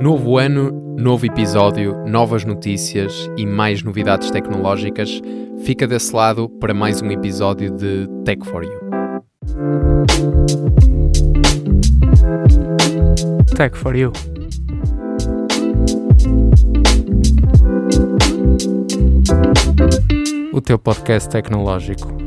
Novo 0.00 0.38
ano, 0.38 0.72
novo 0.98 1.26
episódio, 1.26 1.94
novas 2.06 2.44
notícias 2.44 3.30
e 3.36 3.44
mais 3.46 3.82
novidades 3.82 4.30
tecnológicas. 4.30 5.20
Fica 5.62 5.86
desse 5.86 6.14
lado 6.14 6.48
para 6.48 6.72
mais 6.72 7.02
um 7.02 7.10
episódio 7.10 7.70
de 7.70 8.08
Tech 8.24 8.44
for 8.46 8.64
You. 8.64 8.80
Tech 13.56 13.76
for 13.76 13.94
You. 13.94 14.12
O 20.52 20.60
teu 20.60 20.78
podcast 20.78 21.28
tecnológico. 21.28 22.19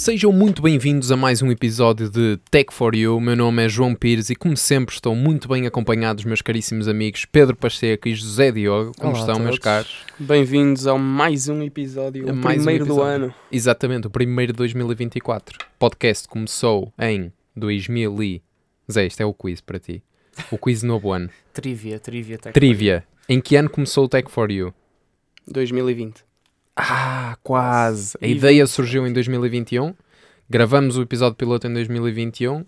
Sejam 0.00 0.32
muito 0.32 0.62
bem-vindos 0.62 1.12
a 1.12 1.16
mais 1.16 1.42
um 1.42 1.50
episódio 1.50 2.08
de 2.08 2.38
Tech 2.50 2.72
for 2.72 2.94
You. 2.94 3.20
Meu 3.20 3.36
nome 3.36 3.66
é 3.66 3.68
João 3.68 3.94
Pires 3.94 4.30
e, 4.30 4.34
como 4.34 4.56
sempre, 4.56 4.94
estou 4.94 5.14
muito 5.14 5.46
bem 5.46 5.66
acompanhado 5.66 6.16
dos 6.16 6.24
meus 6.24 6.40
caríssimos 6.40 6.88
amigos 6.88 7.26
Pedro 7.26 7.54
Pacheco 7.54 8.08
e 8.08 8.14
José 8.14 8.50
Diogo. 8.50 8.92
Como 8.96 9.12
Olá 9.12 9.20
estão, 9.20 9.38
meus 9.38 9.58
caros? 9.58 10.06
Bem-vindos 10.18 10.86
a 10.86 10.96
mais 10.96 11.50
um 11.50 11.62
episódio, 11.62 12.30
A 12.30 12.32
o 12.32 12.34
mais 12.34 12.62
um 12.62 12.64
primeiro 12.64 12.86
do 12.86 12.92
episódio. 12.92 13.24
ano. 13.24 13.34
Exatamente, 13.52 14.06
o 14.06 14.10
primeiro 14.10 14.54
de 14.54 14.56
2024. 14.56 15.58
O 15.60 15.78
podcast 15.78 16.26
começou 16.26 16.90
em 16.98 17.30
2000 17.54 18.22
e... 18.22 18.42
Zé, 18.90 19.06
isto 19.06 19.20
é 19.20 19.26
o 19.26 19.34
quiz 19.34 19.60
para 19.60 19.78
ti. 19.78 20.02
O 20.50 20.56
quiz 20.56 20.80
de 20.80 20.86
novo 20.86 21.12
ano. 21.12 21.28
Trivia, 21.52 22.00
trivia, 22.00 22.38
tech 22.38 22.54
Trivia. 22.54 23.04
Em 23.28 23.38
que 23.38 23.54
ano 23.54 23.68
começou 23.68 24.06
o 24.06 24.08
Tech 24.08 24.30
for 24.30 24.50
You? 24.50 24.72
2020. 25.46 26.29
Ah, 26.88 27.36
quase. 27.42 28.16
A 28.20 28.26
ideia 28.26 28.66
surgiu 28.66 29.06
em 29.06 29.12
2021. 29.12 29.94
Gravamos 30.48 30.96
o 30.96 31.02
episódio 31.02 31.36
piloto 31.36 31.66
em 31.66 31.72
2021. 31.74 32.64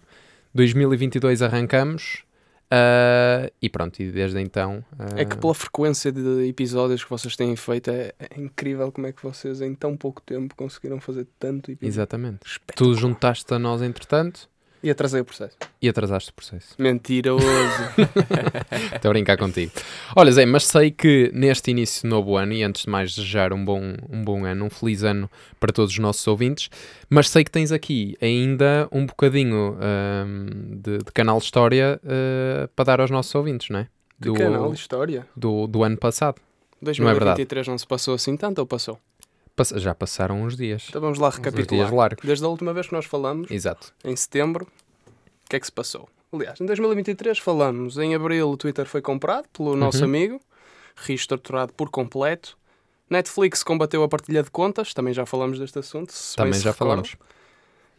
2022 0.54 1.42
arrancamos. 1.42 2.24
ah, 2.70 3.50
e 3.60 3.68
pronto, 3.68 4.00
e 4.00 4.10
desde 4.10 4.40
então. 4.40 4.84
ah, 4.98 5.06
É 5.16 5.24
que 5.24 5.36
pela 5.36 5.54
frequência 5.54 6.12
de 6.12 6.46
episódios 6.48 7.02
que 7.04 7.10
vocês 7.10 7.34
têm 7.36 7.54
feito, 7.56 7.90
é, 7.90 8.12
é 8.18 8.40
incrível 8.40 8.90
como 8.92 9.06
é 9.06 9.12
que 9.12 9.22
vocês 9.22 9.60
em 9.60 9.74
tão 9.74 9.96
pouco 9.96 10.20
tempo 10.22 10.54
conseguiram 10.54 11.00
fazer 11.00 11.26
tanto 11.38 11.70
episódio. 11.70 11.88
Exatamente. 11.88 12.60
Tu 12.76 12.94
juntaste 12.94 13.52
a 13.52 13.58
nós 13.58 13.82
entretanto 13.82 14.48
E 14.82 14.90
atrasei 14.90 15.20
o 15.20 15.24
processo. 15.24 15.56
e 15.80 15.88
atrasaste 15.88 16.30
o 16.30 16.34
processo. 16.34 16.74
Mentiroso. 16.76 17.44
Estou 18.94 19.10
a 19.10 19.12
brincar 19.12 19.36
contigo. 19.36 19.70
Olha, 20.16 20.32
Zé, 20.32 20.44
mas 20.44 20.66
sei 20.66 20.90
que 20.90 21.30
neste 21.32 21.70
início 21.70 22.02
de 22.02 22.08
novo 22.08 22.36
ano, 22.36 22.52
e 22.52 22.62
antes 22.64 22.82
de 22.82 22.90
mais 22.90 23.14
desejar 23.14 23.52
um 23.52 23.64
bom, 23.64 23.94
um 24.10 24.24
bom 24.24 24.44
ano, 24.44 24.64
um 24.64 24.70
feliz 24.70 25.04
ano 25.04 25.30
para 25.60 25.72
todos 25.72 25.92
os 25.92 25.98
nossos 25.98 26.26
ouvintes, 26.26 26.68
mas 27.08 27.28
sei 27.28 27.44
que 27.44 27.50
tens 27.50 27.70
aqui 27.70 28.16
ainda 28.20 28.88
um 28.90 29.06
bocadinho 29.06 29.76
ahm, 29.80 30.80
de, 30.80 30.98
de 30.98 31.12
canal 31.14 31.38
de 31.38 31.44
história 31.44 32.00
ah, 32.04 32.68
para 32.74 32.84
dar 32.84 33.00
aos 33.00 33.10
nossos 33.10 33.32
ouvintes, 33.34 33.68
não 33.70 33.80
é? 33.80 33.88
Do 34.18 34.34
canal 34.34 34.70
de 34.72 34.78
História. 34.78 35.26
do, 35.36 35.66
do 35.66 35.82
ano 35.82 35.96
passado. 35.96 36.40
2023 36.80 37.68
não, 37.68 37.78
se 37.78 37.86
passou 37.86 38.14
assim 38.14 38.36
tanto 38.36 38.58
ou 38.58 38.66
passou? 38.66 38.98
Já 39.76 39.94
passaram 39.94 40.42
uns 40.42 40.56
dias. 40.56 40.86
Então 40.88 41.00
vamos 41.00 41.18
lá 41.18 41.28
dias 41.28 41.38
recapitular. 41.38 41.94
largos. 41.94 42.24
Desde 42.24 42.44
a 42.44 42.48
última 42.48 42.72
vez 42.72 42.86
que 42.88 42.92
nós 42.94 43.04
falamos, 43.04 43.50
Exato. 43.50 43.92
em 44.04 44.16
setembro, 44.16 44.66
o 45.06 45.48
que 45.48 45.56
é 45.56 45.60
que 45.60 45.66
se 45.66 45.72
passou? 45.72 46.08
Aliás, 46.32 46.58
em 46.60 46.64
2023 46.66 47.38
falamos, 47.38 47.98
em 47.98 48.14
abril 48.14 48.50
o 48.50 48.56
Twitter 48.56 48.86
foi 48.86 49.02
comprado 49.02 49.46
pelo 49.52 49.76
nosso 49.76 49.98
Uhum. 49.98 50.04
amigo, 50.04 50.40
reestruturado 50.96 51.72
por 51.74 51.90
completo. 51.90 52.56
Netflix 53.10 53.62
combateu 53.62 54.02
a 54.02 54.08
partilha 54.08 54.42
de 54.42 54.50
contas, 54.50 54.94
também 54.94 55.12
já 55.12 55.26
falamos 55.26 55.58
deste 55.58 55.78
assunto. 55.78 56.14
Também 56.34 56.58
já 56.58 56.72
falamos. 56.72 57.16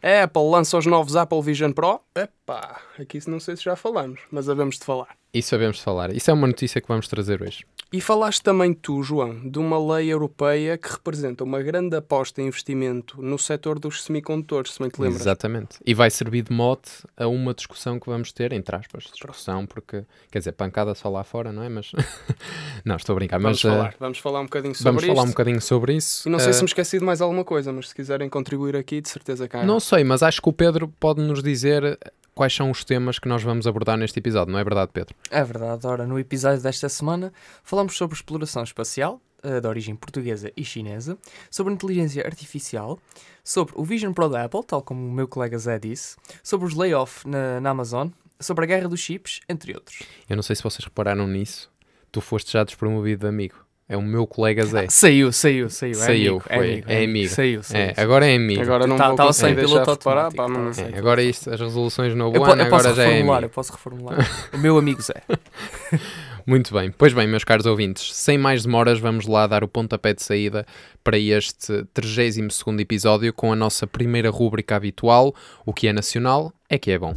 A 0.02 0.24
Apple 0.24 0.42
lança 0.50 0.76
os 0.76 0.84
novos 0.86 1.14
Apple 1.14 1.40
Vision 1.40 1.70
Pro. 1.72 2.00
Epá, 2.46 2.78
aqui 3.00 3.18
não 3.26 3.40
sei 3.40 3.56
se 3.56 3.64
já 3.64 3.74
falamos, 3.74 4.20
mas 4.30 4.50
havemos 4.50 4.78
de 4.78 4.84
falar. 4.84 5.16
Isso 5.32 5.48
sabemos 5.48 5.80
falar. 5.80 6.14
Isso 6.14 6.30
é 6.30 6.34
uma 6.34 6.46
notícia 6.46 6.78
que 6.78 6.86
vamos 6.86 7.08
trazer 7.08 7.42
hoje. 7.42 7.64
E 7.90 8.00
falaste 8.02 8.42
também 8.42 8.74
tu, 8.74 9.02
João, 9.02 9.48
de 9.48 9.58
uma 9.58 9.78
lei 9.96 10.12
europeia 10.12 10.76
que 10.76 10.92
representa 10.92 11.42
uma 11.42 11.62
grande 11.62 11.96
aposta 11.96 12.42
em 12.42 12.46
investimento 12.48 13.20
no 13.22 13.38
setor 13.38 13.78
dos 13.78 14.02
semicondutores, 14.04 14.72
se 14.74 14.78
bem 14.78 14.90
te 14.90 15.00
lembras. 15.00 15.22
Exatamente. 15.22 15.78
E 15.86 15.94
vai 15.94 16.10
servir 16.10 16.42
de 16.42 16.52
mote 16.52 16.90
a 17.16 17.26
uma 17.26 17.54
discussão 17.54 17.98
que 17.98 18.06
vamos 18.08 18.30
ter, 18.30 18.52
entre 18.52 18.76
aspas, 18.76 19.04
discussão, 19.04 19.64
porque, 19.64 20.04
quer 20.30 20.38
dizer, 20.40 20.52
pancada 20.52 20.94
só 20.94 21.08
lá 21.08 21.24
fora, 21.24 21.50
não 21.50 21.62
é? 21.62 21.68
Mas, 21.70 21.92
não, 22.84 22.96
estou 22.96 23.14
a 23.14 23.16
brincar, 23.16 23.38
Vamos 23.40 23.62
mas 23.64 23.72
eh, 23.72 23.74
falar, 23.76 23.94
vamos 23.98 24.18
falar 24.18 24.40
um 24.40 24.44
bocadinho 24.44 24.74
sobre 24.74 24.90
vamos 24.92 25.04
falar 25.06 25.22
um 25.22 25.30
bocadinho 25.30 25.60
sobre 25.62 25.94
isso. 25.96 26.28
E 26.28 26.30
não 26.30 26.38
sei 26.38 26.50
Eh, 26.50 26.52
se 26.52 26.60
me 26.62 26.66
esqueci 26.68 26.98
de 26.98 27.04
mais 27.04 27.22
alguma 27.22 27.44
coisa, 27.44 27.72
mas 27.72 27.88
se 27.88 27.94
quiserem 27.94 28.28
contribuir 28.28 28.76
aqui, 28.76 29.00
de 29.00 29.08
certeza 29.08 29.48
cá. 29.48 29.64
Não 29.64 29.80
sei, 29.80 30.04
mas 30.04 30.22
acho 30.22 30.42
que 30.42 30.48
o 30.48 30.52
Pedro 30.52 30.88
pode 31.00 31.22
nos 31.22 31.42
dizer 31.42 31.98
quais 32.34 32.54
são 32.54 32.70
os 32.70 32.84
temas 32.84 33.18
que 33.18 33.28
nós 33.28 33.42
vamos 33.42 33.66
abordar 33.66 33.96
neste 33.96 34.18
episódio, 34.18 34.52
não 34.52 34.58
é 34.58 34.64
verdade, 34.64 34.90
Pedro? 34.92 35.14
É 35.30 35.42
verdade, 35.42 35.86
ora, 35.86 36.06
no 36.06 36.18
episódio 36.18 36.60
desta 36.60 36.88
semana 36.88 37.32
falamos 37.62 37.96
sobre 37.96 38.16
exploração 38.16 38.62
espacial, 38.62 39.20
eh, 39.42 39.60
de 39.60 39.66
origem 39.66 39.94
portuguesa 39.94 40.50
e 40.56 40.64
chinesa, 40.64 41.16
sobre 41.50 41.72
inteligência 41.72 42.26
artificial, 42.26 42.98
sobre 43.42 43.74
o 43.76 43.84
Vision 43.84 44.12
Pro 44.12 44.28
da 44.28 44.44
Apple, 44.44 44.64
tal 44.64 44.82
como 44.82 45.06
o 45.06 45.12
meu 45.12 45.28
colega 45.28 45.58
Zé 45.58 45.78
disse, 45.78 46.16
sobre 46.42 46.66
os 46.66 46.74
layoff 46.74 47.26
na, 47.28 47.60
na 47.60 47.70
Amazon, 47.70 48.08
sobre 48.40 48.64
a 48.64 48.66
guerra 48.66 48.88
dos 48.88 49.00
chips, 49.00 49.40
entre 49.48 49.74
outros. 49.74 50.02
Eu 50.28 50.36
não 50.36 50.42
sei 50.42 50.56
se 50.56 50.62
vocês 50.62 50.84
repararam 50.84 51.26
nisso, 51.26 51.70
tu 52.10 52.20
foste 52.20 52.52
já 52.52 52.64
despromovido 52.64 53.20
de 53.20 53.28
amigo. 53.28 53.63
É 53.86 53.96
o 53.98 54.02
meu 54.02 54.26
colega 54.26 54.64
Zé. 54.64 54.86
Saiu, 54.90 55.30
saiu, 55.30 55.68
saiu. 55.68 55.90
É 55.92 55.94
Saiu, 55.94 56.30
amigo, 56.32 56.44
foi, 56.48 56.56
é 56.56 56.58
amigo. 56.72 56.86
é 56.90 57.04
amigo. 57.04 57.28
Saiu, 57.28 57.62
saiu. 57.62 57.80
É, 57.82 57.94
saiu. 57.94 58.04
agora 58.04 58.26
é 58.26 58.34
amigo. 58.36 58.62
Agora 58.62 58.86
não 58.86 58.96
Tá- 58.96 59.14
vou 59.14 59.32
sem 59.32 59.54
deixar 59.54 59.68
piloto 59.68 59.84
de 59.84 59.90
automático, 59.90 60.36
pá, 60.36 60.48
não 60.48 60.54
tava 60.56 60.72
sei. 60.72 60.84
sem 60.86 60.94
É, 60.94 60.98
agora 60.98 61.22
isto, 61.22 61.50
as 61.52 61.60
resoluções 61.60 62.14
no 62.14 62.24
Eu, 62.28 62.32
novo 62.32 62.44
ano, 62.50 62.62
eu 62.62 62.70
posso 62.70 62.86
agora 62.88 62.94
já 62.96 63.02
é 63.02 63.06
reformular, 63.06 63.38
amigo. 63.38 63.46
eu 63.50 63.54
posso 63.54 63.72
reformular. 63.72 64.48
o 64.54 64.58
meu 64.58 64.78
amigo 64.78 65.02
Zé. 65.02 65.22
Muito 66.46 66.74
bem, 66.74 66.90
pois 66.90 67.12
bem, 67.14 67.26
meus 67.26 67.42
caros 67.44 67.64
ouvintes, 67.64 68.14
sem 68.14 68.36
mais 68.36 68.64
demoras, 68.64 68.98
vamos 68.98 69.26
lá 69.26 69.46
dar 69.46 69.64
o 69.64 69.68
pontapé 69.68 70.12
de 70.12 70.22
saída 70.22 70.66
para 71.02 71.18
este 71.18 71.84
32 71.94 72.78
episódio 72.80 73.32
com 73.32 73.50
a 73.52 73.56
nossa 73.56 73.86
primeira 73.86 74.28
rúbrica 74.30 74.76
habitual: 74.76 75.34
O 75.64 75.72
que 75.72 75.88
é 75.88 75.92
nacional 75.92 76.52
é 76.68 76.76
que 76.78 76.90
é 76.90 76.98
bom. 76.98 77.14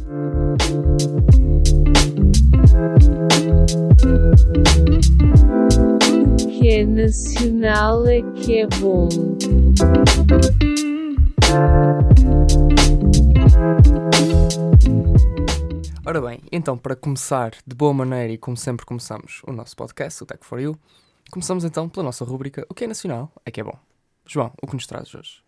Que 6.68 6.74
é 6.74 6.84
nacional 6.84 8.06
é 8.06 8.20
que 8.34 8.60
é 8.60 8.66
bom. 8.66 9.08
Ora 16.04 16.20
bem, 16.20 16.40
então 16.52 16.76
para 16.76 16.94
começar 16.94 17.52
de 17.66 17.74
boa 17.74 17.94
maneira 17.94 18.34
e 18.34 18.36
como 18.36 18.54
sempre 18.54 18.84
começamos 18.84 19.40
o 19.46 19.52
nosso 19.52 19.74
podcast, 19.74 20.22
o 20.22 20.26
Tech 20.26 20.44
for 20.44 20.60
You, 20.60 20.78
começamos 21.30 21.64
então 21.64 21.88
pela 21.88 22.04
nossa 22.04 22.22
rúbrica 22.22 22.66
O 22.68 22.74
que 22.74 22.84
é 22.84 22.86
nacional 22.86 23.32
é 23.46 23.50
que 23.50 23.62
é 23.62 23.64
bom. 23.64 23.78
João, 24.26 24.52
o 24.62 24.66
que 24.66 24.74
nos 24.74 24.86
trazes 24.86 25.14
hoje? 25.14 25.42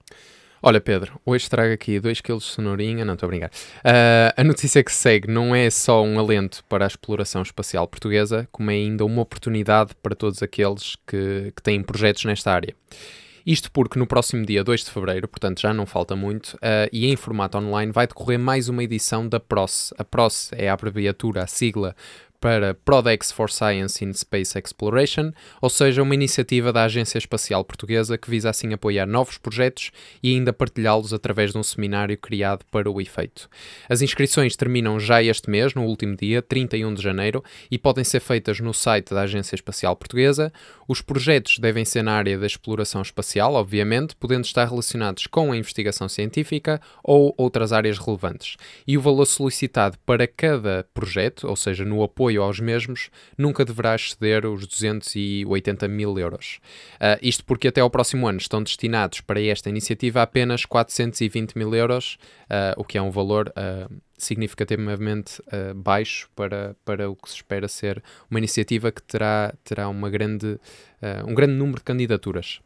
Olha, 0.63 0.79
Pedro, 0.79 1.19
hoje 1.25 1.49
trago 1.49 1.73
aqui 1.73 1.99
2 1.99 2.21
kg 2.21 2.37
de 2.37 2.45
cenourinha, 2.45 3.03
não 3.03 3.15
estou 3.15 3.27
a 3.27 3.31
brincar. 3.31 3.51
Ah, 3.83 4.35
a 4.37 4.45
notícia 4.45 4.85
que 4.85 4.93
segue 4.93 5.27
não 5.27 5.55
é 5.55 5.71
só 5.71 6.03
um 6.05 6.19
alento 6.19 6.63
para 6.69 6.85
a 6.85 6.87
exploração 6.87 7.41
espacial 7.41 7.89
portuguesa, 7.89 8.47
como 8.53 8.71
é 8.71 8.75
ainda 8.75 9.03
uma 9.07 9.23
oportunidade 9.23 9.95
para 10.03 10.15
todos 10.15 10.43
aqueles 10.43 10.97
que, 11.07 11.51
que 11.57 11.63
têm 11.63 11.83
projetos 11.83 12.27
nesta 12.27 12.53
área. 12.53 12.75
Isto 13.47 13.73
porque 13.73 13.99
no 13.99 14.07
próximo 14.07 14.45
dia 14.45 14.63
2 14.63 14.85
de 14.85 14.91
fevereiro, 14.91 15.27
portanto 15.27 15.63
já 15.63 15.73
não 15.73 15.87
falta 15.87 16.15
muito, 16.15 16.59
ah, 16.61 16.87
e 16.93 17.07
em 17.07 17.17
formato 17.17 17.57
online, 17.57 17.91
vai 17.91 18.07
decorrer 18.07 18.39
mais 18.39 18.69
uma 18.69 18.85
edição 18.85 19.27
da 19.27 19.41
PROS. 19.41 19.95
A 19.97 20.05
PROS 20.05 20.51
é 20.53 20.69
a 20.69 20.75
abreviatura, 20.75 21.43
a 21.43 21.47
sigla 21.47 21.97
para 22.41 22.73
Prodex 22.73 23.31
for 23.31 23.51
Science 23.51 24.03
in 24.03 24.15
Space 24.15 24.59
Exploration, 24.59 25.31
ou 25.61 25.69
seja, 25.69 26.03
uma 26.03 26.15
iniciativa 26.15 26.73
da 26.73 26.85
Agência 26.85 27.19
Espacial 27.19 27.63
Portuguesa 27.63 28.17
que 28.17 28.31
visa 28.31 28.49
assim 28.49 28.73
apoiar 28.73 29.07
novos 29.07 29.37
projetos 29.37 29.91
e 30.23 30.35
ainda 30.35 30.53
partilhá-los 30.53 31.13
através 31.13 31.53
de 31.53 31.59
um 31.59 31.63
seminário 31.63 32.17
criado 32.17 32.65
para 32.71 32.91
o 32.91 33.01
efeito. 33.01 33.49
As 33.89 34.01
inscrições 34.01 34.57
terminam 34.57 34.99
já 34.99 35.23
este 35.23 35.51
mês, 35.51 35.75
no 35.75 35.85
último 35.85 36.17
dia, 36.17 36.41
31 36.41 36.95
de 36.95 37.03
janeiro, 37.03 37.45
e 37.71 37.77
podem 37.77 38.05
ser 38.05 38.21
feitas 38.21 38.59
no 38.59 38.73
site 38.73 39.13
da 39.13 39.23
Agência 39.23 39.55
Espacial 39.55 39.95
Portuguesa. 39.95 40.51
Os 40.89 41.03
projetos 41.03 41.59
devem 41.59 41.85
ser 41.85 42.03
na 42.03 42.13
área 42.13 42.39
da 42.39 42.47
exploração 42.47 43.03
espacial, 43.03 43.53
obviamente, 43.53 44.17
podendo 44.17 44.45
estar 44.45 44.67
relacionados 44.67 45.27
com 45.27 45.53
a 45.53 45.57
investigação 45.57 46.09
científica 46.09 46.81
ou 47.05 47.35
outras 47.37 47.73
áreas 47.73 47.99
relevantes. 47.99 48.57
E 48.87 48.97
o 48.97 49.01
valor 49.01 49.27
solicitado 49.27 49.99
para 50.07 50.27
cada 50.27 50.87
projeto, 50.95 51.47
ou 51.47 51.55
seja, 51.55 51.85
no 51.85 52.03
apoio 52.03 52.30
aos 52.37 52.61
mesmos, 52.61 53.11
nunca 53.37 53.65
deverá 53.65 53.95
exceder 53.95 54.47
os 54.47 54.67
280 54.67 55.89
mil 55.89 56.19
euros. 56.19 56.61
Ah, 56.99 57.19
isto 57.23 57.45
porque 57.45 57.69
até 57.69 57.81
ao 57.81 57.91
próximo 57.91 58.27
ano 58.27 58.39
estão 58.39 58.63
destinados 58.63 59.21
para 59.21 59.41
esta 59.43 59.69
iniciativa 59.69 60.23
apenas 60.23 60.65
420 60.65 61.57
mil 61.57 61.75
euros, 61.75 62.19
ah, 62.49 62.75
o 62.77 62.85
que 62.85 62.99
é 62.99 63.03
um 63.03 63.11
valor 63.11 63.53
ah, 63.57 63.89
significativamente 64.17 65.43
baixo 65.75 66.29
para, 66.37 66.77
para 66.85 67.11
o 67.11 67.17
que 67.17 67.27
se 67.27 67.37
espera 67.37 67.67
ser 67.67 68.03
uma 68.31 68.39
iniciativa 68.39 68.93
que 68.93 69.03
terá, 69.03 69.55
terá 69.65 69.89
uma 69.89 70.11
grande, 70.11 70.61
um 71.27 71.35
grande 71.35 71.55
número 71.55 71.79
de 71.79 71.85
candidaturas. 71.85 72.61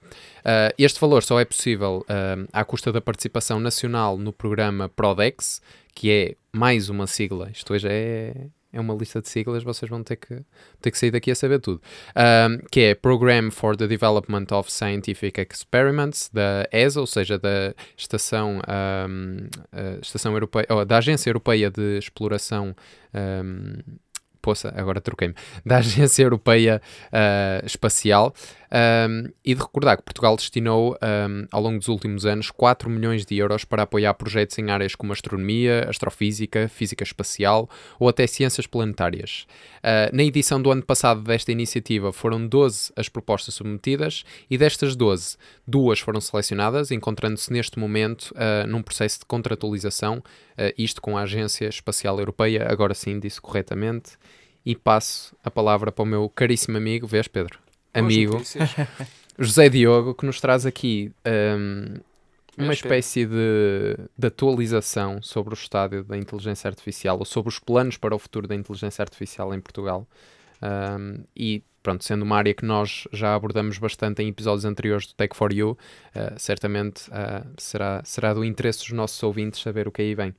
Este 0.77 0.99
valor 0.99 1.23
só 1.23 1.39
é 1.39 1.45
possível 1.45 2.05
à 2.53 2.65
custa 2.65 2.91
da 2.91 3.01
participação 3.01 3.61
nacional 3.61 4.19
no 4.19 4.33
programa 4.33 4.89
Prodex, 4.89 5.63
que 5.95 6.11
é 6.11 6.35
mais 6.53 6.89
uma 6.89 7.07
sigla. 7.07 7.51
Isto 7.51 7.73
hoje 7.73 7.89
é, 7.89 8.35
é 8.75 8.81
uma 8.81 8.93
lista 8.93 9.23
de 9.23 9.29
siglas, 9.29 9.63
vocês 9.63 9.89
vão 9.89 10.03
ter 10.03 10.17
que, 10.17 10.43
ter 10.83 10.91
que 10.91 10.99
sair 10.99 11.13
daqui 11.13 11.31
a 11.31 11.35
saber 11.35 11.61
tudo. 11.61 11.81
Um, 12.17 12.59
que 12.71 12.81
é 12.81 12.95
Program 12.95 13.51
for 13.51 13.77
the 13.77 13.87
Development 13.87 14.47
of 14.51 14.71
Scientific 14.71 15.41
Experiments, 15.41 16.29
da 16.33 16.69
ESA, 16.73 17.01
ou 17.01 17.07
seja, 17.07 17.39
da 17.39 17.73
Estação, 17.97 18.61
um, 19.09 19.37
Estação 20.03 20.33
Europeia, 20.33 20.67
da 20.87 20.99
Agência 20.99 21.31
Europeia 21.31 21.71
de 21.71 21.99
Exploração. 21.99 22.75
Um, 23.15 23.79
poça, 24.43 24.75
agora 24.77 25.01
troquei-me, 25.01 25.35
da 25.65 25.79
Agência 25.79 26.23
Europeia 26.23 26.83
uh, 27.07 27.65
Espacial, 27.65 28.35
um, 28.75 29.31
e 29.45 29.55
de 29.55 29.61
recordar 29.61 29.97
que 29.97 30.03
Portugal 30.03 30.35
destinou, 30.35 30.99
um, 31.01 31.47
ao 31.53 31.63
longo 31.63 31.79
dos 31.79 31.87
últimos 31.87 32.27
anos, 32.27 32.51
4 32.51 32.91
milhões 32.91 33.25
de 33.25 33.37
euros 33.37 33.65
para 33.65 33.85
apoiar 33.85 34.13
projetos 34.15 34.59
em 34.59 34.69
áreas 34.71 34.97
como 34.97 35.13
astronomia, 35.13 35.89
astrofísica, 35.89 36.69
física 36.69 37.05
espacial 37.05 37.71
ou 38.01 38.09
até 38.09 38.27
ciências 38.27 38.67
planetárias. 38.67 39.47
Uh, 39.79 40.15
na 40.15 40.25
edição 40.25 40.61
do 40.61 40.73
ano 40.73 40.83
passado 40.83 41.23
desta 41.23 41.53
iniciativa 41.53 42.13
foram 42.13 42.45
12 42.45 42.93
as 42.97 43.09
propostas 43.09 43.55
submetidas 43.55 44.25
e 44.51 44.59
destas 44.59 44.97
12, 44.97 45.37
duas 45.65 46.01
foram 46.01 46.21
selecionadas, 46.21 46.91
encontrando-se 46.91 47.53
neste 47.53 47.79
momento 47.79 48.33
uh, 48.33 48.67
num 48.67 48.83
processo 48.83 49.21
de 49.21 49.27
contratualização, 49.27 50.19
uh, 50.19 50.75
isto 50.77 51.01
com 51.01 51.17
a 51.17 51.23
Agência 51.23 51.69
Espacial 51.69 52.19
Europeia, 52.19 52.67
agora 52.69 52.93
sim 52.93 53.21
disse 53.21 53.41
corretamente, 53.41 54.19
e 54.67 54.75
passo 54.75 55.37
a 55.45 55.51
palavra 55.51 55.93
para 55.93 56.03
o 56.03 56.07
meu 56.07 56.29
caríssimo 56.29 56.77
amigo, 56.77 57.07
vês 57.07 57.29
Pedro? 57.29 57.64
Amigo 57.95 58.43
José 59.39 59.69
Diogo, 59.69 60.15
que 60.15 60.27
nos 60.27 60.41
traz 60.41 60.65
aqui 60.67 61.13
um, 61.27 61.97
uma 62.57 62.73
espécie 62.73 63.27
de, 63.27 63.97
de, 64.17 64.27
atualização 64.27 65.21
sobre 65.23 65.55
o 65.55 65.57
estádio 65.57 66.05
da 66.05 66.17
inteligência 66.17 66.69
artificial 66.69 67.19
ou 67.19 67.25
sobre 67.25 67.49
os 67.49 67.59
planos 67.59 67.97
para 67.97 68.15
o 68.15 68.19
futuro 68.19 68.47
da 68.47 68.55
inteligência 68.55 69.03
artificial 69.03 69.53
em 69.53 69.61
Portugal. 69.61 70.07
Um, 70.63 71.25
e 71.37 71.63
pronto, 71.83 72.05
sendo 72.05 72.23
uma 72.23 72.37
área 72.37 72.55
que 72.55 72.65
nós 72.65 73.07
já 73.13 73.35
abordamos 73.35 73.77
bastante 73.79 74.23
em 74.23 74.29
episódios 74.29 74.65
anteriores 74.65 75.07
do 75.07 75.15
Tech 75.15 75.37
for 75.37 75.53
You, 75.53 75.77
uh, 76.15 76.39
certamente 76.39 77.11
uh, 77.11 77.47
será, 77.59 78.03
será 78.05 78.33
do 78.33 78.45
interesse 78.45 78.81
dos 78.81 78.93
nossos 78.93 79.21
ouvintes 79.23 79.61
saber 79.61 79.89
o 79.89 79.93
que 79.93 80.03
aí 80.03 80.15
vem. 80.15 80.35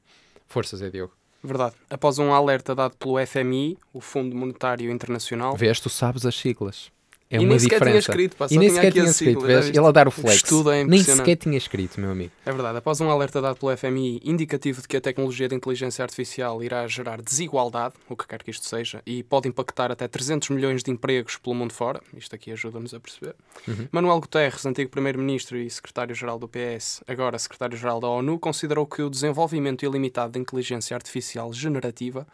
Forças, 0.48 0.80
Zé 0.80 0.90
Diogo. 0.90 1.14
Verdade. 1.44 1.76
Após 1.90 2.18
um 2.18 2.34
alerta 2.34 2.74
dado 2.74 2.96
pelo 2.98 3.24
FMI, 3.24 3.78
o 3.94 4.02
Fundo 4.02 4.36
Monetário 4.36 4.90
Internacional. 4.90 5.56
Vês, 5.56 5.80
tu 5.80 5.90
sabes 5.90 6.26
as 6.26 6.36
siglas. 6.36 6.92
É 7.30 7.38
e 7.38 7.40
uma 7.40 7.50
nem 7.50 7.60
sequer 7.60 7.80
diferença. 7.80 8.12
tinha 8.12 8.26
escrito, 8.26 8.36
pá, 8.38 8.48
e 8.52 8.58
nem 8.58 8.70
sequer 8.70 8.94
tinha 8.94 9.06
escrito, 9.06 9.42
vês? 9.42 9.70
Ele 9.70 9.80
a 9.80 9.92
dar 9.92 10.08
o 10.08 10.12
flex. 10.12 10.36
Estudo 10.36 10.70
é 10.70 10.84
nem 10.84 11.02
sequer 11.02 11.36
tinha 11.36 11.58
escrito, 11.58 12.00
meu 12.00 12.12
amigo. 12.12 12.32
É 12.46 12.52
verdade. 12.52 12.78
Após 12.78 13.02
um 13.02 13.10
alerta 13.10 13.42
dado 13.42 13.58
pelo 13.58 13.76
FMI 13.76 14.22
indicativo 14.24 14.82
de 14.82 14.88
que 14.88 14.96
a 14.96 15.02
tecnologia 15.02 15.48
de 15.48 15.56
inteligência 15.56 16.04
artificial 16.04 16.64
irá 16.64 16.86
gerar 16.88 17.20
desigualdade, 17.22 17.96
o 18.08 18.16
que 18.16 18.28
quer 18.28 18.44
que 18.44 18.52
isto 18.52 18.68
seja, 18.68 19.02
e 19.08 19.24
pode 19.24 19.48
impactar 19.48 19.92
até 19.92 20.08
300 20.08 20.50
milhões 20.50 20.84
de 20.84 20.92
empregos 20.92 21.38
pelo 21.38 21.56
mundo 21.56 21.74
fora, 21.74 22.00
isto 22.16 22.36
aqui 22.36 22.52
ajuda-nos 22.52 22.94
a 22.94 23.00
perceber. 23.00 23.36
Uhum. 23.68 23.88
Manuel 23.92 24.20
Guterres, 24.20 24.64
antigo 24.64 24.92
primeiro-ministro 24.92 25.58
e 25.58 25.68
secretário-geral 25.68 26.38
do 26.38 26.48
PS, 26.48 27.02
agora 27.08 27.40
secretário-geral 27.40 28.00
da 28.00 28.08
ONU, 28.08 28.38
considerou 28.38 28.86
que 28.86 29.02
o 29.02 29.10
desenvolvimento 29.10 29.84
ilimitado 29.84 30.34
de 30.34 30.40
inteligência 30.40 30.96
artificial 30.96 31.52
generativa, 31.52 32.28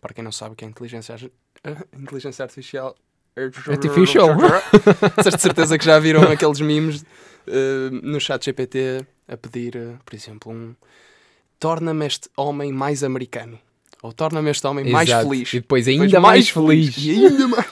para 0.00 0.14
quem 0.14 0.24
não 0.24 0.32
sabe 0.32 0.54
o 0.54 0.56
que 0.56 0.64
é 0.64 0.68
inteligência, 0.68 1.16
inteligência 1.92 2.42
artificial 2.42 2.96
Artificial. 3.68 4.36
de 4.36 5.40
certeza 5.40 5.78
que 5.78 5.84
já 5.84 5.98
viram 5.98 6.22
aqueles 6.22 6.60
memes 6.60 7.02
uh, 7.02 7.90
no 8.02 8.20
chat 8.20 8.44
GPT 8.44 9.06
a 9.26 9.36
pedir, 9.36 9.76
uh, 9.76 9.98
por 10.04 10.14
exemplo, 10.14 10.52
um 10.52 10.74
torna-me 11.58 12.06
este 12.06 12.28
homem 12.36 12.72
mais 12.72 13.02
americano. 13.02 13.58
Ou 14.00 14.12
torna-me 14.12 14.50
este 14.50 14.64
homem 14.64 14.86
Exato. 14.86 14.92
mais 14.92 15.10
feliz. 15.10 15.52
E 15.54 15.60
depois 15.60 15.88
ainda 15.88 16.06
depois 16.06 16.22
mais, 16.22 16.52
mais, 16.52 16.68
feliz. 16.68 16.96
E 16.98 17.10
ainda 17.10 17.48
mais. 17.48 17.66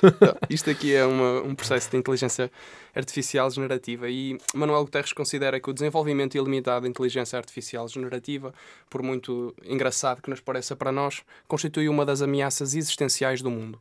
Isto 0.51 0.71
aqui 0.71 0.93
é 0.93 1.07
uma, 1.07 1.43
um 1.43 1.55
processo 1.55 1.89
de 1.89 1.97
inteligência 1.97 2.51
artificial 2.95 3.49
generativa. 3.49 4.11
E 4.11 4.37
Manuel 4.53 4.85
Guterres 4.85 5.13
considera 5.13 5.61
que 5.61 5.71
o 5.71 5.73
desenvolvimento 5.73 6.37
ilimitado 6.37 6.83
de 6.83 6.91
inteligência 6.91 7.39
artificial 7.39 7.87
generativa, 7.87 8.53
por 8.91 9.03
muito 9.05 9.55
engraçado 9.65 10.21
que 10.21 10.29
nos 10.29 10.41
pareça 10.41 10.75
para 10.75 10.91
nós, 10.91 11.23
constitui 11.47 11.89
uma 11.89 12.05
das 12.05 12.21
ameaças 12.21 12.75
existenciais 12.75 13.41
do 13.41 13.51
mundo. 13.51 13.79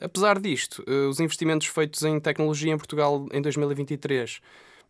Apesar 0.00 0.40
disto, 0.40 0.84
eh, 0.86 1.06
os 1.06 1.18
investimentos 1.18 1.66
feitos 1.66 2.02
em 2.02 2.20
tecnologia 2.20 2.72
em 2.72 2.76
Portugal 2.78 3.26
em 3.32 3.42
2023 3.42 4.40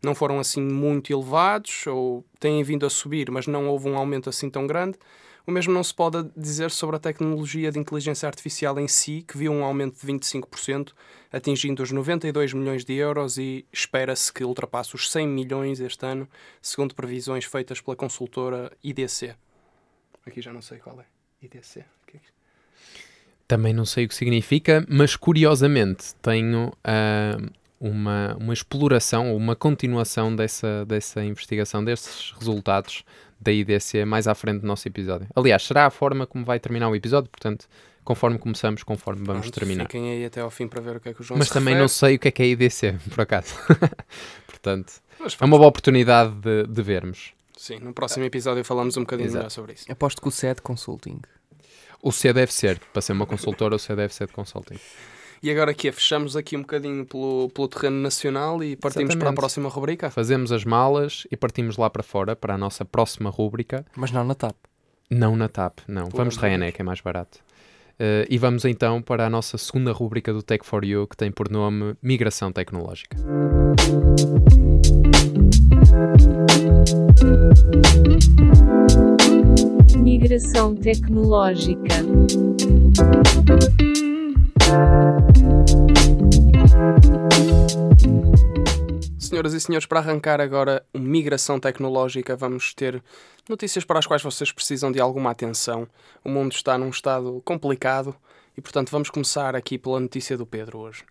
não 0.01 0.15
foram 0.15 0.39
assim 0.39 0.61
muito 0.61 1.11
elevados 1.11 1.85
ou 1.87 2.23
têm 2.39 2.63
vindo 2.63 2.85
a 2.85 2.89
subir, 2.89 3.29
mas 3.31 3.47
não 3.47 3.67
houve 3.67 3.89
um 3.89 3.97
aumento 3.97 4.29
assim 4.29 4.49
tão 4.49 4.65
grande. 4.65 4.97
O 5.45 5.51
mesmo 5.51 5.73
não 5.73 5.83
se 5.83 5.93
pode 5.93 6.29
dizer 6.37 6.69
sobre 6.69 6.95
a 6.95 6.99
tecnologia 6.99 7.71
de 7.71 7.79
inteligência 7.79 8.27
artificial 8.27 8.79
em 8.79 8.87
si, 8.87 9.25
que 9.27 9.37
viu 9.37 9.51
um 9.51 9.63
aumento 9.63 9.99
de 9.99 10.05
25%, 10.05 10.93
atingindo 11.31 11.81
os 11.81 11.91
92 11.91 12.53
milhões 12.53 12.85
de 12.85 12.93
euros 12.93 13.37
e 13.37 13.65
espera-se 13.73 14.31
que 14.31 14.43
ultrapasse 14.43 14.93
os 14.95 15.11
100 15.11 15.27
milhões 15.27 15.79
este 15.79 16.05
ano, 16.05 16.29
segundo 16.61 16.93
previsões 16.93 17.45
feitas 17.45 17.81
pela 17.81 17.95
consultora 17.95 18.71
IDC. 18.83 19.35
Aqui 20.25 20.39
já 20.39 20.53
não 20.53 20.61
sei 20.61 20.77
qual 20.77 21.01
é. 21.01 21.05
IDC. 21.41 21.83
Também 23.49 23.73
não 23.73 23.83
sei 23.83 24.05
o 24.05 24.07
que 24.07 24.13
significa, 24.13 24.85
mas 24.87 25.15
curiosamente 25.15 26.13
tenho 26.21 26.67
uh, 26.67 27.51
uma, 27.79 28.37
uma 28.39 28.53
exploração 28.53 29.31
ou 29.31 29.37
uma 29.37 29.55
continuação 29.55 30.35
dessa, 30.35 30.85
dessa 30.85 31.25
investigação, 31.25 31.83
desses 31.83 32.31
resultados 32.37 33.03
da 33.41 33.51
IDC 33.51 34.05
mais 34.05 34.27
à 34.27 34.35
frente 34.35 34.61
do 34.61 34.67
nosso 34.67 34.87
episódio. 34.87 35.27
Aliás, 35.35 35.63
será 35.63 35.87
a 35.87 35.89
forma 35.89 36.27
como 36.27 36.45
vai 36.45 36.59
terminar 36.59 36.89
o 36.89 36.95
episódio, 36.95 37.27
portanto, 37.27 37.67
conforme 38.03 38.37
começamos, 38.37 38.83
conforme 38.83 39.25
vamos 39.25 39.47
Pronto, 39.47 39.55
terminar. 39.55 39.85
Fiquem 39.85 40.11
aí 40.11 40.25
até 40.25 40.41
ao 40.41 40.51
fim 40.51 40.67
para 40.67 40.79
ver 40.79 40.97
o 40.97 40.99
que 40.99 41.09
é 41.09 41.13
que 41.15 41.21
o 41.21 41.23
João 41.23 41.39
Mas 41.39 41.49
também 41.49 41.73
refere. 41.73 41.81
não 41.81 41.87
sei 41.87 42.17
o 42.17 42.19
que 42.19 42.27
é 42.27 42.31
que 42.31 42.43
é 42.43 42.45
a 42.45 42.49
IDC, 42.49 42.97
por 43.09 43.21
acaso. 43.21 43.55
portanto, 44.45 44.93
é 45.41 45.43
uma 45.43 45.57
boa 45.57 45.69
oportunidade 45.69 46.35
de, 46.35 46.67
de 46.67 46.81
vermos. 46.83 47.33
Sim, 47.57 47.79
no 47.79 47.93
próximo 47.93 48.25
episódio 48.25 48.63
falamos 48.63 48.95
um 48.95 49.01
bocadinho 49.01 49.31
melhor 49.31 49.49
sobre 49.49 49.73
isso. 49.73 49.91
Aposto 49.91 50.21
que 50.21 50.27
o 50.27 50.31
CED 50.31 50.61
Consulting. 50.61 51.19
O 52.01 52.11
C 52.11 52.31
deve 52.31 52.53
ser, 52.53 52.79
para 52.93 53.01
ser 53.01 53.11
uma 53.11 53.25
consultora, 53.25 53.75
o 53.75 53.79
C 53.79 53.95
deve 53.95 54.13
ser 54.13 54.27
de 54.27 54.33
consulting. 54.33 54.79
E 55.41 55.49
agora 55.49 55.71
aqui, 55.71 55.89
fechamos 55.91 56.35
aqui 56.35 56.57
um 56.57 56.61
bocadinho 56.61 57.05
pelo, 57.05 57.49
pelo 57.49 57.67
terreno 57.67 58.01
nacional 58.01 58.61
e 58.61 58.75
partimos 58.75 59.11
Exatamente. 59.11 59.19
para 59.19 59.29
a 59.29 59.33
próxima 59.33 59.69
rubrica? 59.69 60.09
Fazemos 60.09 60.51
as 60.51 60.65
malas 60.65 61.25
e 61.31 61.37
partimos 61.37 61.77
lá 61.77 61.89
para 61.89 62.03
fora, 62.03 62.35
para 62.35 62.55
a 62.55 62.57
nossa 62.57 62.83
próxima 62.83 63.29
rubrica. 63.29 63.85
Mas 63.95 64.11
não 64.11 64.23
na 64.23 64.35
TAP. 64.35 64.55
Não 65.09 65.35
na 65.35 65.47
TAP, 65.47 65.79
não. 65.87 66.09
Pô, 66.09 66.17
vamos 66.17 66.35
de 66.35 66.41
Ryanair, 66.41 66.73
que 66.73 66.81
é 66.81 66.85
mais 66.85 66.99
barato. 66.99 67.39
Uh, 67.99 68.27
e 68.29 68.37
vamos 68.37 68.63
então 68.63 69.01
para 69.01 69.25
a 69.25 69.29
nossa 69.29 69.57
segunda 69.57 69.91
rubrica 69.91 70.31
do 70.31 70.41
Tech 70.41 70.65
for 70.65 70.85
You, 70.85 71.07
que 71.07 71.17
tem 71.17 71.31
por 71.31 71.49
nome 71.49 71.95
Migração 72.01 72.51
Tecnológica. 72.51 73.17
Migração 80.01 80.75
tecnológica. 80.75 81.95
Senhoras 89.19 89.53
e 89.53 89.59
senhores, 89.59 89.85
para 89.85 89.99
arrancar 89.99 90.41
agora 90.41 90.85
uma 90.93 91.03
migração 91.03 91.59
tecnológica, 91.59 92.35
vamos 92.35 92.73
ter 92.73 93.03
notícias 93.47 93.83
para 93.83 93.99
as 93.99 94.07
quais 94.07 94.23
vocês 94.23 94.51
precisam 94.51 94.91
de 94.91 94.99
alguma 94.99 95.31
atenção. 95.31 95.87
O 96.23 96.29
mundo 96.29 96.53
está 96.53 96.77
num 96.77 96.89
estado 96.89 97.41
complicado 97.45 98.15
e, 98.57 98.61
portanto, 98.61 98.89
vamos 98.89 99.09
começar 99.09 99.55
aqui 99.55 99.77
pela 99.77 99.99
notícia 99.99 100.37
do 100.37 100.45
Pedro 100.45 100.79
hoje. 100.79 101.03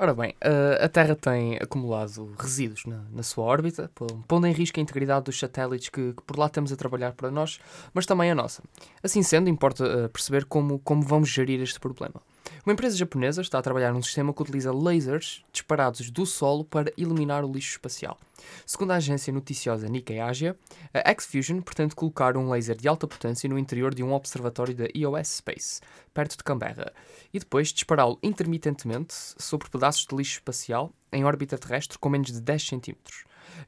Ora 0.00 0.14
bem, 0.14 0.32
a 0.80 0.88
Terra 0.88 1.16
tem 1.16 1.56
acumulado 1.56 2.32
resíduos 2.38 2.84
na, 2.86 3.02
na 3.12 3.24
sua 3.24 3.44
órbita, 3.44 3.90
pondo 4.28 4.46
em 4.46 4.52
risco 4.52 4.78
a 4.78 4.82
integridade 4.82 5.24
dos 5.24 5.36
satélites 5.36 5.88
que, 5.88 6.12
que, 6.12 6.22
por 6.22 6.38
lá 6.38 6.48
temos 6.48 6.72
a 6.72 6.76
trabalhar 6.76 7.14
para 7.14 7.32
nós, 7.32 7.58
mas 7.92 8.06
também 8.06 8.30
a 8.30 8.34
nossa. 8.34 8.62
Assim 9.02 9.24
sendo, 9.24 9.50
importa 9.50 10.08
perceber 10.12 10.44
como, 10.44 10.78
como 10.78 11.02
vamos 11.02 11.28
gerir 11.28 11.60
este 11.60 11.80
problema. 11.80 12.22
Uma 12.64 12.72
empresa 12.72 12.96
japonesa 12.96 13.40
está 13.40 13.58
a 13.58 13.62
trabalhar 13.62 13.92
num 13.92 14.02
sistema 14.02 14.32
que 14.32 14.42
utiliza 14.42 14.72
lasers 14.72 15.44
disparados 15.52 16.10
do 16.10 16.26
solo 16.26 16.64
para 16.64 16.92
eliminar 16.96 17.44
o 17.44 17.52
lixo 17.52 17.72
espacial. 17.72 18.18
Segundo 18.66 18.92
a 18.92 18.96
agência 18.96 19.32
noticiosa 19.32 19.88
Nikkei 19.88 20.20
Asia, 20.20 20.56
a 20.92 21.10
X-Fusion 21.10 21.60
pretende 21.60 21.94
colocar 21.94 22.36
um 22.36 22.50
laser 22.50 22.76
de 22.76 22.88
alta 22.88 23.06
potência 23.06 23.48
no 23.48 23.58
interior 23.58 23.94
de 23.94 24.02
um 24.02 24.12
observatório 24.12 24.74
da 24.74 24.86
EOS 24.94 25.28
Space, 25.36 25.80
perto 26.12 26.36
de 26.36 26.44
Canberra, 26.44 26.92
e 27.32 27.38
depois 27.38 27.72
dispará-lo 27.72 28.18
intermitentemente 28.22 29.14
sobre 29.38 29.68
pedaços 29.68 30.06
de 30.06 30.16
lixo 30.16 30.34
espacial 30.38 30.92
em 31.12 31.24
órbita 31.24 31.58
terrestre 31.58 31.98
com 31.98 32.08
menos 32.08 32.30
de 32.30 32.40
10 32.40 32.68
cm. 32.68 32.96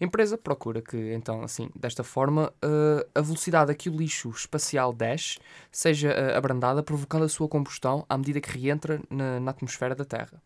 A 0.00 0.04
empresa 0.04 0.38
procura 0.38 0.80
que, 0.80 1.12
então, 1.12 1.42
assim, 1.42 1.70
desta 1.74 2.02
forma, 2.02 2.52
uh, 2.64 3.08
a 3.14 3.20
velocidade 3.20 3.70
a 3.70 3.74
que 3.74 3.88
o 3.88 3.96
lixo 3.96 4.30
espacial 4.30 4.92
desce 4.92 5.38
seja 5.70 6.10
uh, 6.10 6.36
abrandada, 6.36 6.82
provocando 6.82 7.24
a 7.24 7.28
sua 7.28 7.48
combustão 7.48 8.04
à 8.08 8.16
medida 8.16 8.40
que 8.40 8.50
reentra 8.58 9.00
na, 9.10 9.40
na 9.40 9.50
atmosfera 9.50 9.94
da 9.94 10.04
Terra. 10.04 10.42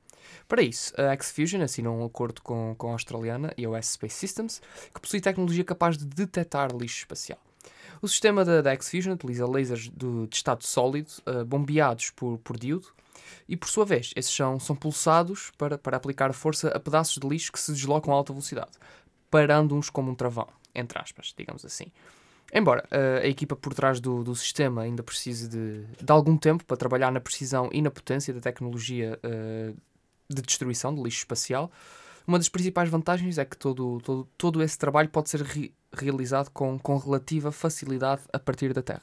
Para 0.48 0.62
isso, 0.62 0.92
a 0.98 1.12
X-Fusion 1.12 1.62
assinou 1.62 1.96
um 1.98 2.04
acordo 2.04 2.40
com, 2.42 2.74
com 2.76 2.88
a 2.88 2.92
australiana 2.92 3.52
EOS 3.56 3.92
Space 3.92 4.16
Systems, 4.16 4.62
que 4.92 5.00
possui 5.00 5.20
tecnologia 5.20 5.64
capaz 5.64 5.96
de 5.98 6.06
detectar 6.06 6.74
lixo 6.74 6.98
espacial. 6.98 7.38
O 8.00 8.08
sistema 8.08 8.44
da, 8.44 8.60
da 8.60 8.72
X-Fusion 8.72 9.12
utiliza 9.14 9.46
lasers 9.46 9.88
do- 9.88 10.26
de 10.26 10.36
estado 10.36 10.64
sólido 10.64 11.10
uh, 11.26 11.44
bombeados 11.44 12.10
por, 12.10 12.38
por 12.38 12.58
diodo 12.58 12.88
e, 13.48 13.56
por 13.56 13.68
sua 13.68 13.84
vez, 13.84 14.12
esses 14.16 14.34
são, 14.34 14.58
são 14.58 14.74
pulsados 14.74 15.50
para, 15.56 15.78
para 15.78 15.96
aplicar 15.96 16.32
força 16.32 16.68
a 16.68 16.80
pedaços 16.80 17.18
de 17.18 17.26
lixo 17.28 17.52
que 17.52 17.60
se 17.60 17.72
deslocam 17.72 18.12
a 18.12 18.16
alta 18.16 18.32
velocidade, 18.32 18.72
parando-os 19.34 19.90
como 19.90 20.12
um 20.12 20.14
travão, 20.14 20.46
entre 20.72 20.96
aspas, 20.96 21.34
digamos 21.36 21.64
assim. 21.64 21.86
Embora 22.52 22.84
uh, 22.84 23.24
a 23.24 23.26
equipa 23.26 23.56
por 23.56 23.74
trás 23.74 23.98
do, 23.98 24.22
do 24.22 24.32
sistema 24.36 24.82
ainda 24.82 25.02
precise 25.02 25.48
de, 25.48 25.82
de 25.82 26.12
algum 26.12 26.36
tempo 26.36 26.64
para 26.64 26.76
trabalhar 26.76 27.10
na 27.10 27.18
precisão 27.18 27.68
e 27.72 27.82
na 27.82 27.90
potência 27.90 28.32
da 28.32 28.40
tecnologia 28.40 29.18
uh, 29.24 29.76
de 30.32 30.40
destruição 30.40 30.94
de 30.94 31.02
lixo 31.02 31.18
espacial, 31.18 31.68
uma 32.24 32.38
das 32.38 32.48
principais 32.48 32.88
vantagens 32.88 33.38
é 33.38 33.44
que 33.44 33.56
todo, 33.56 33.98
todo, 34.02 34.28
todo 34.38 34.62
esse 34.62 34.78
trabalho 34.78 35.08
pode 35.08 35.30
ser 35.30 35.42
re- 35.42 35.72
realizado 35.92 36.48
com, 36.50 36.78
com 36.78 36.96
relativa 36.96 37.50
facilidade 37.50 38.22
a 38.32 38.38
partir 38.38 38.72
da 38.72 38.82
Terra. 38.82 39.02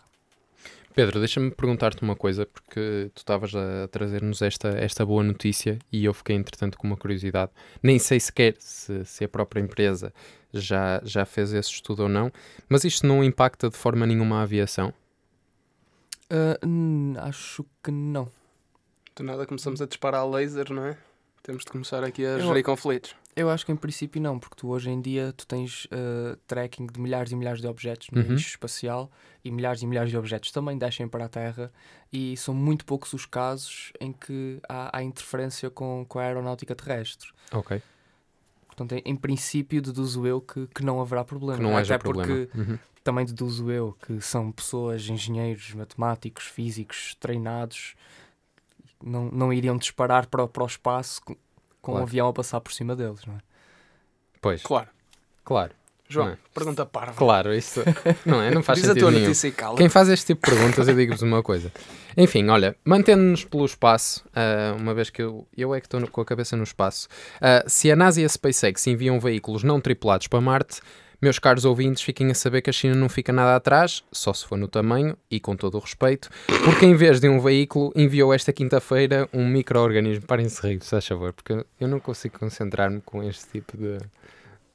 Pedro, 0.94 1.20
deixa-me 1.20 1.50
perguntar-te 1.52 2.02
uma 2.04 2.16
coisa, 2.16 2.46
porque 2.46 3.10
tu 3.14 3.20
estavas 3.20 3.54
a 3.56 3.88
trazer-nos 3.88 4.42
esta, 4.42 4.70
esta 4.70 5.06
boa 5.06 5.24
notícia 5.24 5.80
e 5.92 6.04
eu 6.06 6.14
fiquei, 6.14 6.36
entretanto, 6.36 6.78
com 6.78 6.86
uma 6.88 6.98
curiosidade. 6.98 7.52
Nem 7.82 7.98
sei 7.98 8.20
sequer 8.20 8.56
se, 8.60 9.06
se 9.06 9.24
a 9.24 9.30
própria 9.30 9.62
empresa 9.62 10.14
já, 10.54 11.02
já 11.04 11.26
fez 11.26 11.54
esse 11.54 11.70
estudo 11.70 12.04
ou 12.04 12.10
não, 12.10 12.32
mas 12.68 12.84
isto 12.84 13.08
não 13.08 13.24
impacta 13.24 13.70
de 13.70 13.78
forma 13.78 14.06
nenhuma 14.06 14.40
a 14.40 14.44
aviação? 14.44 14.94
Uh, 16.30 17.18
acho 17.20 17.66
que 17.84 17.92
não. 17.92 18.30
Do 19.16 19.24
nada 19.24 19.46
começamos 19.46 19.82
a 19.82 19.86
disparar 19.86 20.28
laser, 20.30 20.72
não 20.72 20.86
é? 20.86 20.98
Temos 21.44 21.64
de 21.66 21.72
começar 21.72 22.04
aqui 22.04 22.26
a 22.26 22.32
Eu- 22.38 22.42
gerir 22.48 22.64
conflitos. 22.64 23.16
Eu 23.36 23.50
acho 23.50 23.66
que 23.66 23.72
em 23.72 23.76
princípio 23.76 24.22
não, 24.22 24.38
porque 24.38 24.56
tu 24.58 24.68
hoje 24.70 24.90
em 24.90 25.00
dia 25.00 25.32
tu 25.32 25.48
tens 25.48 25.86
uh, 25.86 26.36
tracking 26.48 26.86
de 26.88 27.00
milhares 27.00 27.32
e 27.32 27.36
milhares 27.36 27.62
de 27.62 27.68
objetos 27.68 28.10
no 28.12 28.22
Uhum. 28.22 28.28
lixo 28.30 28.50
espacial 28.50 29.10
e 29.44 29.50
milhares 29.52 29.82
e 29.82 29.88
milhares 29.88 30.10
de 30.12 30.18
objetos 30.18 30.52
também 30.52 30.78
descem 30.78 31.08
para 31.08 31.26
a 31.26 31.30
Terra 31.30 31.72
e 32.12 32.36
são 32.36 32.54
muito 32.54 32.84
poucos 32.86 33.14
os 33.14 33.26
casos 33.26 33.94
em 34.02 34.12
que 34.12 34.60
há, 34.68 34.98
há 34.98 35.02
interferência 35.04 35.70
com, 35.70 36.06
com 36.08 36.20
a 36.20 36.24
aeronáutica 36.24 36.76
terrestre. 36.76 37.30
Ok. 37.54 37.82
Portanto, 38.68 38.94
em, 38.94 39.02
em 39.06 39.16
princípio 39.16 39.82
deduzo 39.82 40.28
eu 40.28 40.42
que, 40.42 40.68
que 40.68 40.84
não 40.84 41.00
haverá 41.02 41.24
problema. 41.24 41.58
Que 41.58 41.64
não 41.64 41.78
haja 41.78 41.96
Até 41.96 42.04
problema. 42.04 42.28
porque 42.48 42.58
Uhum. 42.58 42.78
também 43.04 43.26
deduzo 43.26 43.72
eu 43.72 43.96
que 44.06 44.20
são 44.20 44.52
pessoas, 44.52 45.08
engenheiros, 45.08 45.74
matemáticos, 45.74 46.46
físicos, 46.48 47.16
treinados, 47.16 47.96
não, 49.02 49.30
não 49.32 49.54
iriam 49.54 49.78
disparar 49.78 50.28
para, 50.28 50.46
para 50.48 50.64
o 50.64 50.68
espaço 50.68 51.22
com, 51.82 51.92
Claro. 51.94 52.02
um 52.02 52.08
avião 52.08 52.28
a 52.28 52.34
passar 52.34 52.62
por 52.62 52.72
cima 52.74 52.96
deles, 52.96 53.22
não 53.26 53.36
é? 53.36 53.40
Pois, 54.42 54.62
Claro. 54.64 54.88
claro. 55.44 55.72
João, 56.10 56.26
Não 56.26 56.34
é? 56.34 56.38
pergunta 56.54 56.86
parva. 56.86 57.14
Claro, 57.14 57.54
isso 57.54 57.82
não 58.26 58.42
é? 58.42 58.52
Não 58.52 58.62
faz 58.62 58.80
Diz 58.80 58.86
a 58.86 58.88
sentido 58.90 59.04
tua 59.04 59.12
nenhum. 59.12 59.24
notícia 59.28 59.48
e 59.48 59.52
cala. 59.54 59.78
Quem 59.78 59.88
faz 59.88 60.10
este 60.10 60.26
tipo 60.34 60.46
de 60.46 60.54
perguntas, 60.58 60.86
eu 60.90 60.94
digo-vos 60.94 61.22
uma 61.22 61.42
coisa. 61.42 61.72
Enfim, 62.18 62.50
olha, 62.50 62.76
mantendo-nos 62.84 63.46
pelo 63.46 63.64
espaço, 63.66 64.22
ah, 64.36 64.76
uma 64.78 64.94
vez 64.94 65.10
que 65.10 65.22
eu, 65.22 65.48
eu 65.56 65.74
é 65.74 65.80
que 65.80 65.88
estou 65.88 66.06
com 66.10 66.20
a 66.20 66.26
cabeça 66.26 66.58
no 66.58 66.64
espaço, 66.64 67.08
ah, 67.40 67.64
se 67.66 67.90
a 67.90 67.96
NASA 67.96 68.20
e 68.20 68.26
a 68.26 68.30
SpaceX 68.30 68.86
enviam 68.88 69.22
veículos 69.22 69.64
não 69.64 69.80
tripulados 69.80 70.28
para 70.28 70.42
Marte, 70.42 70.82
meus 71.22 71.38
caros 71.38 71.66
ouvintes, 71.66 72.01
fiquem 72.01 72.32
a 72.32 72.34
saber 72.36 72.62
que 72.62 72.70
a 72.70 72.74
China 72.74 72.96
não 72.96 73.08
fica 73.08 73.32
nada 73.32 73.56
atrás, 73.56 74.04
só 74.12 74.34
se 74.34 74.46
for 74.46 74.58
no 74.58 74.68
tamanho 74.68 75.16
e 75.30 75.40
com 75.40 75.56
todo 75.56 75.75
o 75.75 75.80
respeito, 75.80 76.30
porque 76.66 76.86
em 76.86 76.96
vez 76.96 77.20
de 77.20 77.30
um 77.30 77.40
veículo, 77.40 77.92
enviou 77.96 78.34
esta 78.34 78.51
quinta-feira 78.51 79.30
um 79.32 79.48
micro-organismo. 79.48 80.25
Parem 80.25 80.48
de 80.48 80.51
se 80.51 80.66
rir, 80.68 80.82
se 80.82 80.90
faz 80.90 81.06
favor, 81.06 81.32
porque 81.34 81.63
eu 81.80 81.88
não 81.88 82.00
consigo 82.00 82.40
concentrar-me 82.40 83.01
com 83.01 83.22
este 83.24 83.48
tipo 83.51 83.78
de, 83.78 83.98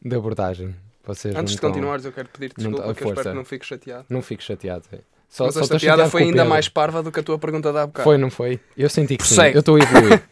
de 0.05 0.15
abordagem. 0.17 0.75
Vocês 1.05 1.35
não 1.35 1.41
Antes 1.41 1.53
de 1.53 1.57
estão- 1.59 1.71
continuares, 1.71 2.05
eu 2.05 2.13
quero 2.13 2.29
pedir-te 2.29 2.63
não- 2.63 2.71
desculpa, 2.71 2.91
a 2.91 2.95
que 2.95 3.03
eu 3.05 3.09
espero 3.09 3.31
que 3.31 3.37
não 3.37 3.45
fiques 3.45 3.69
chateado. 3.69 4.05
Não 4.09 4.23
fico 4.23 4.43
chateado. 4.43 4.85
é. 4.93 4.99
Só, 5.29 5.47
Mas 5.47 5.55
só 5.55 5.61
esta 5.63 5.79
piada 5.81 6.09
foi 6.09 6.23
ainda 6.23 6.45
mais 6.45 6.69
parva 6.69 7.03
do 7.03 7.11
que 7.11 7.19
a 7.19 7.23
tua 7.23 7.37
pergunta 7.37 7.73
de 7.73 7.79
há 7.79 7.87
bocado. 7.87 8.05
Foi, 8.05 8.17
não 8.17 8.31
foi? 8.31 8.61
Eu 8.77 8.89
senti 8.89 9.17
que 9.17 9.27
sim. 9.27 9.41
Eu 9.53 9.59
estou 9.59 9.75
a 9.75 9.81
evoluir. 9.81 10.23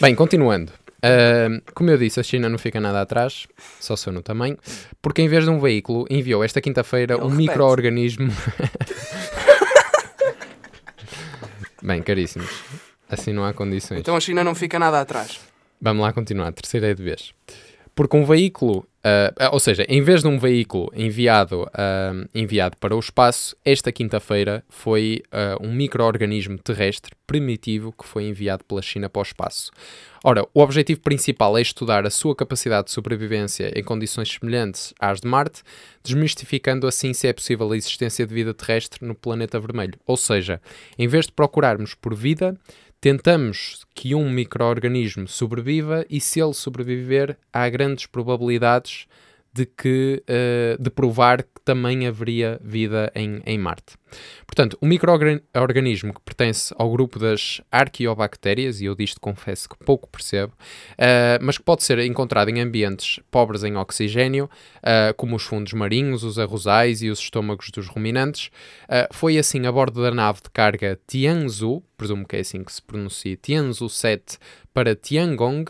Bem, 0.00 0.14
continuando. 0.14 0.72
Ahm, 1.06 1.60
como 1.74 1.90
eu 1.90 1.98
disse, 1.98 2.18
a 2.18 2.22
China 2.22 2.48
não 2.48 2.56
fica 2.56 2.80
nada 2.80 3.02
atrás, 3.02 3.46
só 3.78 3.94
sou 3.94 4.10
no 4.10 4.22
tamanho, 4.22 4.56
porque 5.02 5.20
em 5.20 5.28
vez 5.28 5.44
de 5.44 5.50
um 5.50 5.60
veículo, 5.60 6.06
enviou 6.08 6.42
esta 6.42 6.62
quinta-feira 6.62 7.16
Ele 7.16 7.24
um 7.24 7.28
micro-organismo. 7.28 8.32
Bem, 11.82 12.00
caríssimos. 12.02 12.48
Assim 13.06 13.34
não 13.34 13.44
há 13.44 13.52
condições. 13.52 14.00
Então 14.00 14.16
a 14.16 14.20
China 14.20 14.42
não 14.42 14.54
fica 14.54 14.78
nada 14.78 14.98
atrás. 14.98 15.38
Vamos 15.78 16.02
lá 16.02 16.10
continuar, 16.14 16.50
terceira 16.52 16.88
é 16.88 16.94
de 16.94 17.02
vez. 17.02 17.34
Porque 17.94 18.16
um 18.16 18.24
veículo, 18.24 18.86
ah, 19.04 19.50
ou 19.52 19.60
seja, 19.60 19.84
em 19.88 20.02
vez 20.02 20.22
de 20.22 20.28
um 20.28 20.38
veículo 20.38 20.90
enviado, 20.94 21.68
ah, 21.72 22.12
enviado 22.34 22.76
para 22.78 22.96
o 22.96 22.98
espaço, 22.98 23.56
esta 23.64 23.92
quinta-feira 23.92 24.64
foi 24.68 25.22
ah, 25.30 25.56
um 25.60 25.72
micro-organismo 25.72 26.58
terrestre 26.58 27.12
primitivo 27.26 27.92
que 27.92 28.06
foi 28.06 28.24
enviado 28.24 28.64
pela 28.64 28.82
China 28.82 29.08
para 29.08 29.20
o 29.20 29.22
espaço. 29.22 29.70
Ora, 30.24 30.44
o 30.54 30.60
objetivo 30.60 31.02
principal 31.02 31.56
é 31.56 31.60
estudar 31.60 32.06
a 32.06 32.10
sua 32.10 32.34
capacidade 32.34 32.86
de 32.86 32.92
sobrevivência 32.92 33.70
em 33.78 33.84
condições 33.84 34.32
semelhantes 34.32 34.94
às 34.98 35.20
de 35.20 35.28
Marte, 35.28 35.62
desmistificando 36.02 36.86
assim 36.86 37.12
se 37.12 37.28
é 37.28 37.32
possível 37.32 37.70
a 37.70 37.76
existência 37.76 38.26
de 38.26 38.34
vida 38.34 38.54
terrestre 38.54 39.06
no 39.06 39.14
planeta 39.14 39.60
vermelho. 39.60 39.98
Ou 40.06 40.16
seja, 40.16 40.60
em 40.98 41.06
vez 41.06 41.26
de 41.26 41.32
procurarmos 41.32 41.94
por 41.94 42.14
vida, 42.14 42.56
tentamos 43.04 43.84
que 43.94 44.14
um 44.14 44.30
microorganismo 44.30 45.28
sobreviva 45.28 46.06
e 46.08 46.18
se 46.18 46.40
ele 46.40 46.54
sobreviver, 46.54 47.36
há 47.52 47.68
grandes 47.68 48.06
probabilidades 48.06 49.06
de 49.52 49.66
que 49.66 50.22
eh, 50.26 50.74
de 50.80 50.88
provar 50.88 51.44
também 51.64 52.06
haveria 52.06 52.60
vida 52.62 53.10
em, 53.14 53.42
em 53.46 53.58
Marte. 53.58 53.96
Portanto, 54.46 54.78
o 54.80 54.86
microorganismo 54.86 56.14
que 56.14 56.20
pertence 56.20 56.72
ao 56.78 56.90
grupo 56.90 57.18
das 57.18 57.60
arqueobactérias, 57.70 58.80
e 58.80 58.84
eu 58.84 58.94
disto 58.94 59.20
confesso 59.20 59.68
que 59.68 59.76
pouco 59.84 60.08
percebo, 60.08 60.52
eh, 60.96 61.38
mas 61.40 61.58
que 61.58 61.64
pode 61.64 61.82
ser 61.82 61.98
encontrado 62.00 62.50
em 62.50 62.60
ambientes 62.60 63.18
pobres 63.30 63.64
em 63.64 63.76
oxigênio, 63.76 64.48
eh, 64.82 65.12
como 65.16 65.36
os 65.36 65.42
fundos 65.42 65.72
marinhos, 65.72 66.22
os 66.22 66.38
arrozais 66.38 67.02
e 67.02 67.08
os 67.08 67.18
estômagos 67.18 67.70
dos 67.70 67.88
ruminantes, 67.88 68.50
eh, 68.88 69.08
foi 69.10 69.38
assim 69.38 69.66
a 69.66 69.72
bordo 69.72 70.02
da 70.02 70.10
nave 70.10 70.42
de 70.42 70.50
carga 70.50 70.98
Tianzhou, 71.06 71.82
presumo 71.96 72.26
que 72.26 72.36
é 72.36 72.40
assim 72.40 72.62
que 72.62 72.72
se 72.72 72.82
pronuncia, 72.82 73.36
Tianzhou 73.36 73.88
7 73.88 74.38
para 74.72 74.96
Tiangong, 74.96 75.64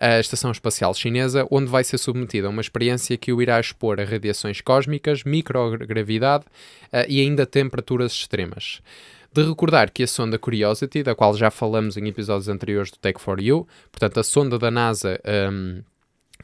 a 0.00 0.18
estação 0.18 0.50
espacial 0.50 0.94
chinesa, 0.94 1.46
onde 1.50 1.70
vai 1.70 1.84
ser 1.84 1.98
submetida 1.98 2.46
a 2.46 2.50
uma 2.50 2.62
experiência 2.62 3.18
que 3.18 3.32
o 3.32 3.42
irá 3.42 3.60
expor 3.60 4.00
a 4.00 4.04
radiações 4.04 4.62
cósmicas, 4.62 5.24
microgravidade 5.24 6.44
eh, 6.90 7.06
e 7.06 7.20
ainda 7.20 7.44
temperaturas 7.44 8.12
extremas. 8.12 8.80
De 9.32 9.44
recordar 9.44 9.90
que 9.90 10.02
a 10.02 10.06
sonda 10.06 10.38
Curiosity, 10.38 11.02
da 11.02 11.14
qual 11.14 11.36
já 11.36 11.50
falamos 11.50 11.96
em 11.96 12.08
episódios 12.08 12.48
anteriores 12.48 12.90
do 12.90 12.98
Tech 12.98 13.20
for 13.20 13.40
You, 13.40 13.68
portanto 13.92 14.18
a 14.18 14.24
sonda 14.24 14.58
da 14.58 14.70
NASA 14.70 15.20
ehm, 15.22 15.82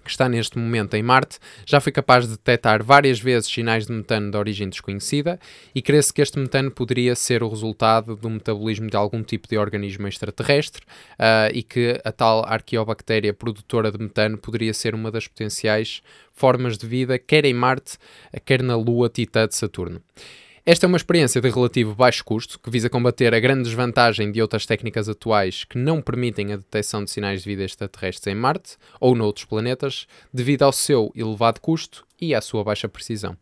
que 0.05 0.11
está 0.11 0.29
neste 0.29 0.59
momento 0.59 0.95
em 0.95 1.03
Marte, 1.03 1.39
já 1.65 1.81
foi 1.81 1.93
capaz 1.93 2.25
de 2.25 2.33
detectar 2.33 2.83
várias 2.83 3.21
vezes 3.21 3.49
sinais 3.51 3.87
de 3.87 3.93
metano 3.93 4.31
de 4.31 4.37
origem 4.37 4.69
desconhecida 4.69 5.39
e 5.75 5.83
crê-se 5.83 6.13
que 6.13 6.23
este 6.23 6.39
metano 6.39 6.71
poderia 6.71 7.15
ser 7.15 7.43
o 7.43 7.49
resultado 7.49 8.17
do 8.17 8.31
metabolismo 8.31 8.89
de 8.89 8.97
algum 8.97 9.23
tipo 9.23 9.49
de 9.49 9.57
organismo 9.59 10.07
extraterrestre 10.07 10.83
ah, 11.19 11.49
e 11.53 11.63
que 11.63 12.01
a 12.05 12.13
tal 12.13 12.45
arqueobactéria 12.45 13.33
produtora 13.35 13.91
de 13.91 13.99
metano 13.99 14.39
poderia 14.39 14.73
ser 14.73 14.95
uma 14.95 15.11
das 15.11 15.27
potenciais 15.27 16.03
formas 16.33 16.77
de 16.77 16.87
vida, 16.87 17.19
quer 17.19 17.45
em 17.45 17.55
Marte, 17.55 17.97
quer 18.45 18.63
na 18.63 18.77
Lua 18.77 19.09
Titã 19.09 19.49
de 19.49 19.55
Saturno. 19.55 20.03
Esta 20.69 20.85
é 20.85 20.89
uma 20.89 20.97
experiência 20.97 21.41
de 21.41 21.49
relativo 21.49 21.95
baixo 21.95 22.25
custo, 22.25 22.59
que 22.59 22.69
visa 22.69 22.91
combater 22.91 23.33
a 23.33 23.39
grande 23.39 23.63
desvantagem 23.63 24.33
de 24.33 24.43
outras 24.43 24.67
técnicas 24.67 25.09
atuais 25.09 25.63
que 25.63 25.79
não 25.79 26.03
permitem 26.03 26.53
a 26.53 26.57
detecção 26.57 27.05
de 27.05 27.11
sinais 27.13 27.45
de 27.45 27.49
vida 27.49 27.63
extraterrestres 27.63 28.27
em 28.27 28.37
Marte 28.37 28.77
ou 28.99 29.15
noutros 29.15 29.45
planetas, 29.45 30.09
devido 30.35 30.65
ao 30.65 30.73
seu 30.73 31.13
elevado 31.15 31.61
custo 31.61 32.05
e 32.21 32.35
à 32.35 32.41
sua 32.41 32.65
baixa 32.65 32.89
precisão. 32.89 33.37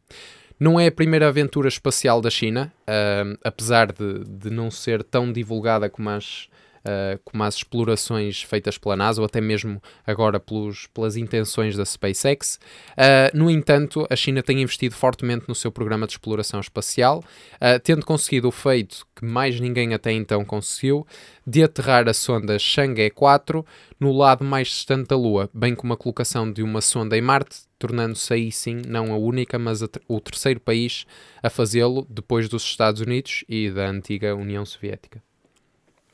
Não 0.60 0.78
é 0.78 0.88
a 0.88 0.92
primeira 0.92 1.26
aventura 1.26 1.66
espacial 1.66 2.20
da 2.20 2.28
China, 2.28 2.70
ah, 2.86 3.24
apesar 3.42 3.90
de, 3.90 4.22
de 4.28 4.50
não 4.50 4.70
ser 4.70 5.02
tão 5.02 5.32
divulgada 5.32 5.88
como 5.88 6.10
as, 6.10 6.50
ah, 6.84 7.18
como 7.24 7.42
as 7.42 7.56
explorações 7.56 8.42
feitas 8.42 8.76
pela 8.76 8.96
NASA 8.96 9.20
ou 9.20 9.24
até 9.24 9.40
mesmo 9.40 9.82
agora 10.06 10.38
pelos, 10.38 10.86
pelas 10.88 11.16
intenções 11.16 11.76
da 11.76 11.84
SpaceX. 11.84 12.58
Ah, 12.96 13.30
no 13.32 13.50
entanto, 13.50 14.06
a 14.10 14.16
China 14.16 14.42
tem 14.42 14.60
investido 14.62 14.94
fortemente 14.94 15.46
no 15.48 15.54
seu 15.54 15.72
programa 15.72 16.06
de 16.06 16.12
exploração 16.12 16.60
espacial, 16.60 17.22
ah, 17.60 17.78
tendo 17.78 18.04
conseguido 18.04 18.48
o 18.48 18.52
feito 18.52 19.06
que 19.14 19.24
mais 19.24 19.58
ninguém 19.60 19.94
até 19.94 20.12
então 20.12 20.44
conseguiu, 20.44 21.06
de 21.46 21.62
aterrar 21.62 22.08
a 22.08 22.14
sonda 22.14 22.58
Chang'e 22.58 23.10
4 23.10 23.64
no 23.98 24.12
lado 24.12 24.44
mais 24.44 24.68
distante 24.68 25.08
da 25.08 25.16
Lua, 25.16 25.48
bem 25.54 25.74
como 25.74 25.92
a 25.92 25.96
colocação 25.96 26.50
de 26.50 26.62
uma 26.62 26.80
sonda 26.80 27.16
em 27.16 27.20
Marte, 27.20 27.60
tornando-se 27.78 28.32
aí 28.34 28.50
sim 28.52 28.82
não 28.86 29.12
a 29.12 29.16
única, 29.16 29.58
mas 29.58 29.82
a 29.82 29.88
o 30.08 30.20
terceiro 30.20 30.60
país 30.60 31.06
a 31.42 31.48
fazê-lo 31.48 32.06
depois 32.10 32.48
dos 32.48 32.64
Estados 32.64 33.00
Unidos 33.00 33.44
e 33.48 33.70
da 33.70 33.88
antiga 33.88 34.34
União 34.34 34.64
Soviética. 34.64 35.22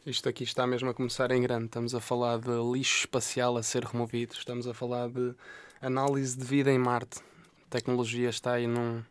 Isto 0.06 0.28
aqui 0.28 0.44
está 0.44 0.66
mesmo 0.66 0.88
a 0.90 0.94
começar 0.94 1.30
em 1.30 1.42
grande. 1.42 1.66
Estamos 1.66 1.94
a 1.94 2.00
falar 2.00 2.38
de 2.38 2.50
lixo 2.72 3.00
espacial 3.00 3.56
a 3.56 3.62
ser 3.62 3.84
removido. 3.84 4.32
Estamos 4.34 4.66
a 4.66 4.72
falar 4.72 5.08
de 5.08 5.34
análise 5.80 6.36
de 6.38 6.44
vida 6.44 6.70
em 6.70 6.78
Marte. 6.78 7.20
tecnologia 7.68 8.30
está 8.30 8.52
aí 8.54 8.66
num, 8.66 9.02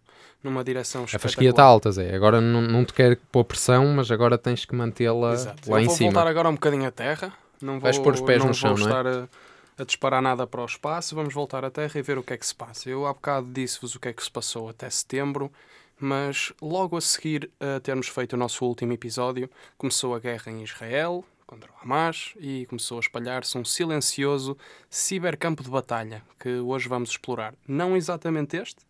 numa 0.44 0.64
direção 0.64 1.06
A 1.14 1.20
fasquia 1.20 1.52
está 1.52 1.64
alta, 1.64 1.92
Zé. 1.92 2.14
Agora 2.16 2.42
não, 2.42 2.62
não 2.62 2.84
te 2.84 2.94
quero 2.94 3.16
pôr 3.32 3.44
pressão, 3.44 3.86
mas 3.88 4.10
agora 4.10 4.38
tens 4.38 4.66
que 4.66 4.76
mantê-la 4.76 5.36
lá 5.68 5.82
em 5.82 5.86
vou 5.86 5.96
cima. 5.96 6.12
voltar 6.12 6.28
agora 6.28 6.50
um 6.50 6.54
bocadinho 6.54 6.88
à 6.88 6.92
terra. 6.92 7.32
Não 7.62 7.74
vou, 7.74 7.82
Vais 7.82 8.00
pôr 8.00 8.14
os 8.14 8.22
pés 8.22 8.40
não 8.40 8.48
no 8.48 8.54
chão, 8.54 8.76
vou 8.76 8.80
não 8.80 8.88
é? 8.88 8.90
estar 8.90 9.08
a, 9.08 9.84
a 9.84 9.86
disparar 9.86 10.22
nada 10.24 10.48
para 10.48 10.62
o 10.62 10.66
espaço. 10.66 11.14
Vamos 11.14 11.34
voltar 11.34 11.64
à 11.64 11.70
terra 11.70 11.92
e 12.00 12.02
ver 12.02 12.18
o 12.18 12.24
que 12.24 12.34
é 12.34 12.38
que 12.38 12.46
se 12.46 12.56
passa. 12.56 12.90
Eu 12.90 13.06
há 13.06 13.14
bocado 13.14 13.48
disse-vos 13.52 13.94
o 13.96 14.00
que 14.00 14.08
é 14.08 14.14
que 14.14 14.24
se 14.24 14.32
passou 14.32 14.68
até 14.70 14.90
setembro, 14.90 15.52
mas 16.00 16.54
logo 16.62 16.96
a 16.96 17.02
seguir 17.02 17.52
a 17.60 17.80
termos 17.80 18.08
feito 18.08 18.34
o 18.34 18.38
nosso 18.38 18.66
último 18.66 18.94
episódio, 18.94 19.50
começou 19.78 20.16
a 20.16 20.20
guerra 20.20 20.52
em 20.52 20.64
Israel 20.64 21.26
contra 21.46 21.70
o 21.72 21.76
Hamas 21.82 22.34
e 22.40 22.66
começou 22.68 22.98
a 22.98 23.02
espalhar-se 23.02 23.58
um 23.58 23.66
silencioso 23.66 24.56
cibercampo 24.90 25.64
de 25.64 25.70
batalha 25.70 26.24
que 26.40 26.60
hoje 26.60 26.88
vamos 26.88 27.10
explorar. 27.10 27.56
Não 27.68 27.98
exatamente 27.98 28.56
este, 28.56 28.86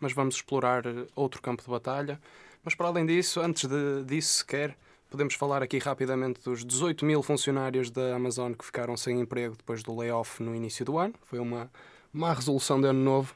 mas 0.00 0.14
vamos 0.14 0.36
explorar 0.36 0.86
eh, 0.86 1.06
outro 1.14 1.42
campo 1.42 1.62
de 1.62 1.68
batalha. 1.68 2.18
Mas 2.64 2.74
para 2.74 2.88
além 2.88 3.04
disso, 3.04 3.40
antes 3.40 3.68
de, 3.68 4.04
disso 4.04 4.38
sequer, 4.38 4.76
podemos 5.10 5.34
falar 5.34 5.62
aqui 5.62 5.78
rapidamente 5.78 6.40
dos 6.42 6.64
18 6.64 7.04
mil 7.04 7.22
funcionários 7.22 7.90
da 7.90 8.16
Amazon 8.16 8.54
que 8.54 8.64
ficaram 8.64 8.96
sem 8.96 9.20
emprego 9.20 9.54
depois 9.56 9.82
do 9.82 9.94
layoff 9.94 10.42
no 10.42 10.54
início 10.54 10.84
do 10.84 10.96
ano. 10.96 11.14
Foi 11.24 11.38
uma 11.38 11.70
má 12.12 12.32
resolução 12.32 12.80
de 12.80 12.88
ano 12.88 13.02
novo 13.02 13.34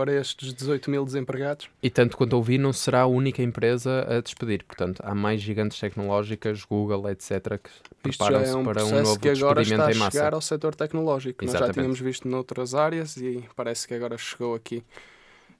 para 0.00 0.14
estes 0.18 0.54
18 0.54 0.90
mil 0.90 1.04
desempregados. 1.04 1.68
E 1.82 1.90
tanto 1.90 2.16
quanto 2.16 2.32
ouvi, 2.32 2.56
não 2.56 2.72
será 2.72 3.02
a 3.02 3.06
única 3.06 3.42
empresa 3.42 4.06
a 4.08 4.18
despedir. 4.22 4.64
Portanto, 4.64 5.02
há 5.04 5.14
mais 5.14 5.42
gigantes 5.42 5.78
tecnológicas, 5.78 6.64
Google, 6.64 7.10
etc., 7.10 7.60
que 7.62 7.70
preparam-se 8.02 8.50
é 8.52 8.56
um 8.56 8.64
para 8.64 8.82
um 8.82 8.90
novo 9.02 9.20
que 9.20 9.28
agora 9.28 9.60
está 9.60 9.86
a 9.88 9.92
chegar 10.10 10.32
ao 10.32 10.40
setor 10.40 10.74
tecnológico. 10.74 11.44
Nós 11.44 11.52
já 11.52 11.58
Exatamente. 11.58 11.74
tínhamos 11.74 12.00
visto 12.00 12.26
noutras 12.26 12.74
áreas 12.74 13.18
e 13.18 13.44
parece 13.54 13.86
que 13.86 13.92
agora 13.92 14.16
chegou 14.16 14.54
aqui. 14.54 14.82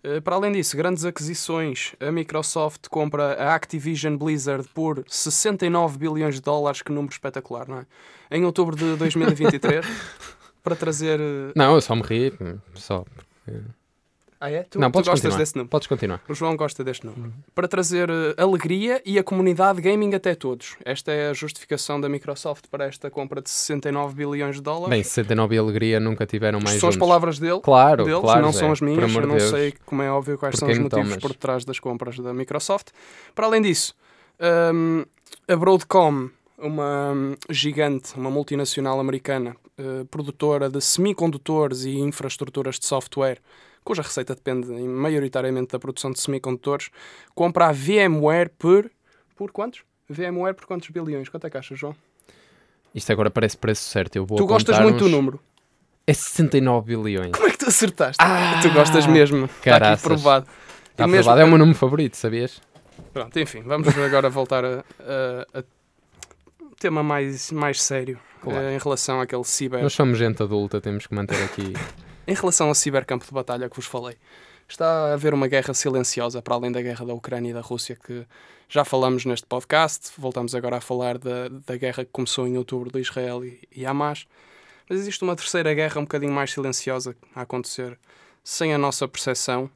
Eh, 0.03 0.21
Para 0.21 0.37
além 0.37 0.53
disso, 0.53 0.75
grandes 0.75 1.05
aquisições. 1.05 1.95
A 2.01 2.11
Microsoft 2.11 2.89
compra 2.89 3.35
a 3.35 3.55
Activision 3.55 4.17
Blizzard 4.17 4.67
por 4.73 5.05
69 5.07 5.99
bilhões 5.99 6.37
de 6.37 6.41
dólares, 6.41 6.81
que 6.81 6.91
número 6.91 7.13
espetacular, 7.13 7.69
não 7.69 7.81
é? 7.81 7.87
Em 8.31 8.43
outubro 8.47 8.75
de 8.75 8.97
2023, 8.97 9.85
para 10.65 10.75
trazer. 10.75 11.21
eh, 11.21 11.53
Não, 11.55 11.75
eu 11.75 11.81
só 11.83 11.95
me 11.95 12.01
ri. 12.03 12.33
Só. 12.75 13.05
Ah, 14.41 14.51
é? 14.51 14.63
Tu, 14.63 14.79
não, 14.79 14.91
tu 14.91 14.95
podes 14.95 15.09
gostas 15.09 15.21
continuar. 15.21 15.39
desse 15.39 15.55
número? 15.55 15.69
Podes 15.69 15.87
continuar. 15.87 16.23
O 16.27 16.35
João 16.35 16.57
gosta 16.57 16.83
deste 16.83 17.05
número. 17.05 17.31
Para 17.55 17.69
trazer 17.69 18.09
eh, 18.09 18.35
alegria 18.39 19.03
e 19.05 19.19
a 19.19 19.23
comunidade 19.23 19.83
gaming 19.83 20.15
até 20.15 20.35
todos. 20.35 20.77
Esta 20.83 21.13
é 21.13 21.29
a 21.29 21.35
justificação 21.35 22.01
da 22.01 22.09
Microsoft 22.09 22.65
para 22.71 22.87
esta 22.87 23.11
compra 23.11 23.43
de 23.43 23.51
69 23.51 24.15
bilhões 24.15 24.57
de 24.57 24.63
dólares. 24.63 24.89
Bem, 24.89 25.03
69 25.03 25.55
e 25.55 25.59
alegria 25.59 26.01
nunca 26.01 26.25
tiveram 26.25 26.59
mais 26.59 26.71
Isto 26.71 26.81
são 26.81 26.89
as 26.89 26.97
palavras 26.97 27.39
dele. 27.39 27.61
Claro, 27.61 28.05
deles, 28.05 28.19
claro, 28.19 28.41
não 28.41 28.53
são 28.53 28.73
as 28.73 28.81
minhas. 28.81 29.15
Eu 29.15 29.27
não 29.27 29.37
Deus. 29.37 29.51
sei, 29.51 29.75
como 29.85 30.01
é 30.01 30.11
óbvio, 30.11 30.39
quais 30.39 30.57
são 30.57 30.69
os 30.69 30.79
motivos 30.79 31.09
tomas? 31.09 31.23
por 31.23 31.35
trás 31.35 31.67
das 31.67 31.79
compras 31.79 32.19
da 32.19 32.33
Microsoft. 32.33 32.89
Para 33.35 33.45
além 33.45 33.61
disso, 33.61 33.95
hum, 34.75 35.05
a 35.47 35.55
Broadcom, 35.55 36.31
uma 36.57 37.13
hum, 37.13 37.35
gigante, 37.51 38.15
uma 38.17 38.31
multinacional 38.31 38.99
americana, 38.99 39.55
eh, 39.77 40.05
produtora 40.11 40.69
de 40.71 40.81
semicondutores 40.81 41.85
e 41.85 41.99
infraestruturas 41.99 42.79
de 42.79 42.87
software, 42.87 43.39
cuja 43.85 44.03
receita 44.03 44.35
depende 44.35 44.69
maioritariamente 44.73 45.73
da 45.73 45.79
produção 45.79 46.11
de 46.11 46.21
semicondutores, 46.21 46.91
compra 47.35 47.69
a 47.69 47.73
VMware 47.73 48.51
por. 48.59 48.91
Por 49.37 49.51
quantos? 49.53 49.83
VMware 50.09 50.55
por 50.55 50.67
quantos 50.67 50.89
bilhões? 50.91 51.29
Quanto 51.29 51.47
é 51.47 51.51
que 51.51 51.57
achas, 51.57 51.79
João? 51.79 51.95
Isto 52.95 53.13
agora 53.13 53.31
parece 53.31 53.57
preço 53.57 53.83
certo. 53.89 54.17
Eu 54.17 54.27
vou 54.27 54.37
tu 54.37 54.47
gostas 54.47 54.79
muito 54.81 54.99
do 54.99 55.05
uns- 55.07 55.11
número. 55.13 55.41
É 56.07 56.13
69 56.13 56.97
bilhões. 56.97 57.31
Como 57.33 57.47
é 57.47 57.51
que 57.53 57.59
tu 57.59 57.69
acertaste? 57.69 58.17
Ah! 58.21 58.59
tu 58.63 58.71
gostas 58.73 59.07
mesmo. 59.07 59.45
Está 59.47 59.93
aqui 59.93 60.03
provado. 60.03 60.47
Está 60.91 61.07
mesmo- 61.07 61.23
provado, 61.25 61.41
é 61.41 61.45
o 61.45 61.49
meu 61.49 61.59
número 61.59 61.79
favorito, 61.79 62.17
sabias? 62.17 62.61
Pronto, 63.13 63.39
enfim, 63.39 63.63
vamos 63.63 63.89
agora 63.97 64.29
voltar 64.29 64.65
a, 64.65 64.85
a- 65.01 65.59
a 65.61 65.63
tema 66.79 67.03
mais, 67.03 67.51
mais 67.53 67.81
sério 67.81 68.19
Claro. 68.43 68.59
eh, 68.59 68.75
em 68.75 68.79
relação 68.79 69.21
àquele 69.21 69.45
ciber. 69.45 69.83
Nós 69.83 69.93
somos 69.93 70.19
gente 70.19 70.43
adulta, 70.43 70.81
temos 70.81 71.07
que 71.07 71.15
manter 71.15 71.43
aqui. 71.45 71.73
Em 72.31 72.35
relação 72.35 72.69
ao 72.69 72.77
cibercampo 72.77 73.27
de 73.27 73.33
batalha 73.33 73.69
que 73.69 73.75
vos 73.75 73.87
falei, 73.87 74.17
está 74.69 74.87
a 74.87 75.15
haver 75.15 75.35
uma 75.35 75.49
guerra 75.49 75.75
silenciosa 75.75 76.41
para 76.41 76.55
além 76.55 76.71
da 76.71 76.81
guerra 76.81 77.05
da 77.05 77.13
Ucrânia 77.13 77.51
e 77.51 77.53
da 77.53 77.61
Rússia 77.61 77.97
que 77.97 78.25
já 78.69 78.85
falamos 78.85 79.25
neste 79.25 79.45
podcast. 79.49 80.13
Voltamos 80.17 80.55
agora 80.55 80.77
a 80.77 80.81
falar 80.81 81.19
da, 81.19 81.49
da 81.49 81.77
guerra 81.77 82.05
que 82.05 82.13
começou 82.13 82.47
em 82.47 82.57
outubro 82.57 82.89
de 82.89 83.01
Israel 83.01 83.45
e, 83.45 83.61
e 83.75 83.85
Hamas. 83.85 84.29
Mas 84.89 85.01
existe 85.01 85.25
uma 85.25 85.35
terceira 85.35 85.75
guerra 85.75 85.99
um 85.99 86.05
bocadinho 86.05 86.31
mais 86.31 86.53
silenciosa 86.53 87.17
a 87.35 87.41
acontecer 87.41 87.99
sem 88.45 88.73
a 88.73 88.79
nossa 88.79 89.09
percepção, 89.09 89.69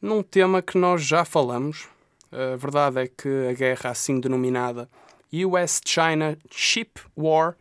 num 0.00 0.22
tema 0.22 0.62
que 0.62 0.78
nós 0.78 1.02
já 1.02 1.22
falamos. 1.22 1.86
A 2.32 2.56
verdade 2.56 2.98
é 2.98 3.06
que 3.08 3.28
a 3.50 3.52
guerra 3.52 3.90
assim 3.90 4.18
denominada 4.18 4.88
US-China 5.30 6.38
Chip 6.50 6.98
War 7.14 7.56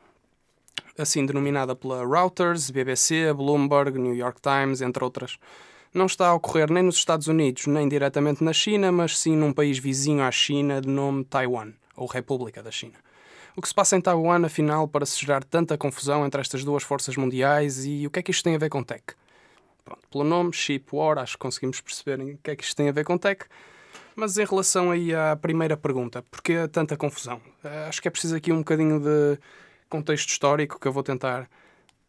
assim 1.01 1.25
denominada 1.25 1.75
pela 1.75 2.05
Reuters, 2.07 2.69
BBC, 2.69 3.33
Bloomberg, 3.33 3.97
New 3.97 4.15
York 4.15 4.39
Times, 4.41 4.81
entre 4.81 5.03
outras, 5.03 5.37
não 5.93 6.05
está 6.05 6.29
a 6.29 6.33
ocorrer 6.33 6.71
nem 6.71 6.83
nos 6.83 6.95
Estados 6.95 7.27
Unidos, 7.27 7.67
nem 7.67 7.87
diretamente 7.87 8.43
na 8.43 8.53
China, 8.53 8.91
mas 8.91 9.17
sim 9.17 9.35
num 9.35 9.51
país 9.51 9.77
vizinho 9.77 10.23
à 10.23 10.31
China 10.31 10.79
de 10.79 10.87
nome 10.87 11.23
Taiwan, 11.25 11.73
ou 11.95 12.07
República 12.07 12.63
da 12.63 12.71
China. 12.71 12.95
O 13.55 13.61
que 13.61 13.67
se 13.67 13.73
passa 13.73 13.97
em 13.97 14.01
Taiwan, 14.01 14.45
afinal, 14.45 14.87
para 14.87 15.05
se 15.05 15.19
gerar 15.19 15.43
tanta 15.43 15.77
confusão 15.77 16.25
entre 16.25 16.39
estas 16.39 16.63
duas 16.63 16.83
forças 16.83 17.17
mundiais 17.17 17.85
e 17.85 18.07
o 18.07 18.09
que 18.09 18.19
é 18.19 18.23
que 18.23 18.31
isto 18.31 18.43
tem 18.43 18.55
a 18.55 18.57
ver 18.57 18.69
com 18.69 18.81
tech? 18.81 19.03
Pronto, 19.83 20.01
pelo 20.09 20.23
nome, 20.23 20.53
Ship 20.53 20.85
War, 20.93 21.17
acho 21.17 21.33
que 21.33 21.39
conseguimos 21.39 21.81
perceber 21.81 22.21
o 22.21 22.37
que 22.37 22.51
é 22.51 22.55
que 22.55 22.63
isto 22.63 22.75
tem 22.75 22.87
a 22.87 22.91
ver 22.93 23.03
com 23.03 23.17
tech. 23.17 23.43
Mas 24.15 24.37
em 24.37 24.45
relação 24.45 24.91
aí 24.91 25.13
à 25.13 25.35
primeira 25.35 25.75
pergunta, 25.75 26.23
porquê 26.29 26.67
tanta 26.67 26.95
confusão? 26.95 27.41
Eh, 27.63 27.85
Acho 27.87 28.01
que 28.01 28.07
é 28.07 28.11
preciso 28.11 28.35
aqui 28.35 28.51
um 28.51 28.59
bocadinho 28.59 28.99
de 28.99 29.39
contexto 29.91 30.29
histórico 30.29 30.79
que 30.79 30.87
eu 30.87 30.91
vou 30.91 31.03
tentar 31.03 31.47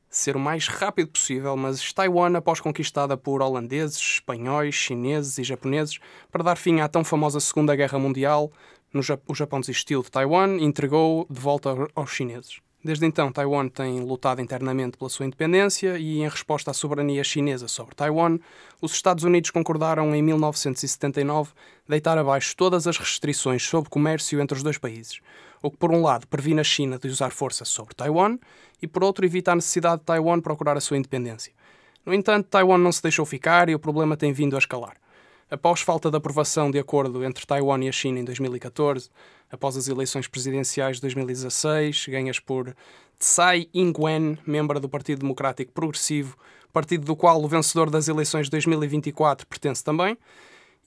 ser 0.09 0.37
o 0.37 0.41
mais 0.41 0.69
rápido 0.69 1.09
possível, 1.09 1.57
mas 1.57 1.93
Taiwan, 1.93 2.37
após 2.37 2.61
conquistada 2.61 3.17
por 3.17 3.43
holandeses, 3.43 3.99
espanhóis, 3.99 4.75
chineses 4.75 5.39
e 5.39 5.45
japoneses, 5.45 5.99
para 6.31 6.45
dar 6.45 6.57
fim 6.57 6.81
à 6.81 6.89
tão 6.89 7.03
famosa 7.03 7.41
Segunda 7.41 7.75
Guerra 7.75 7.99
Mundial, 7.99 8.53
o 9.27 9.35
Japão 9.35 9.59
desistiu 9.61 10.03
de 10.03 10.11
Taiwan 10.11 10.59
e 10.59 10.65
entregou 10.65 11.27
de 11.31 11.41
volta 11.41 11.71
ao- 11.71 11.89
aos 11.95 12.11
chineses. 12.11 12.61
Desde 12.85 13.07
então, 13.07 13.31
Taiwan 13.33 13.69
tem 13.69 14.01
lutado 14.01 14.43
internamente 14.43 14.99
pela 14.99 15.09
sua 15.09 15.25
independência 15.25 15.97
e, 15.99 16.19
em 16.21 16.29
resposta 16.29 16.73
à 16.73 16.75
soberania 16.75 17.23
chinesa 17.23 17.69
sobre 17.69 17.95
Taiwan, 17.95 18.39
os 18.83 18.93
Estados 18.93 19.23
Unidos 19.25 19.51
concordaram 19.51 20.15
em 20.15 20.21
1979 20.21 21.53
deitar 21.89 22.19
abaixo 22.19 22.55
todas 22.57 22.87
as 22.87 22.99
restrições 22.99 23.63
sobre 23.63 23.89
comércio 23.89 24.41
entre 24.41 24.57
os 24.57 24.65
dois 24.65 24.79
países, 24.79 25.21
o 25.63 25.71
que, 25.71 25.77
por 25.77 25.93
um 25.93 26.03
lado, 26.03 26.27
previne 26.27 26.61
a 26.61 26.65
China 26.65 26.99
de 26.99 27.09
usar 27.09 27.31
força 27.31 27.65
sobre 27.65 27.95
Taiwan 27.95 28.37
e, 28.83 28.87
por 28.87 29.05
outro, 29.05 29.25
evita 29.25 29.53
a 29.53 29.55
necessidade 29.55 30.01
de 30.01 30.05
Taiwan 30.05 30.41
procurar 30.41 30.77
a 30.77 30.81
sua 30.81 30.97
independência. 30.97 31.53
No 32.05 32.13
entanto, 32.13 32.49
Taiwan 32.49 32.79
não 32.79 32.91
se 32.91 33.03
deixou 33.03 33.25
ficar 33.25 33.69
e 33.69 33.75
o 33.75 33.79
problema 33.79 34.17
tem 34.17 34.33
vindo 34.33 34.57
a 34.57 34.59
escalar. 34.59 34.97
Após 35.49 35.83
falta 35.83 36.11
de 36.11 36.17
aprovação 36.17 36.71
de 36.71 36.79
acordo 36.79 37.25
entre 37.25 37.47
Taiwan 37.47 37.85
e 37.85 37.89
a 37.89 37.93
China 37.93 38.19
em 38.19 38.25
2014, 38.25 39.09
após 39.51 39.77
as 39.77 39.87
eleições 39.87 40.27
presidenciais 40.27 40.97
de 40.97 41.03
2016, 41.03 42.07
ganhas 42.09 42.41
por 42.41 42.75
Tsai 43.19 43.69
Ing-wen, 43.73 44.39
membro 44.47 44.81
do 44.81 44.89
Partido 44.89 45.21
Democrático 45.21 45.71
Progressivo, 45.71 46.37
partido 46.73 47.05
do 47.05 47.15
qual 47.15 47.41
o 47.41 47.47
vencedor 47.47 47.91
das 47.91 48.09
eleições 48.09 48.47
de 48.47 48.51
2024 48.51 49.47
pertence 49.47 49.85
também, 49.85 50.17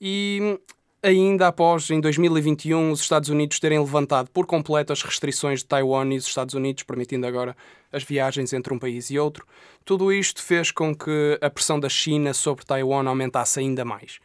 e 0.01 0.59
ainda 1.05 1.47
após, 1.47 1.89
em 1.91 2.01
2021, 2.01 2.91
os 2.91 3.01
Estados 3.01 3.29
Unidos 3.29 3.59
terem 3.59 3.79
levantado 3.79 4.29
por 4.31 4.47
completo 4.47 4.91
as 4.91 5.03
restrições 5.03 5.59
de 5.59 5.65
Taiwan 5.65 6.11
e 6.11 6.17
os 6.17 6.25
Estados 6.25 6.55
Unidos, 6.55 6.83
permitindo 6.83 7.27
agora 7.27 7.55
as 7.91 8.03
viagens 8.03 8.51
entre 8.53 8.73
um 8.73 8.79
país 8.79 9.11
e 9.11 9.19
outro, 9.19 9.45
tudo 9.85 10.11
isto 10.11 10.41
fez 10.41 10.71
com 10.71 10.95
que 10.95 11.37
a 11.39 11.49
pressão 11.49 11.79
da 11.79 11.87
China 11.87 12.33
sobre 12.33 12.65
Taiwan 12.65 13.07
aumentasse 13.07 13.59
ainda 13.59 13.85
mais, 13.85 14.19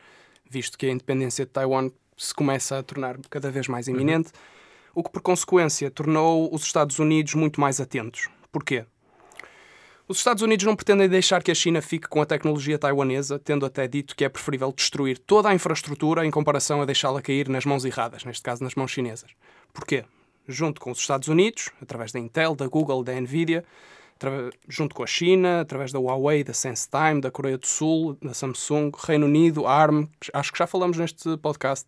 visto 0.48 0.78
que 0.78 0.86
a 0.86 0.90
independência 0.90 1.44
de 1.44 1.50
Taiwan 1.52 1.90
se 2.16 2.34
começa 2.34 2.78
a 2.78 2.82
tornar 2.82 3.18
cada 3.28 3.50
vez 3.50 3.68
mais 3.68 3.86
iminente, 3.86 4.30
o 4.94 5.02
que 5.02 5.10
por 5.10 5.20
consequência 5.20 5.90
tornou 5.90 6.52
os 6.52 6.62
Estados 6.62 6.98
Unidos 6.98 7.34
muito 7.34 7.60
mais 7.60 7.78
atentos. 7.78 8.28
Porquê? 8.50 8.84
Os 10.10 10.18
Estados 10.18 10.42
Unidos 10.42 10.66
não 10.66 10.74
pretendem 10.74 11.08
deixar 11.08 11.40
que 11.40 11.52
a 11.52 11.54
China 11.54 11.80
fique 11.80 12.08
com 12.08 12.20
a 12.20 12.26
tecnologia 12.26 12.76
taiwanesa, 12.76 13.38
tendo 13.38 13.64
até 13.64 13.86
dito 13.86 14.16
que 14.16 14.24
é 14.24 14.28
preferível 14.28 14.72
destruir 14.72 15.16
toda 15.16 15.48
a 15.48 15.54
infraestrutura 15.54 16.26
em 16.26 16.32
comparação 16.32 16.82
a 16.82 16.84
deixá-la 16.84 17.22
cair 17.22 17.48
nas 17.48 17.64
mãos 17.64 17.84
erradas, 17.84 18.24
neste 18.24 18.42
caso 18.42 18.64
nas 18.64 18.74
mãos 18.74 18.90
chinesas. 18.90 19.30
Porquê? 19.72 20.04
Junto 20.48 20.80
com 20.80 20.90
os 20.90 20.98
Estados 20.98 21.28
Unidos, 21.28 21.70
através 21.80 22.10
da 22.10 22.18
Intel, 22.18 22.56
da 22.56 22.66
Google, 22.66 23.04
da 23.04 23.12
Nvidia, 23.20 23.64
junto 24.68 24.96
com 24.96 25.04
a 25.04 25.06
China, 25.06 25.60
através 25.60 25.92
da 25.92 26.00
Huawei, 26.00 26.42
da 26.42 26.52
SenseTime, 26.52 27.20
da 27.20 27.30
Coreia 27.30 27.56
do 27.56 27.68
Sul, 27.68 28.18
da 28.20 28.34
Samsung, 28.34 28.90
Reino 29.06 29.26
Unido, 29.26 29.64
ARM, 29.64 30.08
acho 30.34 30.52
que 30.52 30.58
já 30.58 30.66
falamos 30.66 30.98
neste 30.98 31.36
podcast, 31.36 31.86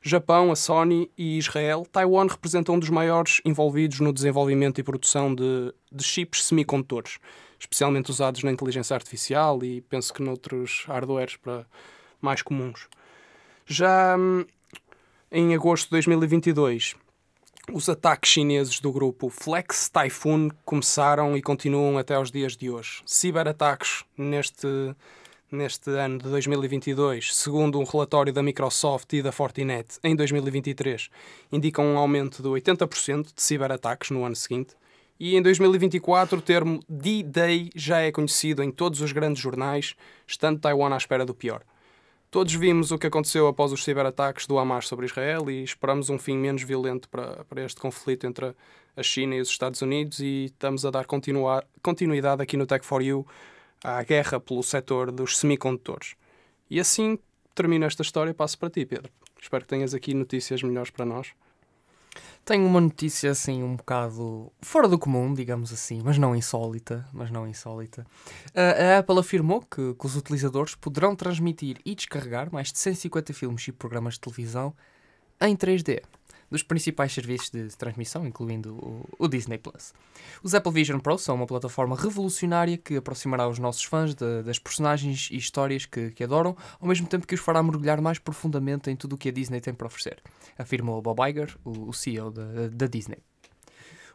Japão, 0.00 0.52
a 0.52 0.54
Sony 0.54 1.10
e 1.18 1.38
Israel, 1.38 1.84
Taiwan 1.90 2.28
representa 2.28 2.70
um 2.70 2.78
dos 2.78 2.90
maiores 2.90 3.40
envolvidos 3.44 3.98
no 3.98 4.12
desenvolvimento 4.12 4.78
e 4.78 4.84
produção 4.84 5.34
de, 5.34 5.74
de 5.90 6.04
chips 6.04 6.44
semicondutores, 6.44 7.18
especialmente 7.64 8.10
usados 8.10 8.42
na 8.42 8.52
inteligência 8.52 8.94
artificial 8.94 9.62
e 9.64 9.80
penso 9.82 10.12
que 10.12 10.22
noutros 10.22 10.84
hardwares 10.86 11.36
para 11.36 11.66
mais 12.20 12.42
comuns. 12.42 12.86
Já 13.66 14.16
hum, 14.16 14.44
em 15.32 15.54
agosto 15.54 15.86
de 15.86 15.92
2022, 15.92 16.94
os 17.72 17.88
ataques 17.88 18.30
chineses 18.30 18.78
do 18.78 18.92
grupo 18.92 19.30
Flex 19.30 19.88
Typhoon 19.88 20.50
começaram 20.64 21.36
e 21.36 21.42
continuam 21.42 21.96
até 21.96 22.14
aos 22.14 22.30
dias 22.30 22.56
de 22.56 22.70
hoje. 22.70 23.02
Ciberataques 23.06 24.04
neste, 24.16 24.94
neste 25.50 25.90
ano 25.90 26.18
de 26.18 26.28
2022, 26.28 27.34
segundo 27.34 27.80
um 27.80 27.84
relatório 27.84 28.32
da 28.32 28.42
Microsoft 28.42 29.10
e 29.14 29.22
da 29.22 29.32
Fortinet 29.32 29.98
em 30.04 30.14
2023, 30.14 31.08
indicam 31.50 31.86
um 31.86 31.98
aumento 31.98 32.42
de 32.42 32.48
80% 32.48 33.34
de 33.34 33.42
ciberataques 33.42 34.10
no 34.10 34.24
ano 34.24 34.36
seguinte. 34.36 34.76
E 35.18 35.36
em 35.36 35.42
2024 35.42 36.38
o 36.38 36.42
termo 36.42 36.80
D-Day 36.88 37.70
já 37.74 38.00
é 38.00 38.10
conhecido 38.10 38.62
em 38.62 38.70
todos 38.70 39.00
os 39.00 39.12
grandes 39.12 39.42
jornais, 39.42 39.94
estando 40.26 40.60
Taiwan 40.60 40.92
à 40.92 40.96
espera 40.96 41.24
do 41.24 41.34
pior. 41.34 41.62
Todos 42.30 42.52
vimos 42.54 42.90
o 42.90 42.98
que 42.98 43.06
aconteceu 43.06 43.46
após 43.46 43.70
os 43.70 43.84
ciberataques 43.84 44.44
do 44.44 44.58
Hamas 44.58 44.88
sobre 44.88 45.06
Israel 45.06 45.48
e 45.48 45.62
esperamos 45.62 46.10
um 46.10 46.18
fim 46.18 46.36
menos 46.36 46.64
violento 46.64 47.08
para, 47.08 47.44
para 47.44 47.64
este 47.64 47.80
conflito 47.80 48.26
entre 48.26 48.56
a 48.96 49.02
China 49.04 49.36
e 49.36 49.40
os 49.40 49.48
Estados 49.48 49.80
Unidos 49.82 50.18
e 50.18 50.46
estamos 50.46 50.84
a 50.84 50.90
dar 50.90 51.06
continuidade 51.06 52.42
aqui 52.42 52.56
no 52.56 52.66
Tech4U 52.66 53.24
à 53.84 54.02
guerra 54.02 54.40
pelo 54.40 54.64
setor 54.64 55.12
dos 55.12 55.38
semicondutores. 55.38 56.16
E 56.68 56.80
assim 56.80 57.20
termino 57.54 57.84
esta 57.84 58.02
história 58.02 58.32
e 58.32 58.34
passo 58.34 58.58
para 58.58 58.70
ti, 58.70 58.84
Pedro. 58.84 59.12
Espero 59.40 59.62
que 59.62 59.68
tenhas 59.68 59.94
aqui 59.94 60.12
notícias 60.12 60.60
melhores 60.60 60.90
para 60.90 61.04
nós. 61.04 61.28
Tenho 62.44 62.66
uma 62.66 62.80
notícia 62.80 63.30
assim 63.30 63.62
um 63.62 63.76
bocado 63.76 64.52
fora 64.60 64.86
do 64.86 64.98
comum, 64.98 65.32
digamos 65.32 65.72
assim, 65.72 66.02
mas 66.04 66.18
não 66.18 66.36
insólita, 66.36 67.08
mas 67.12 67.30
não 67.30 67.48
insólita. 67.48 68.06
A, 68.54 68.96
a 68.96 68.98
Apple 68.98 69.18
afirmou 69.18 69.62
que, 69.62 69.94
que 69.94 70.06
os 70.06 70.14
utilizadores 70.14 70.74
poderão 70.74 71.16
transmitir 71.16 71.78
e 71.86 71.94
descarregar 71.94 72.52
mais 72.52 72.70
de 72.70 72.78
150 72.78 73.32
filmes 73.32 73.66
e 73.66 73.72
programas 73.72 74.14
de 74.14 74.20
televisão 74.20 74.74
em 75.40 75.56
3D 75.56 76.02
dos 76.50 76.62
principais 76.62 77.12
serviços 77.12 77.50
de 77.50 77.76
transmissão, 77.76 78.26
incluindo 78.26 78.74
o, 78.74 79.08
o, 79.18 79.28
Disney 79.28 79.58
Plus. 79.58 79.92
Os 80.42 80.54
Apple 80.54 80.72
Vision 80.72 80.98
Pro 80.98 81.18
são 81.18 81.34
uma 81.34 81.46
plataforma 81.46 81.96
revolucionária 81.96 82.76
que 82.76 82.96
aproximará 82.96 83.48
os 83.48 83.58
nossos 83.58 83.84
fãs 83.84 84.14
de, 84.14 84.42
das 84.42 84.58
personagens 84.58 85.28
e 85.30 85.36
histórias 85.36 85.86
que, 85.86 86.10
que, 86.10 86.24
adoram, 86.24 86.56
ao 86.80 86.88
mesmo 86.88 87.06
tempo 87.06 87.26
que 87.26 87.34
os 87.34 87.40
fará 87.40 87.62
mergulhar 87.62 88.00
mais 88.00 88.18
profundamente 88.18 88.90
em 88.90 88.96
tudo 88.96 89.14
o 89.14 89.18
que 89.18 89.28
a 89.28 89.32
Disney 89.32 89.60
tem 89.60 89.74
para 89.74 89.86
oferecer, 89.86 90.22
afirmou 90.58 91.00
Bob 91.02 91.18
Iger, 91.28 91.56
o, 91.64 91.88
o 91.88 91.92
CEO 91.92 92.30
da, 92.30 92.86
Disney. 92.86 93.18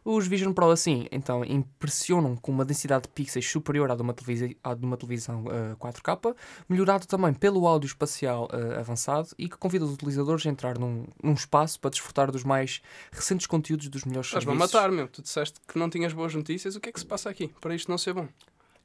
Os 0.04 0.26
Vision 0.26 0.52
Pro, 0.52 0.70
assim, 0.70 1.06
então, 1.12 1.44
impressionam 1.44 2.36
com 2.36 2.50
uma 2.52 2.64
densidade 2.64 3.02
de 3.02 3.08
pixels 3.10 3.48
superior 3.50 3.90
à 3.90 3.94
de 3.94 4.02
uma, 4.02 4.14
televisi 4.14 4.56
à 4.64 4.74
de 4.74 4.84
uma 4.84 4.96
televisão 4.96 5.44
uh, 5.44 5.76
4K, 5.76 6.34
melhorado 6.68 7.06
também 7.06 7.34
pelo 7.34 7.66
áudio 7.66 7.86
espacial 7.86 8.48
uh, 8.52 8.78
avançado 8.78 9.28
e 9.38 9.48
que 9.48 9.56
convida 9.56 9.84
os 9.84 9.92
utilizadores 9.92 10.46
a 10.46 10.48
entrar 10.50 10.78
num, 10.78 11.04
num 11.22 11.34
espaço 11.34 11.78
para 11.78 11.90
desfrutar 11.90 12.30
dos 12.30 12.44
mais 12.44 12.80
recentes 13.12 13.46
conteúdos 13.46 13.88
dos 13.88 14.04
melhores 14.04 14.28
Estás 14.28 14.44
serviços. 14.44 14.64
Estás-me 14.66 14.80
a 14.88 14.90
matar, 14.90 14.96
meu. 14.96 15.08
Tu 15.08 15.22
disseste 15.22 15.60
que 15.66 15.78
não 15.78 15.90
tinhas 15.90 16.12
boas 16.12 16.34
notícias. 16.34 16.76
O 16.76 16.80
que 16.80 16.88
é 16.88 16.92
que 16.92 17.00
se 17.00 17.06
passa 17.06 17.28
aqui 17.28 17.48
para 17.60 17.74
isto 17.74 17.90
não 17.90 17.98
ser 17.98 18.14
bom? 18.14 18.26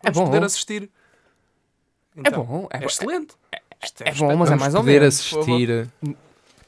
É 0.03 0.11
Vamos 0.11 0.19
bom. 0.19 0.25
poder 0.25 0.43
assistir. 0.43 0.89
é 2.23 2.29
bom, 2.31 2.67
é, 2.71 2.77
É 2.77 2.79
bom. 2.81 2.85
excelente. 2.85 3.35
Isto 3.83 4.03
É 4.03 4.13
bom, 4.13 4.35
mas 4.35 4.51
é 4.51 4.55
mais 4.55 4.73
ou 4.75 4.81
poder 4.81 5.01
menos. 5.01 5.29
favor. 5.29 5.43
assistir. 5.43 5.89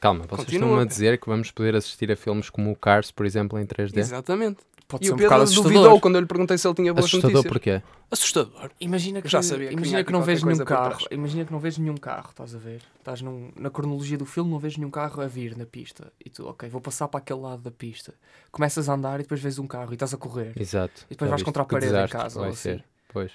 Calma, 0.00 0.24
vocês 0.28 0.44
Continua. 0.46 0.68
estão 0.68 0.80
a 0.80 0.84
dizer 0.84 1.18
que 1.20 1.28
vamos 1.28 1.50
poder 1.50 1.74
assistir 1.74 2.10
a 2.12 2.16
filmes 2.16 2.48
como 2.50 2.70
o 2.70 2.76
Cars, 2.76 3.10
por 3.10 3.26
exemplo, 3.26 3.58
em 3.58 3.66
3D? 3.66 3.98
Exatamente. 3.98 4.58
Pode 4.86 5.04
E 5.04 5.06
ser 5.08 5.12
o 5.12 5.14
um 5.14 5.18
Pedro 5.18 5.28
bocado 5.30 5.42
assustador. 5.44 5.72
duvidou 5.72 6.00
quando 6.00 6.14
eu 6.14 6.20
lhe 6.22 6.26
perguntei 6.26 6.56
se 6.56 6.66
ele 6.66 6.74
tinha 6.74 6.94
boas 6.94 7.04
Assustador 7.04 7.30
notícias. 7.44 7.52
porquê? 7.52 7.82
Assustador. 8.10 8.70
Imagina 8.80 9.20
que, 9.20 9.28
Já 9.28 9.42
sabia 9.42 9.68
que 9.68 9.74
imagina 9.74 10.02
que 10.02 10.10
não 10.12 10.22
vês 10.22 10.42
nenhum 10.42 10.64
carro. 10.64 10.98
Imagina 11.10 11.44
que 11.44 11.52
não 11.52 11.58
vês 11.58 11.76
nenhum 11.76 11.96
carro, 11.98 12.30
estás 12.30 12.54
a 12.54 12.58
ver? 12.58 12.80
Estás 12.98 13.20
num- 13.20 13.50
na 13.54 13.68
cronologia 13.68 14.16
do 14.16 14.24
filme, 14.24 14.50
não 14.50 14.58
vês 14.58 14.78
nenhum 14.78 14.90
carro 14.90 15.20
a 15.20 15.26
vir 15.26 15.54
na 15.58 15.66
pista. 15.66 16.10
E 16.24 16.30
tu, 16.30 16.46
ok, 16.48 16.70
vou 16.70 16.80
passar 16.80 17.06
para 17.08 17.18
aquele 17.18 17.40
lado 17.40 17.60
da 17.60 17.70
pista. 17.70 18.14
Começas 18.50 18.88
a 18.88 18.94
andar 18.94 19.20
e 19.20 19.24
depois 19.24 19.42
vês 19.42 19.58
um 19.58 19.66
carro 19.66 19.90
e 19.90 19.94
estás 19.94 20.14
a 20.14 20.16
correr. 20.16 20.52
Exato. 20.58 21.02
E 21.06 21.10
depois 21.10 21.28
Já 21.28 21.32
vais 21.36 21.42
contra 21.42 21.62
a 21.62 21.66
que 21.66 21.70
parede 21.72 21.94
em 21.94 22.08
casa, 22.08 22.38
Vai 22.38 22.48
ou 22.48 22.54
assim. 22.54 22.62
ser. 22.62 22.84
Pois. 23.12 23.32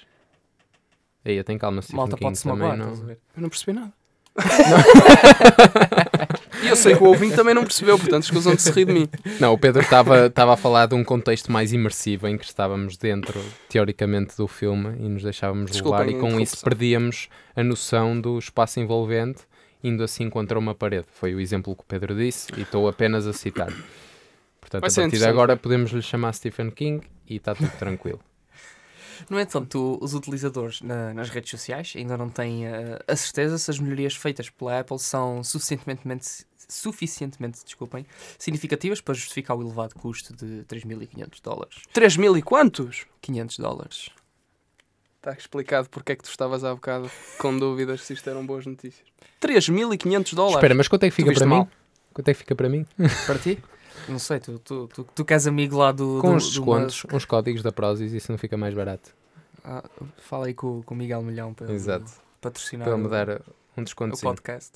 Aí, 1.24 1.36
eu 1.36 1.44
tenho 1.44 1.58
calma, 1.60 1.80
Malta 1.92 2.16
pode-se 2.16 2.48
magoar, 2.48 2.76
não... 2.76 2.88
Eu 3.10 3.16
não 3.36 3.48
percebi 3.48 3.74
nada. 3.78 3.92
e 6.64 6.68
eu 6.68 6.76
sei 6.76 6.96
que 6.96 7.02
o 7.02 7.06
ouvinte 7.06 7.36
também 7.36 7.54
não 7.54 7.62
percebeu, 7.62 7.98
portanto 7.98 8.24
escusam 8.24 8.54
de 8.54 8.62
se 8.62 8.70
rir 8.72 8.84
de 8.86 8.92
mim. 8.92 9.08
Não, 9.40 9.52
o 9.52 9.58
Pedro 9.58 9.82
estava 9.82 10.26
estava 10.26 10.54
a 10.54 10.56
falar 10.56 10.86
de 10.86 10.94
um 10.94 11.04
contexto 11.04 11.52
mais 11.52 11.72
imersivo 11.72 12.26
em 12.28 12.36
que 12.38 12.44
estávamos 12.44 12.96
dentro, 12.96 13.40
teoricamente, 13.68 14.36
do 14.36 14.46
filme 14.48 14.96
e 14.98 15.08
nos 15.08 15.22
deixávamos 15.22 15.70
levar 15.80 16.08
e 16.08 16.14
a 16.16 16.18
com 16.18 16.40
isso 16.40 16.62
perdíamos 16.64 17.28
a 17.54 17.62
noção 17.62 18.20
do 18.20 18.38
espaço 18.38 18.80
envolvente 18.80 19.42
indo 19.82 20.02
assim 20.02 20.30
contra 20.30 20.58
uma 20.58 20.74
parede. 20.74 21.06
Foi 21.12 21.34
o 21.34 21.40
exemplo 21.40 21.74
que 21.76 21.82
o 21.82 21.86
Pedro 21.86 22.16
disse 22.16 22.48
e 22.56 22.62
estou 22.62 22.88
apenas 22.88 23.26
a 23.26 23.32
citar. 23.34 23.70
Portanto, 24.60 24.80
Vai 24.80 24.90
a 24.90 24.94
partir 24.94 25.18
de 25.18 25.24
agora 25.26 25.56
podemos 25.58 25.90
lhe 25.90 26.00
chamar 26.00 26.32
Stephen 26.32 26.70
King 26.70 27.06
e 27.28 27.36
está 27.36 27.54
tudo 27.54 27.70
tranquilo. 27.78 28.18
No 29.30 29.38
entanto, 29.38 29.98
os 30.02 30.12
utilizadores 30.12 30.80
na- 30.82 31.14
nas 31.14 31.30
redes 31.30 31.50
sociais 31.50 31.92
ainda 31.96 32.16
não 32.16 32.28
têm 32.28 32.66
eh, 32.66 32.98
a 33.06 33.14
certeza 33.14 33.56
se 33.58 33.70
as 33.70 33.78
melhorias 33.78 34.14
feitas 34.16 34.50
pela 34.50 34.80
Apple 34.80 34.98
são 34.98 35.42
suficientemente, 35.44 36.00
suficientemente 36.68 37.62
desculpem, 37.64 38.06
significativas 38.38 39.00
para 39.00 39.14
justificar 39.14 39.56
o 39.56 39.62
elevado 39.62 39.94
custo 39.94 40.34
de 40.34 40.64
3.500 40.64 41.40
dólares. 41.42 41.76
3 41.92 42.16
mil 42.16 42.36
e 42.36 42.42
quantos? 42.42 43.06
500 43.20 43.58
dólares. 43.58 44.10
Está 45.16 45.32
explicado 45.32 45.88
porque 45.88 46.12
é 46.12 46.16
que 46.16 46.22
tu 46.22 46.28
estavas 46.30 46.64
há 46.64 46.74
bocado 46.74 47.10
com 47.38 47.56
dúvidas 47.58 48.02
se 48.02 48.12
isto 48.12 48.28
eram 48.28 48.44
boas 48.44 48.66
notícias. 48.66 49.06
3.500 49.40 50.34
dólares. 50.34 50.56
Espera, 50.56 50.74
mas 50.74 50.88
quanto 50.88 51.04
é 51.04 51.08
que 51.10 51.14
fica 51.16 51.32
para 51.32 51.46
mim? 51.46 51.50
mal? 51.54 51.68
Quanto 52.12 52.28
é 52.28 52.32
que 52.34 52.38
fica 52.38 52.54
para 52.54 52.68
mim? 52.68 52.86
Para 53.26 53.38
ti? 53.38 53.58
Não 54.08 54.18
sei, 54.18 54.38
tu, 54.40 54.58
tu, 54.58 54.86
tu, 54.88 55.04
tu 55.14 55.24
que 55.24 55.32
és 55.32 55.46
amigo 55.46 55.76
lá 55.78 55.92
do. 55.92 56.18
Com 56.20 56.30
do, 56.30 56.34
uns 56.36 56.48
descontos, 56.48 57.04
Musk. 57.04 57.14
uns 57.14 57.24
códigos 57.24 57.62
da 57.62 57.72
Prozis, 57.72 58.12
isso 58.12 58.30
não 58.30 58.38
fica 58.38 58.56
mais 58.56 58.74
barato. 58.74 59.14
Ah, 59.64 59.82
fala 60.18 60.46
aí 60.46 60.52
com, 60.54 60.82
com 60.82 60.94
o 60.94 60.96
Miguel 60.96 61.22
Milhão 61.22 61.54
para 61.54 61.72
Exato. 61.72 62.12
patrocinar 62.40 62.86
Para 62.86 62.98
me 62.98 63.06
o- 63.06 63.08
dar 63.08 63.40
um 63.76 63.80
o 63.80 63.84
desconto. 63.84 64.18
podcast. 64.20 64.72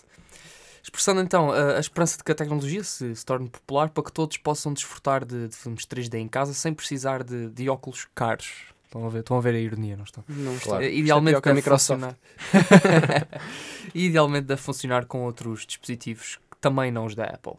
Expressando 0.83 1.21
então 1.21 1.51
a, 1.51 1.77
a 1.77 1.81
esperança 1.81 2.17
de 2.17 2.25
que 2.25 2.33
a 2.33 2.35
tecnologia 2.35 2.83
se, 2.85 3.15
se 3.15 3.25
torne 3.25 3.49
popular 3.49 3.91
para 3.91 4.03
que 4.05 4.13
todos 4.13 4.37
possam 4.37 4.73
desfrutar 4.73 5.25
de, 5.25 5.49
de 5.49 5.57
filmes 5.57 5.85
3D 5.87 6.15
em 6.15 6.29
casa 6.29 6.55
sem 6.55 6.73
precisar 6.73 7.23
de, 7.23 7.51
de 7.51 7.69
óculos 7.69 8.07
caros. 8.15 8.67
Estão 8.85 9.05
a, 9.07 9.11
ver, 9.11 9.19
estão 9.21 9.37
a 9.37 9.41
ver 9.41 9.55
a 9.55 9.59
ironia, 9.59 9.97
não 9.99 10.05
estão? 10.05 10.25
Não. 10.27 10.59
Claro. 10.59 10.83
É 10.83 10.91
Idealmente 10.91 11.37
a 11.47 11.55
Microsoft. 11.55 12.01
funcionar. 12.01 12.17
Idealmente 13.95 14.47
deve 14.47 14.61
funcionar 14.63 15.05
com 15.05 15.25
outros 15.25 15.67
dispositivos 15.67 16.39
que 16.51 16.57
também 16.59 16.91
não 16.91 17.05
os 17.05 17.15
da 17.15 17.25
Apple. 17.25 17.55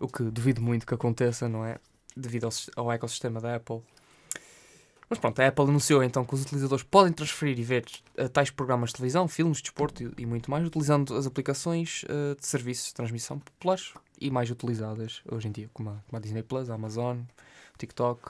O 0.00 0.08
que 0.08 0.24
duvido 0.24 0.60
muito 0.60 0.84
que 0.86 0.94
aconteça, 0.94 1.48
não 1.48 1.64
é? 1.64 1.78
Devido 2.16 2.44
ao, 2.46 2.84
ao 2.84 2.92
ecossistema 2.92 3.40
da 3.40 3.54
Apple. 3.54 3.82
Mas 5.10 5.18
pronto, 5.18 5.40
a 5.40 5.46
Apple 5.48 5.64
anunciou 5.64 6.02
então 6.02 6.24
que 6.24 6.34
os 6.34 6.42
utilizadores 6.42 6.84
podem 6.84 7.12
transferir 7.12 7.58
e 7.58 7.62
ver 7.62 7.84
eh, 8.16 8.28
tais 8.28 8.50
programas 8.50 8.90
de 8.90 8.96
televisão, 8.96 9.26
filmes, 9.26 9.62
desporto 9.62 10.02
e, 10.02 10.10
e 10.18 10.26
muito 10.26 10.50
mais, 10.50 10.66
utilizando 10.66 11.14
as 11.16 11.26
aplicações 11.26 12.04
eh, 12.08 12.34
de 12.38 12.46
serviços 12.46 12.88
de 12.88 12.94
transmissão 12.94 13.38
populares 13.38 13.94
e 14.20 14.30
mais 14.30 14.50
utilizadas 14.50 15.22
hoje 15.30 15.48
em 15.48 15.52
dia, 15.52 15.70
como 15.72 15.90
a, 15.90 15.92
como 16.06 16.16
a 16.16 16.20
Disney 16.20 16.42
Plus, 16.42 16.68
a 16.68 16.74
Amazon, 16.74 17.16
o 17.18 17.78
TikTok. 17.78 18.20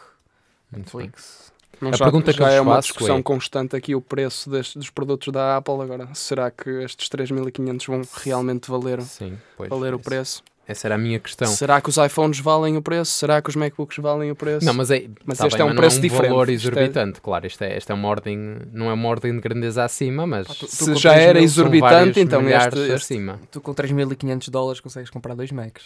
Netflix. 0.70 1.52
Não, 1.80 1.90
A 1.90 1.96
já, 1.96 2.04
pergunta 2.04 2.32
que 2.32 2.38
já 2.38 2.50
é 2.50 2.60
uma 2.60 2.78
discussão 2.80 3.18
é- 3.18 3.22
constante 3.22 3.74
aqui 3.76 3.94
o 3.94 4.00
preço 4.00 4.50
destes, 4.50 4.76
dos 4.76 4.90
produtos 4.90 5.32
da 5.32 5.56
Apple. 5.56 5.80
Agora, 5.80 6.12
será 6.14 6.50
que 6.50 6.68
estes 6.82 7.08
3.500 7.08 7.86
vão 7.86 8.02
realmente 8.22 8.70
valer, 8.70 9.00
Sim, 9.02 9.38
pois. 9.56 9.70
valer 9.70 9.94
o 9.94 9.96
esse- 9.96 10.04
preço? 10.04 10.42
Essa 10.68 10.86
era 10.88 10.96
a 10.96 10.98
minha 10.98 11.18
questão. 11.18 11.48
Será 11.48 11.80
que 11.80 11.88
os 11.88 11.96
iPhones 11.96 12.38
valem 12.40 12.76
o 12.76 12.82
preço? 12.82 13.12
Será 13.12 13.40
que 13.40 13.48
os 13.48 13.56
MacBooks 13.56 13.96
valem 13.98 14.30
o 14.30 14.36
preço? 14.36 14.66
Não, 14.66 14.74
mas, 14.74 14.90
é, 14.90 15.08
Mas 15.24 15.38
tá 15.38 15.46
este 15.46 15.56
bem, 15.56 15.62
é 15.62 15.64
um 15.64 15.68
mas 15.68 15.76
preço 15.78 15.96
não 15.96 16.02
diferente. 16.02 16.28
valor 16.30 16.48
Isto 16.50 16.50
é- 16.50 16.68
exorbitante, 16.72 17.20
claro. 17.22 17.46
Isto 17.46 17.64
é, 17.64 17.74
esta 17.76 17.92
é 17.92 17.94
uma 17.94 18.06
ordem, 18.08 18.38
não 18.70 18.90
é 18.90 18.92
uma 18.92 19.08
ordem 19.08 19.32
de 19.34 19.40
grandeza 19.40 19.82
acima, 19.82 20.26
mas 20.26 20.46
Pá, 20.46 20.52
tu- 20.54 20.66
tu 20.66 20.70
Se 20.70 20.94
já 20.96 21.12
3 21.14 21.24
era 21.26 21.38
mil- 21.38 21.44
exorbitante, 21.44 22.20
então 22.20 22.46
este- 22.46 22.78
este- 22.80 22.92
acima. 22.92 23.40
Tu 23.50 23.60
com 23.62 23.72
3.500 23.72 24.50
dólares 24.50 24.78
consegues 24.80 25.08
comprar 25.08 25.34
dois 25.34 25.50
Macs. 25.50 25.84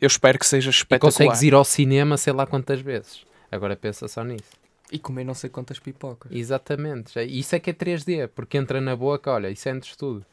Eu 0.00 0.06
espero 0.06 0.38
que 0.38 0.46
seja 0.46 0.68
E 0.68 0.70
espetacular. 0.70 1.12
consegues 1.12 1.42
ir 1.42 1.52
ao 1.52 1.64
cinema 1.64 2.16
sei 2.16 2.32
lá 2.32 2.46
quantas 2.46 2.80
vezes. 2.80 3.22
Agora 3.50 3.74
pensa 3.74 4.06
só 4.06 4.22
nisso. 4.22 4.44
E 4.92 4.98
comer 4.98 5.24
não 5.24 5.34
sei 5.34 5.50
quantas 5.50 5.78
pipocas. 5.80 6.30
Exatamente. 6.32 7.18
Isso 7.24 7.56
é 7.56 7.58
que 7.58 7.70
é 7.70 7.72
3D, 7.72 8.28
porque 8.28 8.56
entra 8.56 8.80
na 8.80 8.94
boca, 8.94 9.30
olha, 9.32 9.50
e 9.50 9.56
sentes 9.56 9.96
tudo. 9.96 10.24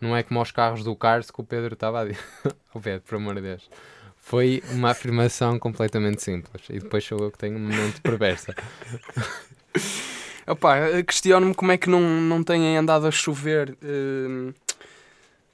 Não 0.00 0.16
é 0.16 0.22
como 0.22 0.40
aos 0.40 0.50
carros 0.50 0.84
do 0.84 0.94
Cars 0.94 1.30
que 1.30 1.40
o 1.40 1.44
Pedro 1.44 1.74
estava 1.74 2.00
a 2.00 2.04
dizer. 2.04 2.18
o 2.74 2.80
Pedro, 2.80 3.02
por 3.02 3.16
amor 3.16 3.34
de 3.36 3.42
Deus. 3.42 3.70
Foi 4.16 4.62
uma 4.70 4.90
afirmação 4.90 5.58
completamente 5.58 6.22
simples. 6.22 6.64
E 6.70 6.78
depois 6.78 7.04
sou 7.04 7.18
eu 7.18 7.30
que 7.30 7.38
tenho 7.38 7.56
uma 7.56 7.68
mente 7.68 8.00
perversa. 8.00 8.54
Eh, 10.46 11.02
questiono-me 11.02 11.54
como 11.54 11.72
é 11.72 11.78
que 11.78 11.88
não, 11.88 12.00
não 12.02 12.44
têm 12.44 12.76
andado 12.76 13.06
a 13.06 13.10
chover 13.10 13.78
eh, 13.82 14.52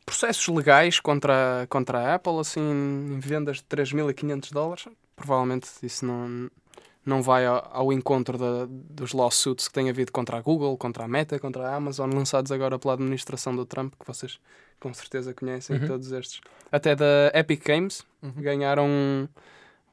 processos 0.05 0.49
legais 0.49 0.99
contra, 0.99 1.65
contra 1.69 1.99
a 1.99 2.15
Apple, 2.17 2.41
assim, 2.41 2.61
em 2.61 3.21
vendas 3.21 3.59
de 3.59 3.63
3.500 3.65 4.53
dólares. 4.53 4.89
Provavelmente 5.15 5.69
isso 5.83 6.05
não, 6.05 6.51
não 7.05 7.23
vai 7.23 7.47
ao, 7.47 7.69
ao 7.73 7.93
encontro 7.93 8.37
da- 8.37 8.67
dos 8.69 9.13
lawsuits 9.13 9.69
que 9.69 9.75
tem 9.75 9.89
havido 9.89 10.13
contra 10.13 10.37
a 10.37 10.41
Google, 10.41 10.77
contra 10.77 11.05
a 11.05 11.09
Meta, 11.09 11.39
contra 11.39 11.69
a 11.69 11.75
Amazon, 11.75 12.13
lançados 12.13 12.53
agora 12.53 12.79
pela 12.79 12.95
administração 12.95 13.55
do 13.57 13.65
Trump, 13.65 13.95
que 13.99 14.07
vocês 14.07 14.39
com 14.79 14.93
certeza 14.95 15.33
conhecem 15.35 15.77
Uhum. 15.79 15.87
todos 15.87 16.11
estes. 16.13 16.41
Até 16.71 16.95
da 16.95 17.31
Epic 17.35 17.65
Games 17.67 18.05
Uhum. 18.23 18.33
ganharam 18.37 18.87
um, 18.87 19.29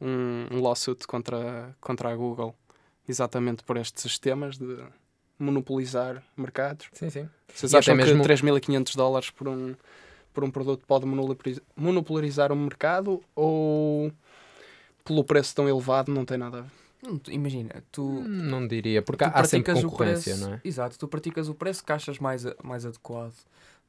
um, 0.02 0.48
um 0.52 0.62
lawsuit 0.62 1.08
contra, 1.08 1.76
contra 1.82 2.10
a 2.12 2.15
Google, 2.15 2.54
exatamente 3.08 3.63
por 3.63 3.78
estes 3.78 4.04
sistemas 4.04 4.58
de 4.58 4.78
monopolizar 5.39 6.24
mercados. 6.36 6.88
Sim, 6.93 7.10
sim. 7.10 7.30
Vocês 7.54 7.72
E 7.74 7.78
acham 7.78 7.93
até 7.96 8.04
que 8.04 8.10
mesmo- 8.10 8.24
3.500 8.24 8.96
dólares 8.96 9.30
por 9.30 9.48
um, 9.48 9.76
por 10.34 10.43
um 10.43 10.52
produto 10.52 10.84
pode 10.86 11.06
monopoli- 11.06 11.62
monopolarizar 11.76 12.52
o 12.52 12.56
mercado 12.56 13.22
ou 13.36 14.12
pelo 15.06 15.24
preço 15.24 15.56
tão 15.56 15.67
elevado 15.70 16.12
não 16.12 16.26
tem 16.26 16.38
nada 16.38 16.60
a 16.60 16.62
ver? 16.62 16.72
Hum, 17.08 17.17
tu- 17.17 17.32
Imagina, 17.32 17.84
tu, 17.91 18.24
Não 18.28 18.67
diria, 18.67 19.02
porque 19.02 19.24
há, 19.24 19.43
sempre 19.43 19.74
concorrência, 19.74 20.34
preço, 20.34 20.48
não 20.50 20.54
é? 20.56 20.62
Exato, 20.63 20.98
tu 21.00 21.08
praticas 21.08 21.48
o 21.50 21.54
preço 21.56 21.84
que 21.84 21.91
achas 21.91 22.20
mais, 22.20 22.43
mais 22.63 22.86
adequado. 22.86 23.34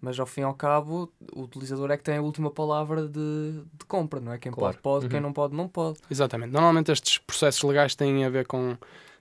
Mas 0.01 0.19
ao 0.21 0.27
fim 0.27 0.43
e 0.43 0.45
ao 0.45 0.55
cabo, 0.55 1.13
o 1.33 1.43
utilizador 1.43 1.91
é 1.91 1.97
que 1.97 2.05
tem 2.05 2.17
a 2.19 2.23
última 2.23 2.51
palavra 2.53 3.09
de, 3.09 3.63
de 3.77 3.85
compra, 3.89 4.21
não 4.21 4.33
é? 4.33 4.39
Quem 4.39 4.53
Claro. 4.53 4.75
pode, 4.75 4.83
pode, 4.83 5.09
quem 5.09 5.17
Uhum. 5.19 5.27
não 5.27 5.33
pode, 5.33 5.57
não 5.57 5.67
pode. 5.67 5.99
Exatamente. 6.09 6.53
Normalmente 6.53 6.93
estes 6.93 7.19
processos 7.19 7.61
legais 7.65 7.97
têm 7.97 8.25
a 8.25 8.31
ver 8.31 8.47
com 8.47 8.77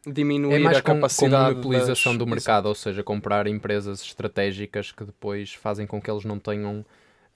diminuir 0.05 0.53
É 0.55 0.59
mais 0.59 0.77
a 0.77 0.81
com, 0.83 0.93
capacidade 0.93 1.49
monopolização 1.55 2.11
das- 2.11 2.19
do 2.19 2.27
mercado, 2.27 2.67
ou 2.67 2.75
seja, 2.75 3.01
comprar 3.03 3.47
empresas 3.47 4.01
estratégicas 4.01 4.91
que 4.91 5.03
depois 5.03 5.51
fazem 5.55 5.87
com 5.87 5.99
que 5.99 6.11
eles 6.11 6.23
não 6.23 6.37
tenham, 6.37 6.85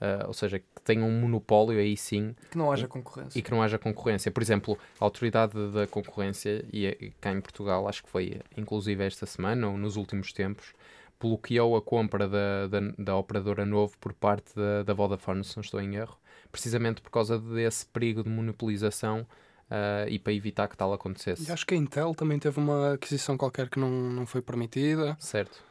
ah, 0.02 0.26
ou 0.28 0.34
seja, 0.34 0.58
que 0.60 0.66
tenham 0.84 1.08
um 1.08 1.22
monopólio 1.22 1.80
aí 1.80 1.96
sim 1.96 2.36
Que 2.50 2.58
não 2.58 2.72
haja 2.72 2.88
concorrência. 2.88 3.38
e 3.38 3.42
que 3.42 3.52
não 3.52 3.62
haja 3.62 3.78
concorrência. 3.78 4.32
Por 4.32 4.42
exemplo, 4.42 4.78
a 5.00 5.06
Autoridade 5.06 5.54
da 5.72 5.86
Concorrência, 5.86 6.66
e 6.74 7.14
cá 7.22 7.32
em 7.32 7.40
Portugal, 7.40 7.88
acho 7.88 8.04
que 8.04 8.10
foi 8.10 8.42
inclusive 8.58 9.04
esta 9.06 9.26
semana 9.26 9.68
ou 9.70 9.78
nos 9.78 9.96
últimos 9.96 10.34
tempos, 10.34 10.74
bloqueou 11.20 11.76
a 11.78 11.82
compra 11.82 12.28
da, 12.28 12.68
da, 12.68 12.80
da 12.98 13.16
operadora 13.16 13.64
Novo 13.66 13.96
por 14.00 14.12
parte 14.12 14.56
da, 14.56 14.82
da 14.84 14.94
Vodafone, 14.94 15.44
se 15.44 15.56
não 15.56 15.62
estou 15.62 15.80
em 15.80 15.96
erro, 15.96 16.18
precisamente 16.52 17.00
por 17.00 17.12
causa 17.12 17.38
desse 17.38 17.86
perigo 17.86 18.24
de 18.24 18.30
monopolização 18.30 19.26
ah, 19.70 20.06
e 20.10 20.18
para 20.18 20.34
evitar 20.34 20.68
que 20.68 20.76
tal 20.76 20.92
acontecesse. 20.94 21.48
E 21.48 21.52
acho 21.52 21.66
que 21.66 21.76
a 21.76 21.78
Intel 21.78 22.16
também 22.16 22.40
teve 22.40 22.60
uma 22.60 22.94
aquisição 22.94 23.38
qualquer 23.38 23.70
que 23.70 23.80
não, 23.80 23.90
não 23.92 24.26
foi 24.26 24.42
permitida. 24.42 25.16
Certo. 25.20 25.64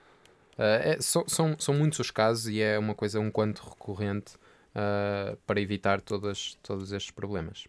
Ah, 0.58 0.80
é- 0.82 1.00
são, 1.00 1.24
são, 1.28 1.56
são 1.58 1.74
muitos 1.74 1.98
os 1.98 2.10
casos 2.10 2.48
e 2.48 2.60
é 2.60 2.78
uma 2.78 2.94
coisa 2.94 3.20
um 3.20 3.30
quanto 3.30 3.60
recorrente 3.60 4.32
ah, 4.74 5.36
para 5.46 5.60
evitar 5.60 6.00
todas, 6.00 6.58
todos 6.62 6.92
estes 6.92 7.10
problemas. 7.10 7.66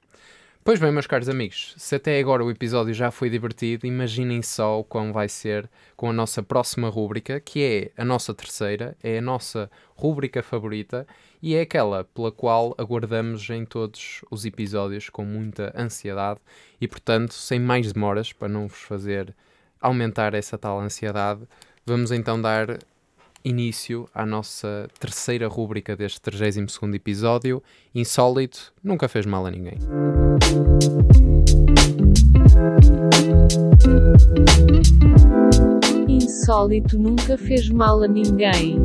Pois 0.64 0.80
bem, 0.80 0.92
meus 0.92 1.08
caros 1.08 1.28
amigos, 1.28 1.74
se 1.76 1.96
até 1.96 2.20
agora 2.20 2.46
o 2.46 2.52
episódio 2.52 2.94
já 2.94 3.10
foi 3.10 3.32
divertido, 3.32 3.88
imaginem 3.88 4.44
só 4.44 4.80
o 4.80 4.84
quão 4.84 5.12
vai 5.12 5.28
ser 5.28 5.68
com 5.98 6.08
a 6.08 6.14
nossa 6.14 6.44
próxima 6.44 6.88
rúbrica, 6.88 7.40
que 7.40 7.92
é 7.98 8.02
a 8.02 8.06
nossa 8.06 8.32
terceira, 8.32 8.96
é 9.02 9.18
a 9.18 9.22
nossa 9.24 9.72
rúbrica 9.96 10.44
favorita 10.44 11.08
e 11.42 11.56
é 11.56 11.62
aquela 11.62 12.04
pela 12.04 12.32
qual 12.32 12.76
aguardamos 12.78 13.50
em 13.50 13.66
todos 13.66 14.22
os 14.30 14.46
episódios 14.46 15.10
com 15.10 15.26
muita 15.26 15.74
ansiedade 15.76 16.40
e, 16.80 16.88
portanto, 16.88 17.34
sem 17.34 17.60
mais 17.60 17.92
demoras, 17.92 18.32
para 18.32 18.48
não 18.48 18.68
vos 18.68 18.82
fazer 18.82 19.36
aumentar 19.80 20.36
essa 20.36 20.60
tal 20.60 20.80
ansiedade, 20.80 21.42
vamos 21.86 22.12
então 22.12 22.42
dar 22.42 22.80
início 23.44 24.08
à 24.14 24.26
nossa 24.26 24.88
terceira 25.00 25.48
rúbrica 25.48 25.96
deste 25.96 26.20
32º 26.22 26.96
episódio, 26.96 27.64
Insólito 27.94 28.72
Nunca 28.84 29.08
Fez 29.08 29.26
Mal 29.26 29.46
a 29.46 29.52
Ninguém. 29.52 29.78
Insólito 36.08 37.00
nunca 37.00 37.38
fez 37.38 37.70
mal 37.70 38.04
a 38.04 38.08
ninguém. 38.08 38.78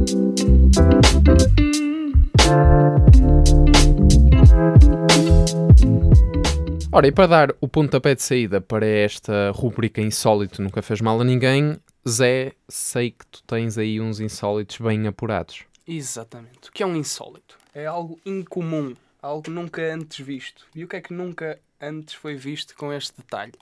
Ora, 6.92 7.06
e 7.06 7.12
para 7.12 7.26
dar 7.26 7.54
o 7.60 7.68
pontapé 7.68 8.14
de 8.14 8.22
saída 8.22 8.60
para 8.60 8.86
esta 8.86 9.50
rúbrica 9.50 10.00
Insólito 10.00 10.62
Nunca 10.62 10.80
Fez 10.80 11.00
Mal 11.00 11.20
a 11.20 11.24
Ninguém, 11.24 11.76
Zé, 12.08 12.52
sei 12.68 13.10
que 13.10 13.26
tu 13.26 13.42
tens 13.42 13.76
aí 13.76 14.00
uns 14.00 14.20
insólitos 14.20 14.78
bem 14.78 15.08
apurados. 15.08 15.64
Exatamente. 15.84 16.68
O 16.68 16.72
que 16.72 16.84
é 16.84 16.86
um 16.86 16.94
insólito? 16.94 17.58
É 17.74 17.84
algo 17.84 18.20
incomum, 18.24 18.94
algo 19.20 19.50
nunca 19.50 19.82
antes 19.92 20.24
visto. 20.24 20.68
E 20.72 20.84
o 20.84 20.88
que 20.88 20.94
é 20.94 21.00
que 21.00 21.12
nunca 21.12 21.58
antes 21.80 22.14
foi 22.14 22.36
visto 22.36 22.76
com 22.76 22.92
este 22.92 23.12
detalhe? 23.16 23.54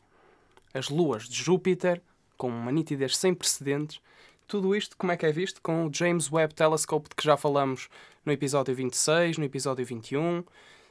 As 0.75 0.91
luas 0.91 1.27
de 1.27 1.43
Júpiter, 1.43 2.03
com 2.37 2.49
uma 2.49 2.71
nitidez 2.71 3.17
sem 3.17 3.33
precedentes. 3.33 3.99
Tudo 4.47 4.77
isto, 4.77 4.95
como 4.99 5.11
é 5.11 5.17
que 5.17 5.25
é 5.25 5.33
visto? 5.33 5.63
Com 5.63 5.87
o 5.87 5.91
James 5.91 6.31
Webb 6.31 6.53
Telescope, 6.53 7.09
de 7.09 7.15
que 7.15 7.25
já 7.25 7.39
falamos 7.39 7.89
no 8.27 8.33
episódio 8.33 8.75
26, 8.75 9.39
no 9.39 9.45
episódio 9.45 9.87
21. 9.87 10.45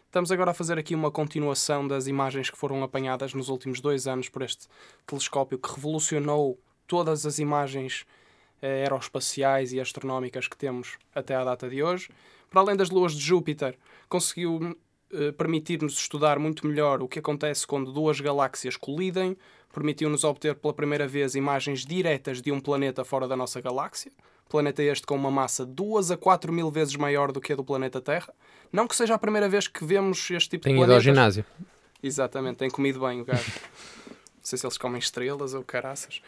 Estamos 0.08 0.32
agora 0.32 0.50
a 0.50 0.56
fazer 0.56 0.80
aqui 0.80 0.96
uma 0.96 1.12
continuação 1.12 1.88
das 1.88 2.08
imagens 2.08 2.50
que 2.50 2.58
foram 2.58 2.82
apanhadas 2.82 3.36
nos 3.36 3.50
últimos 3.50 3.80
dois 3.80 4.08
anos 4.08 4.28
por 4.28 4.42
este 4.42 4.68
telescópio 5.06 5.60
que 5.60 5.72
revolucionou 5.72 6.58
todas 6.88 7.26
as 7.26 7.40
imagens 7.40 8.06
eh, 8.62 8.84
aeroespaciais 8.84 9.74
e 9.74 9.80
astronómicas 9.80 10.48
que 10.48 10.58
temos 10.58 10.98
até 11.14 11.36
à 11.36 11.44
data 11.44 11.70
de 11.70 11.84
hoje. 11.84 12.10
Para 12.50 12.62
além 12.62 12.76
das 12.76 12.90
luas 12.90 13.14
de 13.14 13.20
Júpiter, 13.22 13.78
conseguiu 14.08 14.78
eh, 15.12 15.32
permitir-nos 15.32 15.98
estudar 15.98 16.40
muito 16.40 16.66
melhor 16.68 17.02
o 17.02 17.08
que 17.08 17.20
acontece 17.20 17.66
quando 17.68 17.92
duas 17.92 18.20
galáxias 18.20 18.78
colidem, 18.78 19.36
permitiu-nos 19.74 20.24
obter 20.24 20.56
pela 20.56 20.74
primeira 20.74 21.08
vez 21.08 21.36
imagens 21.36 21.86
diretas 21.86 22.42
de 22.42 22.52
um 22.52 22.60
planeta 22.60 23.04
fora 23.04 23.28
da 23.28 23.36
nossa 23.36 23.60
galáxia. 23.60 24.12
Planeta 24.50 24.84
este 24.84 25.08
com 25.08 25.16
uma 25.16 25.32
massa 25.32 25.66
2 25.66 26.12
a 26.12 26.18
4 26.18 26.54
mil 26.54 26.70
vezes 26.70 26.96
maior 26.96 27.32
do 27.32 27.42
que 27.42 27.54
a 27.54 27.56
do 27.56 27.64
planeta 27.64 28.00
Terra. 28.00 28.32
Não 28.72 28.88
que 28.88 28.96
seja 28.96 29.16
a 29.16 29.18
primeira 29.18 29.50
vez 29.50 29.68
que 29.68 29.84
vemos 29.84 30.30
este 30.30 30.50
tipo 30.52 30.66
Tenho 30.66 30.78
de 30.78 30.84
ido 30.84 30.94
ao 30.94 31.02
planetas. 31.02 31.04
ginásio. 31.04 31.46
Exatamente, 32.04 32.58
tem 32.58 32.70
comido 32.70 33.00
bem 33.00 33.22
o 33.22 33.26
gajo. 33.26 33.52
Não 34.44 34.48
sei 34.50 34.58
se 34.58 34.66
eles 34.66 34.78
comem 34.78 35.00
estrelas 35.00 35.54
ou 35.54 35.64
caraças. 35.64 36.22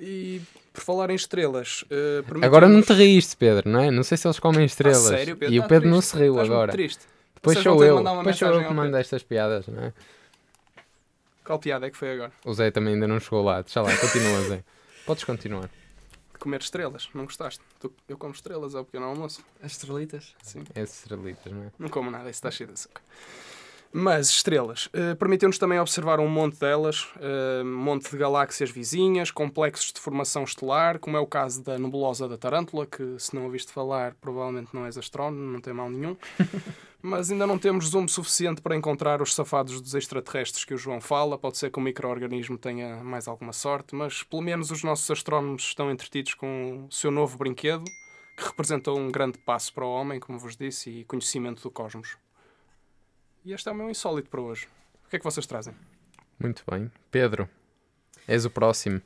E 0.00 0.40
por 0.72 0.82
falar 0.82 1.10
em 1.10 1.14
estrelas, 1.14 1.84
eh, 1.88 2.24
Agora 2.44 2.68
não 2.68 2.82
te 2.82 2.92
riste, 2.92 3.36
Pedro, 3.36 3.70
não 3.70 3.78
é? 3.80 3.88
Não 3.90 4.02
sei 4.02 4.18
se 4.18 4.26
eles 4.26 4.40
comem 4.40 4.64
estrelas. 4.64 5.06
Ah, 5.06 5.16
sério, 5.16 5.36
Pedro? 5.36 5.54
E 5.54 5.58
o 5.60 5.62
Tá 5.62 5.68
Pedro 5.68 5.88
não 5.88 5.98
triste. 5.98 6.10
se 6.10 6.18
riu 6.18 6.32
Estás 6.32 6.50
agora. 6.50 6.72
triste. 6.72 7.04
Depois 7.36 7.58
sou 7.60 7.84
eu. 7.84 8.02
Depois 8.02 8.36
sou 8.36 8.48
eu 8.48 8.66
que 8.66 8.74
mando 8.74 8.88
Pedro. 8.88 8.98
estas 9.00 9.22
piadas, 9.22 9.66
não 9.68 9.80
é? 9.84 9.92
Qual 11.44 11.58
piada 11.60 11.86
é 11.86 11.90
que 11.90 11.96
foi 11.96 12.14
agora? 12.14 12.32
O 12.44 12.52
Zé 12.52 12.72
também 12.72 12.94
ainda 12.94 13.06
não 13.06 13.20
chegou 13.20 13.44
lá. 13.44 13.62
Deixa 13.62 13.80
lá, 13.80 13.96
continua, 13.96 14.40
Zé. 14.48 14.64
Podes 15.06 15.22
continuar. 15.22 15.70
Comer 16.40 16.60
estrelas, 16.60 17.08
não 17.14 17.24
gostaste? 17.24 17.60
Tu- 17.78 17.92
Eu 18.08 18.18
como 18.18 18.34
estrelas 18.34 18.74
ao 18.74 18.84
pequeno 18.84 19.04
almoço. 19.06 19.40
As 19.62 19.72
estrelitas. 19.72 20.34
Sim. 20.42 20.64
É 20.74 20.82
estrelitas, 20.82 21.52
não 21.52 21.62
é? 21.62 21.66
Não 21.78 21.88
como 21.88 22.10
nada, 22.10 22.24
isso 22.24 22.38
está 22.38 22.50
cheio 22.50 22.66
de 22.66 22.74
açúcar. 22.74 23.00
Mas 23.98 24.28
estrelas. 24.28 24.90
eh, 24.92 25.14
Permitiu-nos 25.14 25.56
também 25.56 25.80
observar 25.80 26.20
um 26.20 26.28
monte 26.28 26.60
delas, 26.60 27.08
eh, 27.18 27.62
um 27.64 27.78
monte 27.78 28.10
de 28.10 28.18
galáxias 28.18 28.70
vizinhas, 28.70 29.30
complexos 29.30 29.90
de 29.90 29.98
formação 29.98 30.44
estelar, 30.44 30.98
como 30.98 31.16
é 31.16 31.20
o 31.20 31.26
caso 31.26 31.64
da 31.64 31.78
nebulosa 31.78 32.28
da 32.28 32.36
Tarântula, 32.36 32.84
que 32.84 33.18
se 33.18 33.34
não 33.34 33.44
ouviste 33.44 33.72
falar, 33.72 34.14
provavelmente 34.20 34.68
não 34.74 34.84
és 34.84 34.98
astrónomo, 34.98 35.50
não 35.50 35.62
tem 35.62 35.72
mal 35.72 35.88
nenhum. 35.88 36.14
Mas 37.00 37.30
ainda 37.30 37.46
não 37.46 37.56
temos 37.58 37.88
zoom 37.88 38.06
suficiente 38.06 38.60
para 38.60 38.76
encontrar 38.76 39.22
os 39.22 39.34
safados 39.34 39.80
dos 39.80 39.94
extraterrestres 39.94 40.66
que 40.66 40.74
o 40.74 40.78
João 40.78 41.00
fala. 41.00 41.38
Pode 41.38 41.56
ser 41.56 41.70
que 41.70 41.78
o 41.78 41.82
microorganismo 41.82 42.58
tenha 42.58 43.02
mais 43.02 43.26
alguma 43.26 43.54
sorte, 43.54 43.94
mas 43.94 44.22
pelo 44.22 44.42
menos 44.42 44.70
os 44.70 44.82
nossos 44.84 45.10
astrónomos 45.10 45.62
estão 45.62 45.90
entretidos 45.90 46.34
com 46.34 46.84
o 46.86 46.92
seu 46.92 47.10
novo 47.10 47.38
brinquedo, 47.38 47.84
que 48.36 48.44
representou 48.44 48.98
um 48.98 49.10
grande 49.10 49.38
passo 49.38 49.72
para 49.72 49.86
o 49.86 49.90
homem, 49.90 50.20
como 50.20 50.38
vos 50.38 50.54
disse, 50.54 50.90
e 50.90 51.04
conhecimento 51.04 51.62
do 51.62 51.70
cosmos. 51.70 52.18
E 53.46 53.52
este 53.52 53.68
é 53.68 53.72
o 53.72 53.74
meu 53.74 53.88
insólito 53.88 54.28
para 54.28 54.40
hoje. 54.40 54.66
O 55.06 55.08
que 55.08 55.16
é 55.16 55.18
que 55.20 55.24
vocês 55.24 55.46
trazem? 55.46 55.72
Muito 56.38 56.62
bem. 56.68 56.90
Pedro, 57.10 57.48
és 58.26 58.44
o 58.44 58.50
próximo. 58.50 59.00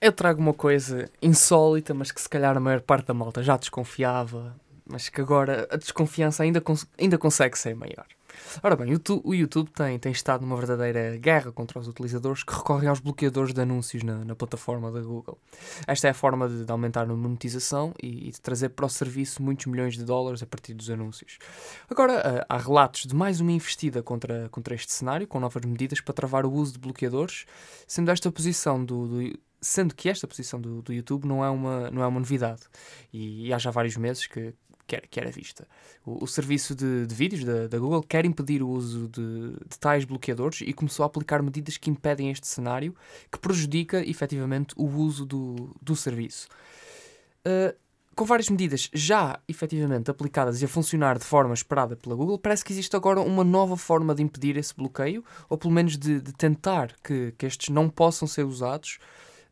Eu 0.00 0.12
trago 0.12 0.40
uma 0.40 0.54
coisa 0.54 1.10
insólita, 1.20 1.92
mas 1.94 2.10
que 2.10 2.20
se 2.20 2.28
calhar 2.28 2.56
a 2.56 2.60
maior 2.60 2.80
parte 2.80 3.06
da 3.08 3.14
malta 3.14 3.42
já 3.42 3.56
desconfiava, 3.56 4.56
mas 4.86 5.08
que 5.10 5.20
agora 5.20 5.68
a 5.70 5.76
desconfiança 5.76 6.42
ainda, 6.42 6.60
cons- 6.60 6.86
ainda 6.98 7.18
consegue 7.18 7.58
ser 7.58 7.74
maior. 7.76 8.06
Ora 8.62 8.76
bem, 8.76 8.94
o 8.94 8.98
Tu- 8.98 9.20
o 9.24 9.34
YouTube 9.34 9.70
tem, 9.70 9.98
tem 9.98 10.12
estado 10.12 10.42
numa 10.42 10.56
verdadeira 10.56 11.16
guerra 11.16 11.52
contra 11.52 11.78
os 11.78 11.88
utilizadores 11.88 12.42
que 12.42 12.52
recorrem 12.54 12.88
aos 12.88 13.00
bloqueadores 13.00 13.52
de 13.52 13.60
anúncios 13.60 14.02
na, 14.02 14.24
na 14.24 14.34
plataforma 14.34 14.90
da 14.90 15.00
Google. 15.00 15.38
Esta 15.86 16.08
é 16.08 16.10
a 16.10 16.14
forma 16.14 16.48
de, 16.48 16.64
de 16.64 16.70
aumentar 16.72 17.02
a 17.02 17.06
monetização 17.14 17.94
e, 18.02 18.28
e 18.28 18.30
de 18.30 18.40
trazer 18.40 18.70
para 18.70 18.86
o 18.86 18.88
serviço 18.90 19.42
muitos 19.42 19.66
milhões 19.66 19.96
de 19.96 20.04
dólares 20.04 20.42
a 20.42 20.46
partir 20.46 20.74
dos 20.74 20.88
anúncios. 20.90 21.38
Agora, 21.88 22.44
ah, 22.48 22.54
há 22.54 22.58
relatos 22.58 23.02
de 23.06 23.14
mais 23.14 23.40
uma 23.40 23.52
investida 23.52 24.02
contra, 24.02 24.48
contra 24.50 24.74
este 24.74 24.92
cenário, 24.92 25.26
com 25.26 25.38
novas 25.40 25.64
medidas 25.64 26.00
para 26.00 26.14
travar 26.14 26.44
o 26.46 26.52
uso 26.52 26.72
de 26.74 26.78
bloqueadores, 26.78 27.44
sendo 27.86 28.10
esta 28.10 28.30
posição 28.30 28.84
do, 28.84 29.06
do- 29.06 29.38
sendo 29.60 29.94
que 29.94 30.08
esta 30.08 30.26
posição 30.28 30.60
do, 30.60 30.82
do 30.82 30.92
YouTube 30.92 31.26
não 31.26 31.44
é 31.44 31.50
uma, 31.50 31.90
não 31.90 32.02
é 32.02 32.06
uma 32.06 32.20
novidade. 32.20 32.62
E, 33.12 33.46
e 33.48 33.52
há 33.52 33.58
já 33.58 33.70
vários 33.70 33.96
meses 33.96 34.26
que, 34.26 34.54
que 34.86 34.96
era, 34.96 35.06
que 35.06 35.20
era 35.20 35.30
vista. 35.30 35.66
O, 36.04 36.24
o 36.24 36.26
serviço 36.26 36.74
de, 36.74 37.06
de 37.06 37.14
vídeos 37.14 37.44
da, 37.44 37.66
da 37.66 37.78
Google 37.78 38.02
quer 38.02 38.24
impedir 38.24 38.62
o 38.62 38.68
uso 38.68 39.08
de, 39.08 39.52
de 39.68 39.78
tais 39.78 40.04
bloqueadores 40.04 40.60
e 40.60 40.72
começou 40.72 41.02
a 41.02 41.06
aplicar 41.06 41.42
medidas 41.42 41.76
que 41.76 41.90
impedem 41.90 42.30
este 42.30 42.46
cenário, 42.46 42.94
que 43.30 43.38
prejudica 43.38 43.98
efetivamente 44.08 44.74
o 44.76 44.86
uso 44.86 45.26
do, 45.26 45.74
do 45.82 45.96
serviço. 45.96 46.48
Uh, 47.46 47.74
com 48.16 48.24
várias 48.24 48.48
medidas 48.48 48.88
já 48.94 49.38
efetivamente 49.46 50.10
aplicadas 50.10 50.62
e 50.62 50.64
a 50.64 50.68
funcionar 50.68 51.18
de 51.18 51.24
forma 51.24 51.52
esperada 51.52 51.94
pela 51.94 52.14
Google, 52.14 52.38
parece 52.38 52.64
que 52.64 52.72
existe 52.72 52.96
agora 52.96 53.20
uma 53.20 53.44
nova 53.44 53.76
forma 53.76 54.14
de 54.14 54.22
impedir 54.22 54.56
esse 54.56 54.74
bloqueio, 54.74 55.22
ou 55.50 55.58
pelo 55.58 55.74
menos 55.74 55.98
de, 55.98 56.18
de 56.22 56.32
tentar 56.32 56.96
que, 57.04 57.34
que 57.36 57.44
estes 57.44 57.68
não 57.68 57.90
possam 57.90 58.26
ser 58.26 58.44
usados 58.44 58.98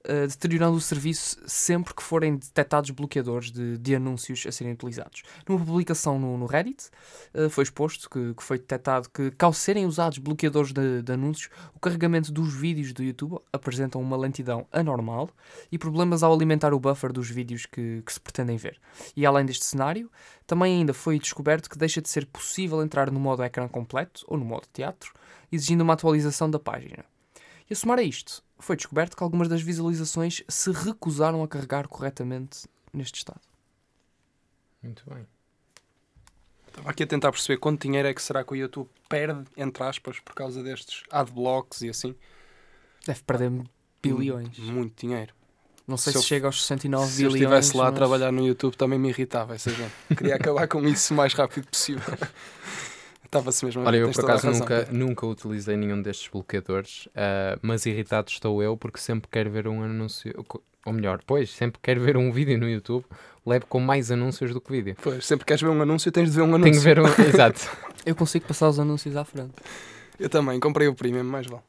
uh, 0.08 0.26
deteriorando 0.28 0.76
o 0.76 0.80
serviço 0.80 1.36
sempre 1.46 1.94
que 1.94 2.02
forem 2.02 2.36
detectados 2.36 2.90
bloqueadores 2.90 3.50
de, 3.50 3.78
de 3.78 3.94
anúncios 3.94 4.44
a 4.46 4.52
serem 4.52 4.72
utilizados. 4.72 5.22
Numa 5.48 5.64
publicação 5.64 6.18
no, 6.18 6.36
no 6.38 6.46
Reddit, 6.46 6.90
uh, 7.34 7.48
foi 7.50 7.64
exposto 7.64 8.08
que, 8.08 8.34
que, 8.34 8.42
foi 8.42 8.58
detectado 8.58 9.08
que, 9.08 9.30
que, 9.30 9.44
ao 9.44 9.52
serem 9.52 9.86
usados 9.86 10.18
bloqueadores 10.18 10.72
de, 10.72 11.02
de, 11.02 11.12
anúncios, 11.12 11.50
o 11.74 11.80
carregamento 11.80 12.32
dos 12.32 12.54
vídeos 12.54 12.92
do 12.92 13.02
YouTube 13.02 13.38
apresentam 13.52 14.00
uma 14.00 14.16
lentidão 14.16 14.66
anormal 14.72 15.30
e 15.70 15.78
problemas 15.78 16.22
ao 16.22 16.32
alimentar 16.32 16.72
o 16.72 16.80
buffer 16.80 17.12
dos 17.12 17.30
vídeos 17.30 17.66
que, 17.66 18.02
que 18.04 18.12
se 18.12 18.20
pretendem 18.20 18.56
ver. 18.56 18.78
E 19.16 19.24
além 19.24 19.44
deste 19.46 19.64
cenário, 19.64 20.10
também 20.46 20.78
ainda 20.78 20.92
foi 20.92 21.18
descoberto 21.18 21.70
que 21.70 21.78
deixa 21.78 22.00
de 22.00 22.08
ser 22.08 22.26
possível 22.26 22.82
entrar 22.82 23.10
no 23.10 23.18
modo 23.18 23.42
ecrã 23.42 23.66
completo 23.68 24.24
ou 24.26 24.36
no 24.36 24.44
modo 24.44 24.66
teatro, 24.72 25.12
exigindo 25.50 25.82
uma 25.82 25.94
atualização 25.94 26.50
da 26.50 26.58
página. 26.58 27.04
E 27.68 27.72
a 27.72 27.76
somar 27.76 27.98
a 27.98 28.02
isto, 28.02 28.42
foi 28.64 28.76
descoberto 28.76 29.16
que 29.16 29.22
algumas 29.22 29.48
das 29.48 29.62
visualizações 29.62 30.42
se 30.48 30.70
recusaram 30.72 31.42
a 31.42 31.48
carregar 31.48 31.86
corretamente 31.86 32.66
neste 32.92 33.18
estado. 33.18 33.40
Muito 34.82 35.02
bem. 35.08 35.26
Estava 36.68 36.90
aqui 36.90 37.02
a 37.02 37.06
tentar 37.06 37.30
perceber 37.30 37.58
quanto 37.58 37.82
dinheiro 37.82 38.08
é 38.08 38.14
que 38.14 38.22
será 38.22 38.42
que 38.42 38.52
o 38.52 38.56
YouTube 38.56 38.88
perde, 39.08 39.44
entre 39.56 39.82
aspas, 39.84 40.18
por 40.18 40.34
causa 40.34 40.62
destes 40.62 41.02
adblocks 41.10 41.82
e 41.82 41.88
assim. 41.88 42.14
Deve 43.06 43.22
perder 43.22 43.52
bilhões. 44.02 44.58
Muito 44.58 45.06
dinheiro. 45.06 45.32
Não 45.86 45.96
sei 45.96 46.14
se, 46.14 46.20
se 46.20 46.24
chega 46.24 46.46
aos 46.46 46.62
69 46.62 47.06
se 47.06 47.16
bilhões. 47.16 47.32
Se 47.32 47.38
eu 47.38 47.42
estivesse 47.42 47.76
lá 47.76 47.84
mas... 47.84 47.92
a 47.92 47.96
trabalhar 47.96 48.32
no 48.32 48.46
YouTube 48.46 48.76
também 48.76 48.98
me 48.98 49.10
irritava 49.10 49.54
essa 49.54 49.70
gente. 49.70 49.92
Queria 50.16 50.36
acabar 50.36 50.66
com 50.66 50.82
isso 50.88 51.12
o 51.12 51.16
mais 51.16 51.34
rápido 51.34 51.66
possível. 51.68 52.02
Estava-se 53.34 53.64
mesmo 53.64 53.82
Olha, 53.82 53.96
eu 53.96 54.10
por 54.12 54.24
acaso 54.24 54.48
nunca, 54.48 54.88
nunca 54.92 55.26
utilizei 55.26 55.76
nenhum 55.76 56.00
destes 56.00 56.28
bloqueadores, 56.28 57.06
uh, 57.06 57.58
mas 57.60 57.84
irritado 57.84 58.30
estou 58.30 58.62
eu 58.62 58.76
porque 58.76 58.98
sempre 59.00 59.28
quero 59.28 59.50
ver 59.50 59.66
um 59.66 59.82
anúncio, 59.82 60.32
ou 60.86 60.92
melhor, 60.92 61.20
pois, 61.26 61.50
sempre 61.50 61.80
quero 61.82 62.00
ver 62.00 62.16
um 62.16 62.30
vídeo 62.30 62.56
no 62.56 62.68
YouTube, 62.68 63.04
levo 63.44 63.66
com 63.66 63.80
mais 63.80 64.12
anúncios 64.12 64.52
do 64.52 64.60
que 64.60 64.70
vídeo. 64.70 64.96
Pois, 65.02 65.26
sempre 65.26 65.44
queres 65.44 65.62
ver 65.62 65.68
um 65.68 65.82
anúncio, 65.82 66.12
tens 66.12 66.30
de 66.30 66.36
ver 66.36 66.42
um 66.42 66.54
anúncio. 66.54 66.62
Tenho 66.62 66.78
de 66.78 66.84
ver 66.84 67.00
um, 67.00 67.06
exato. 67.26 67.68
eu 68.06 68.14
consigo 68.14 68.46
passar 68.46 68.68
os 68.68 68.78
anúncios 68.78 69.16
à 69.16 69.24
frente. 69.24 69.54
Eu 70.18 70.28
também, 70.28 70.60
comprei 70.60 70.86
o 70.86 70.94
premium, 70.94 71.24
mais 71.24 71.48
vale. 71.48 71.62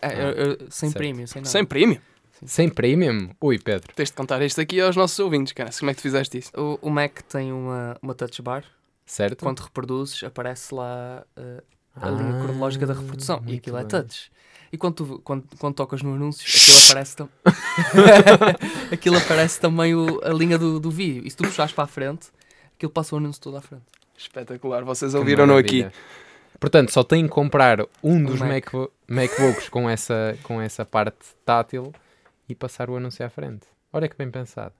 É, 0.00 0.22
eu, 0.22 0.30
eu, 0.30 0.58
sem 0.70 0.88
certo. 0.88 0.96
premium, 0.96 1.26
sem 1.26 1.42
nada. 1.42 1.50
Sem 1.50 1.64
premium? 1.66 2.00
Sim. 2.40 2.46
Sem 2.46 2.68
premium? 2.70 3.28
Ui, 3.42 3.58
Pedro. 3.58 3.92
Tens 3.94 4.08
de 4.08 4.14
contar 4.14 4.40
isto 4.40 4.58
aqui 4.58 4.80
aos 4.80 4.96
nossos 4.96 5.18
ouvintes, 5.18 5.52
cara. 5.52 5.70
Como 5.78 5.90
é 5.90 5.94
que 5.94 6.00
tu 6.00 6.02
fizeste 6.02 6.38
isso? 6.38 6.50
O, 6.56 6.78
o 6.80 6.90
Mac 6.90 7.20
tem 7.28 7.52
uma, 7.52 7.96
uma 8.02 8.14
touch 8.14 8.40
bar 8.40 8.64
Certo. 9.06 9.42
Quando 9.42 9.60
reproduzes, 9.60 10.22
aparece 10.24 10.74
lá 10.74 11.24
uh, 11.36 11.62
a 11.94 12.08
ah, 12.08 12.10
linha 12.10 12.42
cronológica 12.42 12.86
da 12.86 12.94
reprodução 12.94 13.42
e 13.46 13.56
aquilo 13.56 13.76
é 13.76 13.84
bem. 13.84 13.86
é 13.86 14.02
touch. 14.02 14.30
E 14.72 14.76
quando, 14.76 14.94
tu, 14.94 15.20
quando, 15.22 15.44
quando 15.58 15.74
tocas 15.74 16.02
no 16.02 16.14
anúncio, 16.14 16.44
aquilo 16.48 16.78
aparece, 16.84 17.16
tam... 17.16 17.28
aquilo 18.90 19.16
aparece 19.18 19.60
também 19.60 19.94
o, 19.94 20.20
a 20.24 20.30
linha 20.30 20.58
do, 20.58 20.80
do 20.80 20.90
vídeo. 20.90 21.22
E 21.24 21.30
se 21.30 21.36
tu 21.36 21.44
puxares 21.44 21.72
para 21.72 21.84
a 21.84 21.86
frente, 21.86 22.28
aquilo 22.74 22.90
passa 22.90 23.14
o 23.14 23.18
anúncio 23.18 23.40
todo 23.40 23.56
à 23.56 23.60
frente. 23.60 23.84
Espetacular, 24.16 24.82
vocês 24.82 25.14
ouviram-no 25.14 25.56
aqui. 25.56 25.86
Portanto, 26.58 26.90
só 26.92 27.04
tem 27.04 27.24
que 27.24 27.28
comprar 27.28 27.86
um 28.02 28.24
dos 28.24 28.40
Mac. 28.40 28.72
MacBooks 29.06 29.68
com 29.68 29.88
essa, 29.88 30.36
com 30.42 30.60
essa 30.60 30.84
parte 30.84 31.18
tátil 31.44 31.92
e 32.48 32.54
passar 32.54 32.88
o 32.88 32.96
anúncio 32.96 33.24
à 33.24 33.28
frente. 33.28 33.66
Olha 33.92 34.08
que 34.08 34.16
bem 34.16 34.30
pensado. 34.30 34.74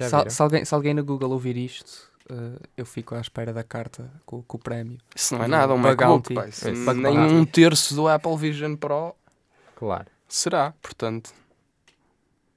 Se, 0.00 0.30
se, 0.30 0.42
alguém, 0.42 0.64
se 0.64 0.74
alguém 0.74 0.94
na 0.94 1.02
Google 1.02 1.30
ouvir 1.30 1.56
isto, 1.56 2.10
uh, 2.30 2.60
eu 2.76 2.86
fico 2.86 3.14
à 3.14 3.20
espera 3.20 3.52
da 3.52 3.62
carta 3.62 4.10
com, 4.24 4.42
com 4.42 4.56
o 4.56 4.60
prémio. 4.60 4.98
Isso 5.14 5.34
não 5.34 5.44
é 5.44 5.48
nada, 5.48 5.74
um 5.74 5.78
MacBook, 5.78 6.34
pai, 6.34 6.50
nem 6.94 7.18
um 7.18 7.44
terço 7.44 7.94
do 7.94 8.08
Apple 8.08 8.36
Vision 8.36 8.74
Pro. 8.76 9.14
Claro. 9.76 10.06
Será, 10.28 10.74
portanto. 10.82 11.32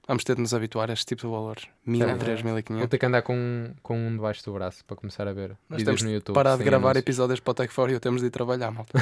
Vamos 0.07 0.23
ter 0.25 0.35
de 0.35 0.41
nos 0.41 0.53
habituar 0.53 0.89
a 0.89 0.93
este 0.93 1.05
tipo 1.05 1.21
de 1.21 1.27
valores. 1.27 1.67
1000, 1.85 2.17
3500. 2.17 2.79
Vou 2.79 2.87
ter 2.87 2.97
que 2.97 3.05
andar 3.05 3.21
com, 3.21 3.71
com 3.81 3.97
um 3.97 4.11
debaixo 4.11 4.43
do 4.43 4.51
braço 4.51 4.83
para 4.83 4.97
começar 4.97 5.25
a 5.27 5.31
ver 5.31 5.55
Nós 5.69 5.77
vídeos 5.77 6.01
no 6.01 6.11
YouTube. 6.11 6.35
Parar 6.35 6.57
de 6.57 6.63
gravar 6.63 6.89
anúncios. 6.89 7.03
episódios 7.03 7.39
para 7.39 7.51
o 7.51 7.53
Tech 7.53 7.73
For 7.73 7.89
e 7.89 7.99
temos 7.99 8.19
de 8.19 8.27
ir 8.27 8.31
trabalhar, 8.31 8.71
malta. 8.71 9.01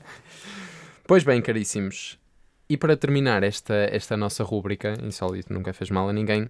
pois 1.06 1.22
bem, 1.22 1.40
caríssimos. 1.40 2.18
E 2.68 2.76
para 2.76 2.96
terminar 2.96 3.42
esta, 3.42 3.74
esta 3.74 4.16
nossa 4.16 4.42
rúbrica, 4.42 4.94
Insólito 5.02 5.52
Nunca 5.52 5.72
Fez 5.72 5.90
Mal 5.90 6.08
a 6.08 6.12
Ninguém, 6.12 6.48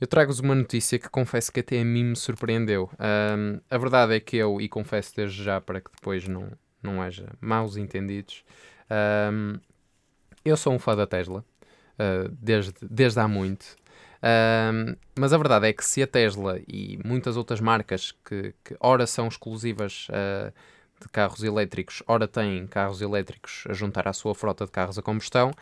eu 0.00 0.06
trago-vos 0.06 0.40
uma 0.40 0.54
notícia 0.54 0.98
que 0.98 1.08
confesso 1.08 1.52
que 1.52 1.60
até 1.60 1.80
a 1.80 1.84
mim 1.84 2.04
me 2.04 2.16
surpreendeu. 2.16 2.90
Um, 2.98 3.60
a 3.70 3.78
verdade 3.78 4.14
é 4.14 4.20
que 4.20 4.36
eu, 4.36 4.60
e 4.60 4.68
confesso 4.68 5.14
desde 5.16 5.42
já 5.42 5.60
para 5.60 5.80
que 5.80 5.90
depois 5.94 6.26
não, 6.26 6.50
não 6.82 7.00
haja 7.00 7.28
maus 7.40 7.76
entendidos, 7.76 8.44
um, 9.32 9.58
eu 10.44 10.56
sou 10.56 10.72
um 10.72 10.78
fã 10.78 10.94
da 10.94 11.06
Tesla, 11.06 11.44
uh, 11.94 12.28
desde, 12.40 12.74
desde 12.82 13.18
há 13.20 13.26
muito. 13.26 13.76
Um, 14.22 14.96
mas 15.18 15.32
a 15.32 15.38
verdade 15.38 15.68
é 15.68 15.72
que 15.72 15.84
se 15.84 16.02
a 16.02 16.06
Tesla 16.06 16.58
e 16.66 16.98
muitas 17.04 17.36
outras 17.36 17.60
marcas 17.60 18.12
que, 18.24 18.54
que 18.64 18.76
ora 18.80 19.06
são 19.06 19.28
exclusivas 19.28 20.08
uh, 20.08 20.52
de 21.00 21.08
carros 21.08 21.42
elétricos, 21.42 22.02
ora 22.06 22.26
têm 22.26 22.66
carros 22.66 23.00
elétricos 23.00 23.64
a 23.68 23.72
juntar 23.72 24.08
à 24.08 24.12
sua 24.12 24.34
frota 24.34 24.64
de 24.64 24.70
carros 24.70 24.98
a 24.98 25.02
combustão, 25.02 25.52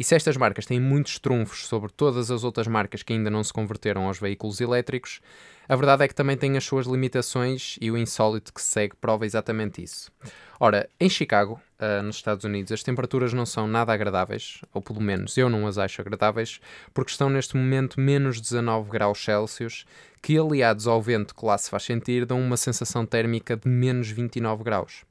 e 0.00 0.02
se 0.02 0.14
estas 0.14 0.34
marcas 0.34 0.64
têm 0.64 0.80
muitos 0.80 1.18
trunfos 1.18 1.66
sobre 1.66 1.92
todas 1.92 2.30
as 2.30 2.42
outras 2.42 2.66
marcas 2.66 3.02
que 3.02 3.12
ainda 3.12 3.28
não 3.28 3.44
se 3.44 3.52
converteram 3.52 4.06
aos 4.06 4.18
veículos 4.18 4.58
elétricos, 4.58 5.20
a 5.68 5.76
verdade 5.76 6.02
é 6.02 6.08
que 6.08 6.14
também 6.14 6.38
têm 6.38 6.56
as 6.56 6.64
suas 6.64 6.86
limitações 6.86 7.76
e 7.82 7.90
o 7.90 7.98
insólito 7.98 8.50
que 8.50 8.62
se 8.62 8.68
segue 8.68 8.96
prova 8.96 9.26
exatamente 9.26 9.82
isso. 9.82 10.10
Ora, 10.58 10.88
em 10.98 11.10
Chicago, 11.10 11.60
uh, 11.78 12.02
nos 12.02 12.16
Estados 12.16 12.46
Unidos, 12.46 12.72
as 12.72 12.82
temperaturas 12.82 13.34
não 13.34 13.44
são 13.44 13.68
nada 13.68 13.92
agradáveis, 13.92 14.62
ou 14.72 14.80
pelo 14.80 15.02
menos 15.02 15.36
eu 15.36 15.50
não 15.50 15.66
as 15.66 15.76
acho 15.76 16.00
agradáveis, 16.00 16.62
porque 16.94 17.10
estão 17.10 17.28
neste 17.28 17.54
momento 17.54 18.00
menos 18.00 18.40
19 18.40 18.90
graus 18.90 19.22
Celsius, 19.22 19.84
que 20.22 20.38
aliados 20.38 20.86
ao 20.86 21.02
vento 21.02 21.34
que 21.34 21.44
lá 21.44 21.58
se 21.58 21.68
faz 21.68 21.82
sentir, 21.82 22.24
dão 22.24 22.40
uma 22.40 22.56
sensação 22.56 23.04
térmica 23.04 23.54
de 23.54 23.68
menos 23.68 24.08
29 24.08 24.64
graus. 24.64 25.04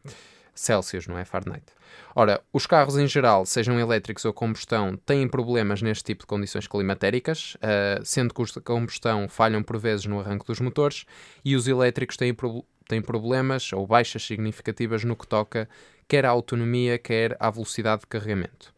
Celsius, 0.60 1.08
não 1.08 1.18
é 1.18 1.26
Fahrenheit. 1.26 1.66
Ora, 2.16 2.42
os 2.52 2.68
carros 2.68 2.98
em 2.98 3.08
geral, 3.08 3.46
sejam 3.46 3.80
elétricos 3.80 4.26
ou 4.26 4.34
combustão, 4.34 4.98
têm 4.98 5.28
problemas 5.28 5.82
neste 5.82 6.04
tipo 6.04 6.24
de 6.24 6.28
condições 6.28 6.68
climatéricas, 6.68 7.56
uh, 7.56 8.04
sendo 8.04 8.34
que 8.34 8.42
os 8.42 8.52
de 8.52 8.60
combustão 8.60 9.28
falham 9.30 9.64
por 9.64 9.78
vezes 9.78 10.06
no 10.06 10.20
arranque 10.20 10.46
dos 10.46 10.60
motores 10.60 11.06
e 11.46 11.56
os 11.56 11.68
elétricos 11.68 12.18
têm, 12.18 12.34
pro 12.34 12.66
têm 12.88 13.02
problemas 13.02 13.72
ou 13.72 13.86
baixas 13.86 14.24
significativas 14.24 15.04
no 15.04 15.16
que 15.16 15.28
toca 15.28 15.70
quer 16.08 16.26
à 16.26 16.30
autonomia, 16.30 16.98
quer 16.98 17.38
à 17.40 17.50
velocidade 17.52 18.02
de 18.02 18.08
carregamento. 18.08 18.74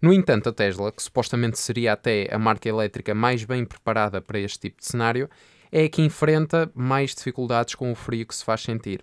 No 0.00 0.12
entanto, 0.12 0.50
a 0.50 0.52
Tesla, 0.52 0.92
que 0.92 1.02
supostamente 1.02 1.58
seria 1.58 1.94
até 1.94 2.28
a 2.30 2.38
marca 2.38 2.68
elétrica 2.68 3.14
mais 3.14 3.44
bem 3.44 3.64
preparada 3.64 4.20
para 4.20 4.38
este 4.38 4.60
tipo 4.60 4.78
de 4.78 4.86
cenário, 4.86 5.28
é 5.72 5.84
a 5.84 5.88
que 5.88 6.02
enfrenta 6.02 6.70
mais 6.74 7.14
dificuldades 7.14 7.74
com 7.74 7.90
o 7.90 7.94
frio 7.94 8.26
que 8.26 8.34
se 8.34 8.44
faz 8.44 8.60
sentir. 8.60 9.00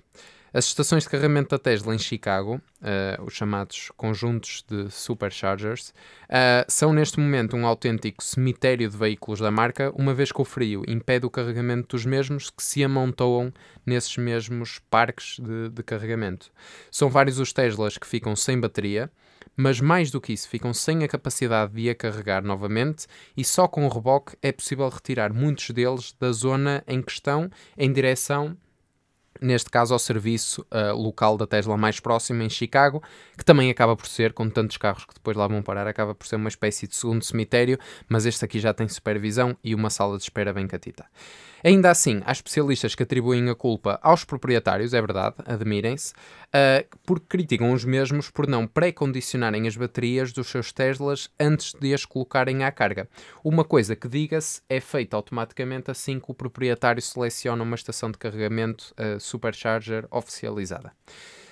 As 0.54 0.66
estações 0.66 1.02
de 1.02 1.10
carregamento 1.10 1.50
da 1.50 1.58
Tesla 1.58 1.96
em 1.96 1.98
Chicago, 1.98 2.62
uh, 2.80 3.24
os 3.24 3.34
chamados 3.34 3.92
conjuntos 3.98 4.63
de 4.70 4.88
superchargers, 4.92 5.89
uh, 6.30 6.63
são 6.68 6.94
neste 6.94 7.20
momento 7.20 7.56
um 7.56 7.66
autêntico 7.66 8.24
cemitério 8.24 8.88
de 8.88 8.96
veículos 8.96 9.39
da 9.39 9.50
marca, 9.50 9.92
uma 9.96 10.13
vez 10.13 10.32
que 10.32 10.39
o 10.39 10.46
frio 10.46 10.84
impede 10.88 11.26
o 11.26 11.30
carregamento 11.32 11.88
dos 11.96 12.06
mesmos 12.06 12.52
que 12.52 12.62
se 12.62 12.84
amontoam 12.84 13.52
nesses 13.84 14.16
mesmos 14.18 14.80
parques 14.92 15.39
de, 15.39 15.70
de 15.70 15.82
carregamento. 15.82 16.52
São 16.92 17.10
vários 17.10 17.39
os 17.39 17.52
Teslas 17.52 17.98
que 17.98 18.06
ficam 18.06 18.36
sem 18.36 18.60
bateria, 18.60 19.12
mas 19.58 19.82
mais 19.82 20.12
do 20.12 20.22
que 20.22 20.34
isso, 20.34 20.48
ficam 20.48 20.72
sem 20.72 21.04
a 21.04 21.08
capacidade 21.08 21.74
de 21.74 21.89
a 21.89 21.96
carregar 21.96 22.44
novamente 22.44 23.08
e 23.36 23.44
só 23.44 23.68
com 23.68 23.88
o 23.88 23.89
reboque 23.89 24.36
é 24.39 24.52
possível 24.52 24.88
retirar 24.88 25.34
muitos 25.34 25.72
deles 25.72 26.16
da 26.20 26.32
zona 26.32 26.84
em 26.88 27.02
questão 27.02 27.50
em 27.76 27.92
direção 27.92 28.56
neste 29.44 29.70
caso 29.70 29.94
ao 29.94 30.00
serviço 30.00 30.66
uh, 30.72 30.96
local 30.96 31.38
da 31.38 31.46
Tesla 31.46 31.76
mais 31.78 32.00
próximo, 32.00 32.41
em 32.41 32.50
Chicago, 32.50 33.04
que 33.38 33.44
também 33.44 33.70
acaba 33.70 33.96
por 33.96 34.08
ser, 34.08 34.34
com 34.34 34.50
tantos 34.50 34.78
carros 34.78 35.06
que 35.06 35.14
depois 35.14 35.36
lá 35.36 35.48
vão 35.48 35.62
parar, 35.62 35.86
acaba 35.86 36.16
por 36.16 36.26
ser 36.26 36.38
uma 36.38 36.50
espécie 36.50 36.88
de 36.88 36.96
segundo 36.96 37.24
cemitério, 37.24 37.78
mas 38.08 38.26
este 38.26 38.44
aqui 38.46 38.60
já 38.60 38.74
tem 38.74 38.88
supervisão 38.88 39.56
e 39.64 39.76
uma 39.76 39.89
sala 39.89 40.18
de 40.18 40.24
espera 40.24 40.54
bem 40.54 40.66
catita. 40.66 41.06
Ainda 41.64 41.89
assim, 41.89 42.22
há 42.26 42.32
especialistas 42.34 42.93
que 42.93 43.03
atribuem 43.03 43.49
a 43.49 43.55
culpa 43.55 43.97
aos 44.03 44.26
proprietários, 44.26 44.93
é 44.93 44.99
verdade, 44.99 45.36
admirem-se, 45.45 46.11
uh, 46.11 46.97
porque 47.05 47.26
criticam 47.26 47.72
os 47.72 47.86
mesmos 47.86 48.30
por 48.30 48.47
não 48.47 48.68
pré-condicionarem 48.68 49.66
as 49.66 49.78
baterias 49.78 50.34
dos 50.34 50.47
seus 50.47 50.74
Teslas 50.74 51.30
antes 51.39 51.74
de 51.74 51.93
as 51.93 52.03
colocarem 52.03 52.66
à 52.66 52.72
carga. 52.72 53.07
Uma 53.41 53.64
coisa 53.64 53.95
que, 53.95 54.09
diga-se, 54.09 54.61
é 54.68 54.82
feita 54.82 55.16
automaticamente 55.16 55.89
assim 55.89 56.20
que 56.20 56.30
o 56.30 56.34
proprietário 56.34 57.01
seleciona 57.01 57.64
uma 57.64 57.76
estação 57.76 58.11
de 58.11 58.18
carregamento 58.18 58.93
uh, 58.99 59.18
Supercharger 59.18 60.05
oficializada. 60.11 60.91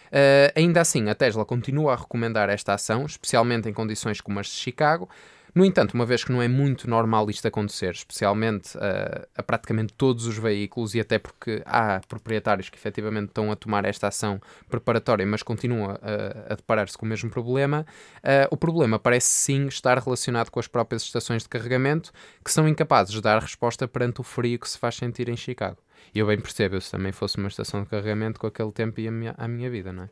Uh, 0.07 0.51
ainda 0.57 0.82
assim, 0.82 1.07
a 1.09 1.16
Tesla 1.16 1.45
continua 1.45 1.93
a 1.93 1.95
recomendar 1.95 2.49
esta 2.49 2.74
ação, 2.74 3.05
especialmente 3.05 3.70
em 3.70 3.74
condições 3.74 4.20
como 4.20 4.41
as 4.41 4.47
de 4.47 4.53
Chicago, 4.53 5.09
no 5.54 5.66
entanto, 5.66 5.93
uma 5.93 6.06
vez 6.06 6.24
que 6.24 6.32
não 6.32 6.41
é 6.41 6.47
muito 6.47 6.89
normal 6.89 7.30
isto 7.30 7.47
acontecer, 7.47 7.91
especialmente 7.91 8.78
uh, 8.78 9.28
a 9.36 9.43
praticamente 9.43 9.93
todos 9.93 10.26
os 10.26 10.38
veículos, 10.38 10.95
e 10.95 10.99
até 10.99 11.20
porque 11.20 11.62
há 11.66 11.99
proprietários 12.08 12.70
que 12.70 12.78
efetivamente 12.78 13.30
estão 13.30 13.52
a 13.52 13.56
tomar 13.56 13.84
esta 13.86 14.08
ação 14.08 14.41
preparatória, 14.70 15.26
mas 15.26 15.43
continuam 15.43 15.91
a, 15.91 16.54
a 16.54 16.56
deparar-se 16.56 16.97
com 16.97 17.06
o 17.06 17.10
mesmo 17.10 17.30
problema, 17.30 17.86
uh, 18.18 18.47
o 18.49 18.58
problema 18.58 18.97
parece 18.97 19.28
sim 19.28 19.68
estar 19.68 19.97
relacionado 19.99 20.49
com 20.49 20.60
as 20.60 20.68
próprias 20.68 21.04
estações 21.04 21.43
de 21.43 21.49
carregamento, 21.49 22.12
que 22.43 22.52
são 22.52 22.68
incapazes 22.68 23.14
de 23.14 23.22
dar 23.22 23.41
resposta 23.41 23.88
perante 23.88 24.22
o 24.22 24.24
frio 24.24 24.58
que 24.58 24.70
se 24.70 24.78
faz 24.78 24.95
sentir 24.95 25.28
em 25.28 25.36
Chicago. 25.36 25.78
E 26.14 26.20
eu 26.20 26.28
bem 26.28 26.39
percebo, 26.39 26.80
se 26.80 26.91
também 26.91 27.12
fosse 27.12 27.38
uma 27.38 27.47
estação 27.47 27.84
de 27.84 27.89
carregamento 27.89 28.39
com 28.39 28.47
aquele 28.47 28.72
tempo 28.72 28.99
e 28.99 29.08
a 29.08 29.12
minha, 29.12 29.36
a 29.38 29.47
minha 29.47 29.70
vida, 29.70 29.93
não 29.93 30.04
é? 30.04 30.10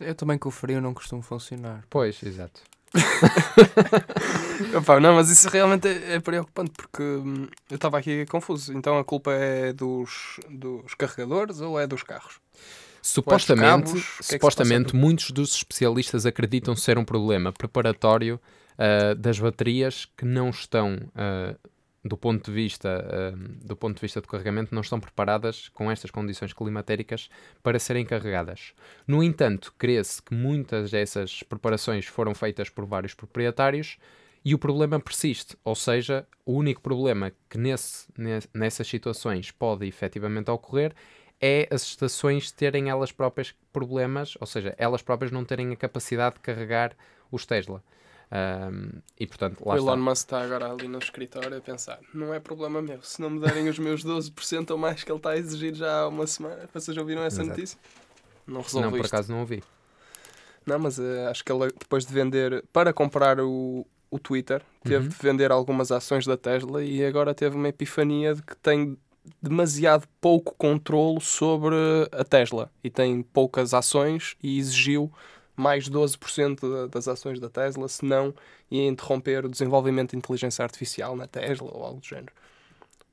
Eu 0.00 0.14
também 0.14 0.36
com 0.36 0.48
o 0.48 0.52
frio 0.52 0.80
não 0.80 0.92
costumo 0.92 1.22
funcionar. 1.22 1.84
Pois, 1.88 2.22
exato. 2.22 2.62
Opa, 4.78 5.00
não, 5.00 5.14
mas 5.14 5.30
isso 5.30 5.48
realmente 5.48 5.88
é, 5.88 6.14
é 6.14 6.20
preocupante 6.20 6.72
porque 6.76 7.02
hum, 7.02 7.48
eu 7.70 7.76
estava 7.76 7.98
aqui 7.98 8.24
confuso. 8.26 8.72
Então 8.72 8.98
a 8.98 9.04
culpa 9.04 9.32
é 9.32 9.72
dos, 9.72 10.40
dos 10.48 10.94
carregadores 10.94 11.60
ou 11.60 11.78
é 11.78 11.86
dos 11.86 12.02
carros? 12.02 12.38
Supostamente, 13.02 13.92
cabos, 13.92 14.18
que 14.26 14.34
é 14.34 14.38
supostamente 14.38 14.96
muitos 14.96 15.30
dos 15.30 15.54
especialistas 15.54 16.24
acreditam 16.24 16.74
ser 16.74 16.96
um 16.96 17.04
problema 17.04 17.52
preparatório 17.52 18.40
uh, 18.78 19.14
das 19.14 19.38
baterias 19.38 20.08
que 20.16 20.24
não 20.24 20.48
estão 20.48 20.94
uh, 20.94 21.54
do 22.04 22.16
ponto 22.16 22.50
de 22.50 22.52
vista 22.52 23.32
uh, 23.34 23.66
do 23.66 23.74
ponto 23.74 23.96
de 23.96 24.00
vista 24.00 24.20
do 24.20 24.28
carregamento 24.28 24.74
não 24.74 24.82
estão 24.82 25.00
preparadas 25.00 25.68
com 25.70 25.90
estas 25.90 26.10
condições 26.10 26.52
climatéricas 26.52 27.30
para 27.62 27.78
serem 27.78 28.04
carregadas. 28.04 28.74
No 29.06 29.22
entanto, 29.22 29.72
crê-se 29.78 30.22
que 30.22 30.34
muitas 30.34 30.90
dessas 30.90 31.42
preparações 31.42 32.06
foram 32.06 32.34
feitas 32.34 32.68
por 32.68 32.84
vários 32.84 33.14
proprietários 33.14 33.96
e 34.44 34.54
o 34.54 34.58
problema 34.58 35.00
persiste, 35.00 35.56
ou 35.64 35.74
seja, 35.74 36.26
o 36.44 36.52
único 36.52 36.82
problema 36.82 37.32
que 37.48 37.56
nesse, 37.56 38.06
nessas 38.52 38.86
situações 38.86 39.50
pode 39.50 39.86
efetivamente 39.86 40.50
ocorrer 40.50 40.94
é 41.40 41.66
as 41.70 41.82
estações 41.82 42.52
terem 42.52 42.90
elas 42.90 43.10
próprias 43.10 43.54
problemas, 43.72 44.36
ou 44.38 44.46
seja, 44.46 44.74
elas 44.76 45.00
próprias 45.00 45.32
não 45.32 45.44
terem 45.44 45.72
a 45.72 45.76
capacidade 45.76 46.34
de 46.36 46.40
carregar 46.42 46.94
os 47.30 47.46
Tesla. 47.46 47.82
Um, 48.36 49.00
e 49.20 49.26
portanto, 49.28 49.62
lá 49.64 49.74
o 49.74 49.76
Elon 49.76 49.92
está. 49.92 49.96
Musk 50.10 50.22
está 50.24 50.42
agora 50.42 50.72
ali 50.72 50.88
no 50.88 50.98
escritório 50.98 51.56
a 51.56 51.60
pensar: 51.60 52.00
não 52.12 52.34
é 52.34 52.40
problema 52.40 52.82
meu, 52.82 53.00
se 53.02 53.20
não 53.22 53.30
me 53.30 53.38
derem 53.40 53.68
os 53.68 53.78
meus 53.78 54.04
12% 54.04 54.70
ou 54.72 54.78
mais 54.78 55.04
que 55.04 55.10
ele 55.12 55.18
está 55.18 55.30
a 55.30 55.36
exigir 55.38 55.74
já 55.74 56.00
há 56.00 56.08
uma 56.08 56.26
semana, 56.26 56.68
vocês 56.72 56.96
ouviram 56.96 57.22
essa 57.22 57.42
Exato. 57.42 57.56
notícia? 57.56 57.78
Não 58.46 58.60
resolve 58.60 58.86
Não, 58.86 58.90
por 58.92 59.04
isto. 59.04 59.14
acaso 59.14 59.32
não 59.32 59.40
ouvi. 59.40 59.62
Não, 60.66 60.78
mas 60.78 60.98
eh, 60.98 61.26
acho 61.30 61.44
que 61.44 61.52
ele 61.52 61.66
depois 61.78 62.04
de 62.04 62.12
vender, 62.12 62.64
para 62.72 62.92
comprar 62.92 63.38
o, 63.38 63.86
o 64.10 64.18
Twitter, 64.18 64.62
teve 64.82 65.04
Uhum. 65.04 65.08
de 65.08 65.16
vender 65.16 65.52
algumas 65.52 65.92
ações 65.92 66.26
da 66.26 66.36
Tesla 66.36 66.82
e 66.82 67.04
agora 67.04 67.34
teve 67.34 67.54
uma 67.54 67.68
epifania 67.68 68.34
de 68.34 68.42
que 68.42 68.56
tem 68.56 68.98
demasiado 69.40 70.06
pouco 70.20 70.54
controlo 70.58 71.20
sobre 71.20 71.76
a 72.12 72.24
Tesla 72.24 72.70
e 72.82 72.90
tem 72.90 73.22
poucas 73.22 73.72
ações 73.72 74.36
e 74.42 74.58
exigiu 74.58 75.10
mais 75.56 75.88
12% 75.88 76.60
da- 76.68 76.86
das 76.88 77.06
ações 77.08 77.38
da 77.40 77.48
Tesla, 77.48 77.86
senão 77.88 78.34
ia 78.70 78.86
interromper 78.88 79.44
o 79.44 79.48
desenvolvimento 79.48 80.10
de 80.12 80.16
inteligência 80.16 80.62
artificial 80.62 81.14
na 81.16 81.26
Tesla 81.26 81.70
ou 81.72 81.84
algo 81.84 82.00
do 82.00 82.06
género. 82.06 82.32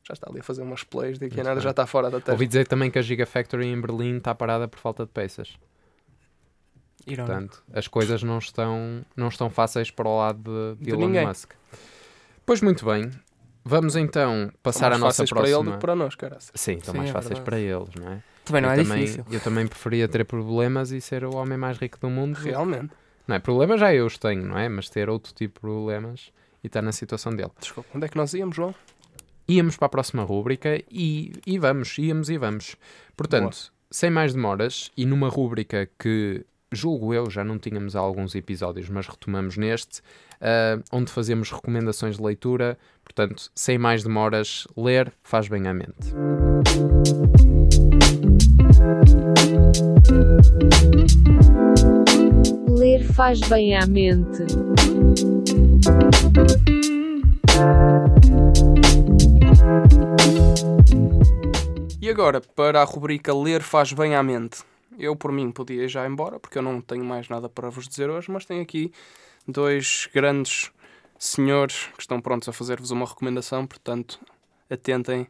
Já 0.08 0.14
está 0.14 0.30
ali 0.30 0.40
a 0.40 0.44
fazer 0.44 0.64
umas 0.64 0.84
plays, 0.84 1.20
daqui 1.20 1.40
a 1.40 1.44
nada 1.44 1.56
bem. 1.56 1.64
já 1.64 1.70
está 1.70 1.86
fora 1.86 2.10
da 2.10 2.18
Tesla. 2.20 2.34
Ouvi 2.34 2.48
dizer 2.48 2.68
também 2.68 2.90
que 2.90 2.98
a 2.98 3.02
Gigafactory 3.02 3.68
em 3.68 3.80
Berlim 3.80 4.18
está 4.18 4.34
parada 4.34 4.68
por 4.68 4.80
falta 4.80 5.06
de 5.06 5.12
peças. 5.12 5.56
Irónico. 7.06 7.28
Portanto, 7.34 7.64
as 7.74 7.88
coisas 7.88 8.22
não 8.24 8.38
estão, 8.38 9.04
não 9.16 9.28
estão 9.28 9.50
fáceis 9.50 9.90
para 9.90 10.08
o 10.08 10.18
lado 10.18 10.76
de, 10.78 10.84
de 10.86 10.92
Elon 10.92 11.08
ninguém. 11.08 11.26
Musk. 11.28 11.52
Pois 12.46 12.62
muito 12.62 12.86
bem. 12.86 13.12
Vamos 13.64 13.96
então 13.96 14.52
passar 14.64 14.88
à 14.88 14.90
mais 14.92 15.02
nossa 15.02 15.14
fáceis 15.24 15.30
para 15.30 15.42
ele 15.44 15.50
próxima. 15.52 15.72
do 15.72 15.78
que 15.78 15.82
para 15.82 15.96
nós, 15.96 16.16
caraças. 16.16 16.52
Sim, 16.56 16.74
estão 16.74 16.92
Sim, 16.94 16.98
mais 16.98 17.10
é 17.10 17.14
fáceis 17.14 17.40
verdade. 17.40 17.46
para 17.46 17.60
eles, 17.60 17.96
não 17.96 18.12
é? 18.14 18.24
Também 18.46 18.62
não 18.62 18.70
eu 18.70 18.74
é 18.74 18.84
também, 18.84 19.00
difícil. 19.00 19.26
Eu 19.32 19.40
também 19.40 19.68
preferia 19.68 20.08
ter 20.08 20.26
problemas 20.26 20.92
e 20.92 21.00
ser 21.00 21.24
o 21.24 21.36
homem 21.36 21.58
mais 21.58 21.78
rico 21.78 22.00
do 22.00 22.10
mundo. 22.10 22.36
Realmente. 22.36 22.92
Não 23.28 23.36
é? 23.36 23.40
Problemas 23.40 23.80
já 23.80 23.94
eu 23.94 24.06
os 24.06 24.18
tenho, 24.18 24.46
não 24.46 24.58
é? 24.58 24.68
Mas 24.68 24.90
ter 24.90 25.10
outro 25.10 25.34
tipo 25.34 25.56
de 25.56 25.60
problemas 25.62 26.32
e 26.64 26.68
estar 26.68 26.82
na 26.82 26.92
situação 26.92 27.34
dele. 27.34 27.52
Desculpa, 27.60 27.90
onde 27.96 28.06
é 28.06 28.10
que 28.10 28.18
nós 28.18 28.34
íamos, 28.34 28.56
João? 28.56 28.74
Íamos 29.48 29.78
para 29.78 29.86
a 29.88 29.90
próxima 29.90 30.24
rúbrica 30.24 30.82
e, 30.90 31.34
e 31.46 31.58
vamos, 31.60 31.98
íamos 31.98 32.30
e 32.30 32.38
vamos. 32.38 32.76
Portanto, 33.16 33.72
sem 33.90 34.10
mais 34.10 34.34
demoras, 34.34 34.92
e 34.96 35.06
numa 35.06 35.28
rúbrica 35.28 35.90
que 36.00 36.46
julgo 36.72 37.14
eu 37.14 37.30
já 37.30 37.44
não 37.44 37.60
tínhamos 37.60 37.96
há 37.96 38.00
alguns 38.00 38.34
episódios, 38.34 38.90
mas 38.90 39.08
retomamos 39.08 39.58
neste, 39.58 40.02
ah, 40.40 40.80
onde 40.92 41.12
fazemos 41.12 41.52
recomendações 41.52 42.18
de 42.18 42.24
leitura. 42.24 42.78
Portanto, 43.04 43.52
sem 43.54 43.78
mais 43.78 44.04
demoras, 44.04 44.66
ler 44.78 45.12
faz 45.22 45.48
bem 45.48 45.68
à 45.68 45.74
mente. 45.74 47.51
Ler 52.70 53.04
faz 53.14 53.40
bem 53.42 53.76
à 53.76 53.86
mente. 53.86 54.44
E 62.02 62.10
agora, 62.10 62.42
para 62.42 62.82
a 62.82 62.84
rubrica 62.84 63.34
Ler 63.34 63.62
faz 63.62 63.94
bem 63.94 64.16
à 64.16 64.24
mente. 64.24 64.64
Eu, 64.98 65.16
por 65.16 65.32
mim, 65.32 65.52
podia 65.52 65.84
ir 65.84 65.88
já 65.88 66.06
embora, 66.08 66.40
porque 66.40 66.58
eu 66.58 66.62
não 66.62 66.82
tenho 66.82 67.06
mais 67.06 67.30
nada 67.30 67.48
para 67.48 67.70
vos 67.70 67.88
dizer 67.88 68.10
hoje, 68.10 68.30
mas 68.30 68.46
tenho 68.46 68.62
aqui 68.62 68.92
dois 69.48 70.10
grandes 70.14 70.72
senhores 71.18 71.88
que 71.96 72.02
estão 72.02 72.20
prontos 72.20 72.50
a 72.50 72.54
fazer-vos 72.54 72.92
uma 72.92 73.06
recomendação, 73.06 73.66
portanto, 73.66 74.20
atentem. 74.70 75.28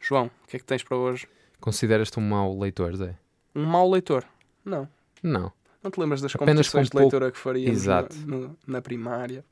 João, 0.00 0.30
o 0.44 0.48
que 0.48 0.56
é 0.56 0.58
que 0.58 0.64
tens 0.64 0.82
para 0.82 0.96
hoje? 0.96 1.26
Consideras-te 1.62 2.18
um 2.20 2.22
mau 2.28 2.58
leitor, 2.58 2.94
Zé? 2.96 3.14
Um 3.54 3.64
mau 3.64 3.88
leitor? 3.90 4.24
Não. 4.64 4.86
Não, 5.22 5.50
Não 5.82 5.90
te 5.90 5.98
lembras 6.00 6.20
das 6.20 6.34
Apenas 6.34 6.68
competições 6.68 6.88
com 6.90 6.96
de 6.98 7.02
leitura 7.02 7.30
que 7.32 7.38
faríamos 7.38 7.80
Exato. 7.82 8.14
na, 8.26 8.36
no- 8.36 8.58
na 8.66 8.82
primária? 8.82 9.44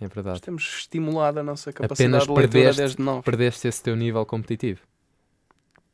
é 0.00 0.04
Nós 0.04 0.12
verdade. 0.12 0.42
temos 0.42 0.64
estimulado 0.78 1.38
a 1.40 1.42
nossa 1.42 1.72
capacidade 1.72 2.02
Apenas 2.02 2.22
de 2.24 2.28
leitura 2.28 2.48
perdeste, 2.48 2.80
desde 2.82 3.00
nove. 3.02 3.22
perdeste 3.22 3.68
esse 3.68 3.82
teu 3.82 3.94
nível 3.96 4.26
competitivo. 4.26 4.80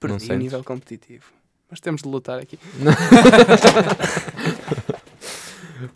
Perdi 0.00 0.20
sentes? 0.24 0.38
nível 0.38 0.64
competitivo. 0.64 1.26
Mas 1.70 1.78
temos 1.80 2.00
de 2.02 2.08
lutar 2.08 2.38
aqui. 2.40 2.58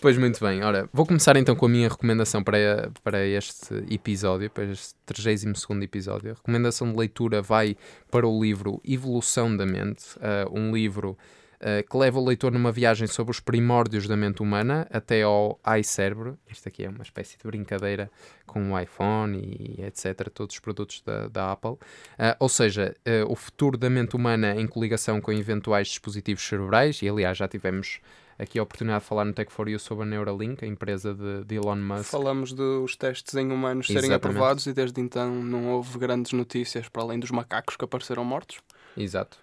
Pois 0.00 0.16
muito 0.16 0.40
bem, 0.40 0.62
ora, 0.62 0.88
vou 0.92 1.04
começar 1.04 1.36
então 1.36 1.54
com 1.54 1.66
a 1.66 1.68
minha 1.68 1.88
recomendação 1.88 2.42
para, 2.42 2.90
para 3.02 3.26
este 3.26 3.74
episódio, 3.90 4.48
para 4.48 4.64
este 4.64 4.94
32 5.04 5.82
episódio. 5.82 6.30
A 6.30 6.34
recomendação 6.34 6.90
de 6.90 6.96
leitura 6.96 7.42
vai 7.42 7.76
para 8.10 8.26
o 8.26 8.42
livro 8.42 8.80
Evolução 8.82 9.54
da 9.54 9.66
Mente, 9.66 10.04
ah, 10.22 10.48
um 10.50 10.74
livro 10.74 11.18
ah, 11.60 11.82
que 11.82 11.96
leva 11.96 12.18
o 12.18 12.24
leitor 12.24 12.50
numa 12.50 12.72
viagem 12.72 13.06
sobre 13.06 13.30
os 13.30 13.40
primórdios 13.40 14.08
da 14.08 14.16
mente 14.16 14.42
humana 14.42 14.86
até 14.90 15.22
ao 15.22 15.60
iCérebro. 15.78 16.38
Isto 16.48 16.68
aqui 16.68 16.84
é 16.84 16.88
uma 16.88 17.02
espécie 17.02 17.36
de 17.36 17.44
brincadeira 17.44 18.10
com 18.46 18.72
o 18.72 18.80
iPhone 18.80 19.38
e 19.38 19.82
etc., 19.82 20.30
todos 20.32 20.54
os 20.54 20.60
produtos 20.60 21.02
da, 21.02 21.28
da 21.28 21.52
Apple. 21.52 21.76
Ah, 22.18 22.36
ou 22.40 22.48
seja, 22.48 22.96
ah, 23.04 23.24
o 23.28 23.36
futuro 23.36 23.76
da 23.76 23.90
mente 23.90 24.16
humana 24.16 24.54
em 24.58 24.66
coligação 24.66 25.20
com 25.20 25.30
eventuais 25.30 25.88
dispositivos 25.88 26.42
cerebrais, 26.42 27.02
e 27.02 27.08
aliás 27.08 27.36
já 27.36 27.46
tivemos 27.46 28.00
aqui 28.38 28.58
a 28.58 28.62
oportunidade 28.62 29.02
de 29.02 29.08
falar 29.08 29.24
no 29.24 29.32
Tech 29.32 29.52
for 29.52 29.68
You 29.68 29.78
sobre 29.78 30.04
a 30.04 30.06
Neuralink, 30.06 30.64
a 30.64 30.68
empresa 30.68 31.14
de, 31.14 31.44
de 31.44 31.54
Elon 31.56 31.76
Musk. 31.76 32.04
Falamos 32.10 32.52
dos 32.52 32.96
testes 32.96 33.34
em 33.34 33.50
humanos 33.50 33.86
serem 33.86 34.10
Exatamente. 34.10 34.36
aprovados 34.36 34.66
e 34.66 34.72
desde 34.72 35.00
então 35.00 35.34
não 35.34 35.70
houve 35.70 35.98
grandes 35.98 36.32
notícias 36.32 36.88
para 36.88 37.02
além 37.02 37.18
dos 37.18 37.30
macacos 37.30 37.76
que 37.76 37.84
apareceram 37.84 38.24
mortos. 38.24 38.58
Exato. 38.96 39.38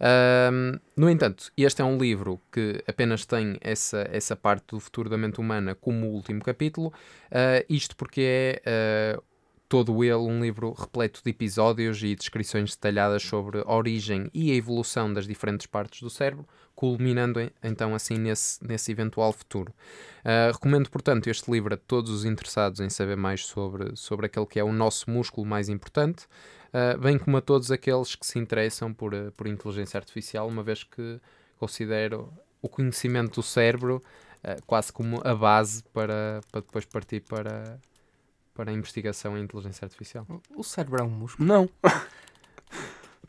Ahm, 0.00 0.78
no 0.96 1.08
entanto, 1.08 1.52
este 1.56 1.82
é 1.82 1.84
um 1.84 1.98
livro 1.98 2.40
que 2.52 2.82
apenas 2.86 3.24
tem 3.24 3.56
essa, 3.60 4.08
essa 4.10 4.34
parte 4.34 4.66
do 4.68 4.80
futuro 4.80 5.08
da 5.08 5.16
mente 5.16 5.40
humana 5.40 5.74
como 5.74 6.08
último 6.08 6.42
capítulo, 6.42 6.92
ah, 7.30 7.64
isto 7.68 7.96
porque 7.96 8.60
é 8.64 9.16
ah, 9.16 9.22
todo 9.68 10.04
ele 10.04 10.14
um 10.14 10.42
livro 10.42 10.72
repleto 10.72 11.20
de 11.24 11.30
episódios 11.30 12.02
e 12.02 12.14
descrições 12.14 12.74
detalhadas 12.74 13.22
sobre 13.22 13.60
a 13.60 13.72
origem 13.72 14.30
e 14.32 14.52
a 14.52 14.54
evolução 14.54 15.12
das 15.12 15.26
diferentes 15.26 15.66
partes 15.66 16.00
do 16.00 16.10
cérebro, 16.10 16.46
culminando 16.74 17.50
então 17.62 17.94
assim 17.94 18.16
nesse, 18.18 18.64
nesse 18.66 18.92
eventual 18.92 19.32
futuro. 19.32 19.72
Uh, 20.24 20.52
recomendo, 20.52 20.90
portanto, 20.90 21.28
este 21.28 21.50
livro 21.50 21.74
a 21.74 21.76
todos 21.76 22.10
os 22.10 22.24
interessados 22.24 22.80
em 22.80 22.90
saber 22.90 23.16
mais 23.16 23.44
sobre, 23.46 23.96
sobre 23.96 24.26
aquele 24.26 24.46
que 24.46 24.58
é 24.58 24.64
o 24.64 24.72
nosso 24.72 25.10
músculo 25.10 25.46
mais 25.46 25.68
importante, 25.68 26.26
uh, 26.72 26.98
bem 26.98 27.18
como 27.18 27.36
a 27.36 27.40
todos 27.40 27.70
aqueles 27.70 28.14
que 28.14 28.26
se 28.26 28.38
interessam 28.38 28.92
por, 28.92 29.14
uh, 29.14 29.30
por 29.32 29.46
inteligência 29.46 29.98
artificial, 29.98 30.48
uma 30.48 30.62
vez 30.62 30.82
que 30.82 31.20
considero 31.58 32.32
o 32.60 32.68
conhecimento 32.68 33.36
do 33.36 33.42
cérebro 33.42 34.02
uh, 34.42 34.62
quase 34.66 34.92
como 34.92 35.20
a 35.24 35.34
base 35.34 35.82
para, 35.92 36.40
para 36.50 36.60
depois 36.60 36.84
partir 36.84 37.20
para, 37.20 37.78
para 38.54 38.70
a 38.70 38.74
investigação 38.74 39.38
em 39.38 39.42
inteligência 39.42 39.84
artificial. 39.84 40.26
O 40.56 40.64
cérebro 40.64 41.00
é 41.00 41.04
um 41.04 41.10
músculo. 41.10 41.46
Não. 41.46 41.70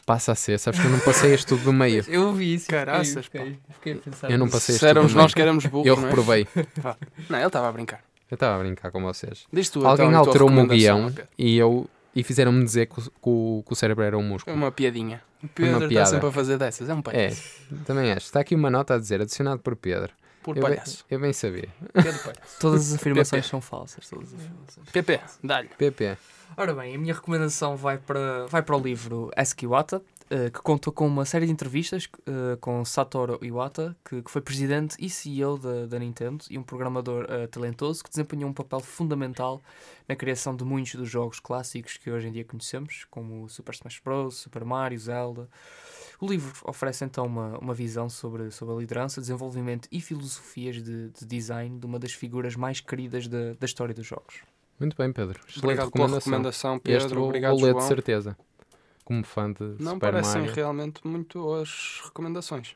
Passa 0.05 0.33
a 0.33 0.35
ser, 0.35 0.59
sabes 0.59 0.79
que 0.79 0.85
eu 0.85 0.91
não 0.91 0.99
passei 0.99 1.33
este 1.33 1.47
tudo 1.47 1.63
do 1.63 1.73
meio. 1.73 2.05
Eu 2.07 2.31
vi 2.31 2.53
isso. 2.53 2.67
Caraças, 2.67 3.25
fiquei, 3.25 3.57
fiquei 3.73 3.93
a 3.93 3.95
pensar. 3.97 4.29
Eu 4.31 4.37
não 4.37 4.47
passei 4.47 4.75
este 4.75 4.85
éramos 4.85 5.11
do 5.11 5.15
meio. 5.15 5.23
nós 5.23 5.33
que 5.33 5.41
éramos 5.41 5.65
burros, 5.65 5.87
Eu 5.87 5.95
é? 5.97 5.99
reprovei. 6.01 6.47
Não, 7.29 7.39
ele 7.39 7.47
estava 7.47 7.69
a 7.69 7.71
brincar. 7.71 8.01
Eu 8.29 8.35
estava 8.35 8.55
a 8.55 8.59
brincar 8.59 8.91
com 8.91 9.01
vocês. 9.01 9.45
Diz 9.51 9.69
tu, 9.69 9.85
Alguém 9.85 10.07
então, 10.07 10.19
a 10.19 10.23
tua 10.23 10.31
alterou-me 10.31 10.57
o 10.57 10.61
recomendação, 10.61 11.09
guião 11.11 11.27
e, 11.37 11.57
eu, 11.57 11.89
e 12.15 12.23
fizeram-me 12.23 12.63
dizer 12.63 12.85
que 12.85 12.99
o, 12.99 13.03
que 13.03 13.09
o- 13.23 13.63
que 13.65 13.73
o 13.73 13.75
cérebro 13.75 14.03
era 14.03 14.15
um 14.17 14.21
É 14.21 14.27
músculo. 14.27 14.55
uma 14.55 14.71
piadinha. 14.71 15.21
O 15.41 15.45
Uma 15.45 15.49
Pedro 15.55 15.75
está 15.77 15.87
piada. 15.89 16.05
sempre 16.09 16.27
a 16.27 16.31
fazer 16.31 16.57
dessas. 16.57 16.87
É 16.89 16.93
um 16.93 16.99
É, 16.99 17.01
palhaço. 17.01 17.51
também 17.85 18.11
acho. 18.11 18.25
Está 18.27 18.39
aqui 18.41 18.53
uma 18.55 18.69
nota 18.69 18.93
a 18.95 18.97
dizer, 18.99 19.21
adicionado 19.21 19.59
por 19.59 19.75
Pedro. 19.75 20.11
Por 20.45 20.55
Eu 20.55 20.61
bem, 20.61 20.75
palhaço. 20.75 21.03
eu 21.09 21.19
bem 21.19 21.33
sabia. 21.33 21.69
Pedro 21.91 22.19
Palhaço. 22.19 22.59
Todas 22.61 22.89
as 22.89 22.99
afirmações 22.99 23.47
são 23.47 23.59
falsas. 23.59 24.07
Todas 24.07 24.31
as 24.31 24.39
afirmações. 24.39 24.89
PP, 24.91 25.19
dá-lhe. 25.43 25.69
PP. 25.69 26.15
Ora 26.55 26.71
bem, 26.71 26.93
a 26.93 26.99
minha 26.99 27.15
recomendação 27.15 27.75
vai 27.75 27.97
para, 27.97 28.45
vai 28.45 28.61
para 28.61 28.77
o 28.77 28.79
livro 28.79 29.31
Ask 29.35 29.59
Iwata, 29.63 30.03
eh, 30.29 30.51
que 30.51 30.61
conta 30.61 30.91
com 30.91 31.07
uma 31.07 31.25
série 31.25 31.47
de 31.47 31.51
entrevistas 31.51 32.07
eh, 32.27 32.57
com 32.61 32.85
Satoru 32.85 33.39
Iwata, 33.43 33.97
que, 34.07 34.21
que 34.21 34.29
foi 34.29 34.39
presidente 34.39 34.95
e 34.99 35.09
CEO 35.09 35.57
da, 35.57 35.87
da 35.87 35.97
Nintendo 35.97 36.45
e 36.47 36.59
um 36.59 36.63
programador 36.63 37.25
eh, 37.27 37.47
talentoso 37.47 38.03
que 38.03 38.09
desempenhou 38.11 38.47
um 38.47 38.53
papel 38.53 38.81
fundamental 38.81 39.59
na 40.07 40.15
criação 40.15 40.55
de 40.55 40.63
muitos 40.63 40.93
dos 40.93 41.09
jogos 41.09 41.39
clássicos 41.39 41.97
que 41.97 42.11
hoje 42.11 42.27
em 42.27 42.31
dia 42.31 42.45
conhecemos, 42.45 43.07
como 43.09 43.45
o 43.45 43.49
Super 43.49 43.73
Smash 43.73 43.99
Bros., 43.99 44.35
Super 44.37 44.63
Mario, 44.63 44.99
Zelda. 44.99 45.49
O 46.19 46.27
livro 46.27 46.53
oferece 46.63 47.03
então 47.03 47.25
uma, 47.25 47.57
uma 47.59 47.73
visão 47.73 48.09
sobre, 48.09 48.49
sobre 48.51 48.73
a 48.73 48.77
liderança, 48.77 49.19
desenvolvimento 49.19 49.87
e 49.91 49.99
filosofias 49.99 50.77
de, 50.81 51.09
de 51.09 51.25
design 51.25 51.77
de 51.79 51.85
uma 51.85 51.99
das 51.99 52.13
figuras 52.13 52.55
mais 52.55 52.79
queridas 52.79 53.27
da, 53.27 53.53
da 53.53 53.65
história 53.65 53.93
dos 53.93 54.05
jogos. 54.07 54.35
Muito 54.79 54.95
bem, 54.97 55.11
Pedro. 55.11 55.39
Excelente 55.47 55.57
Obrigado 55.63 55.91
pela 55.91 56.05
recomendação. 56.05 56.31
recomendação, 56.31 56.75
Este 56.75 56.83
Pedro. 57.03 57.19
vou, 57.19 57.27
Obrigado, 57.29 57.51
vou 57.51 57.61
ler 57.63 57.73
de 57.73 57.79
João. 57.79 57.87
certeza. 57.87 58.37
Como 59.03 59.23
fã 59.23 59.51
de 59.51 59.63
Não 59.79 59.93
Super 59.93 60.11
parecem 60.13 60.41
Mario. 60.41 60.55
realmente 60.55 61.05
muito 61.07 61.53
as 61.53 62.01
recomendações. 62.05 62.75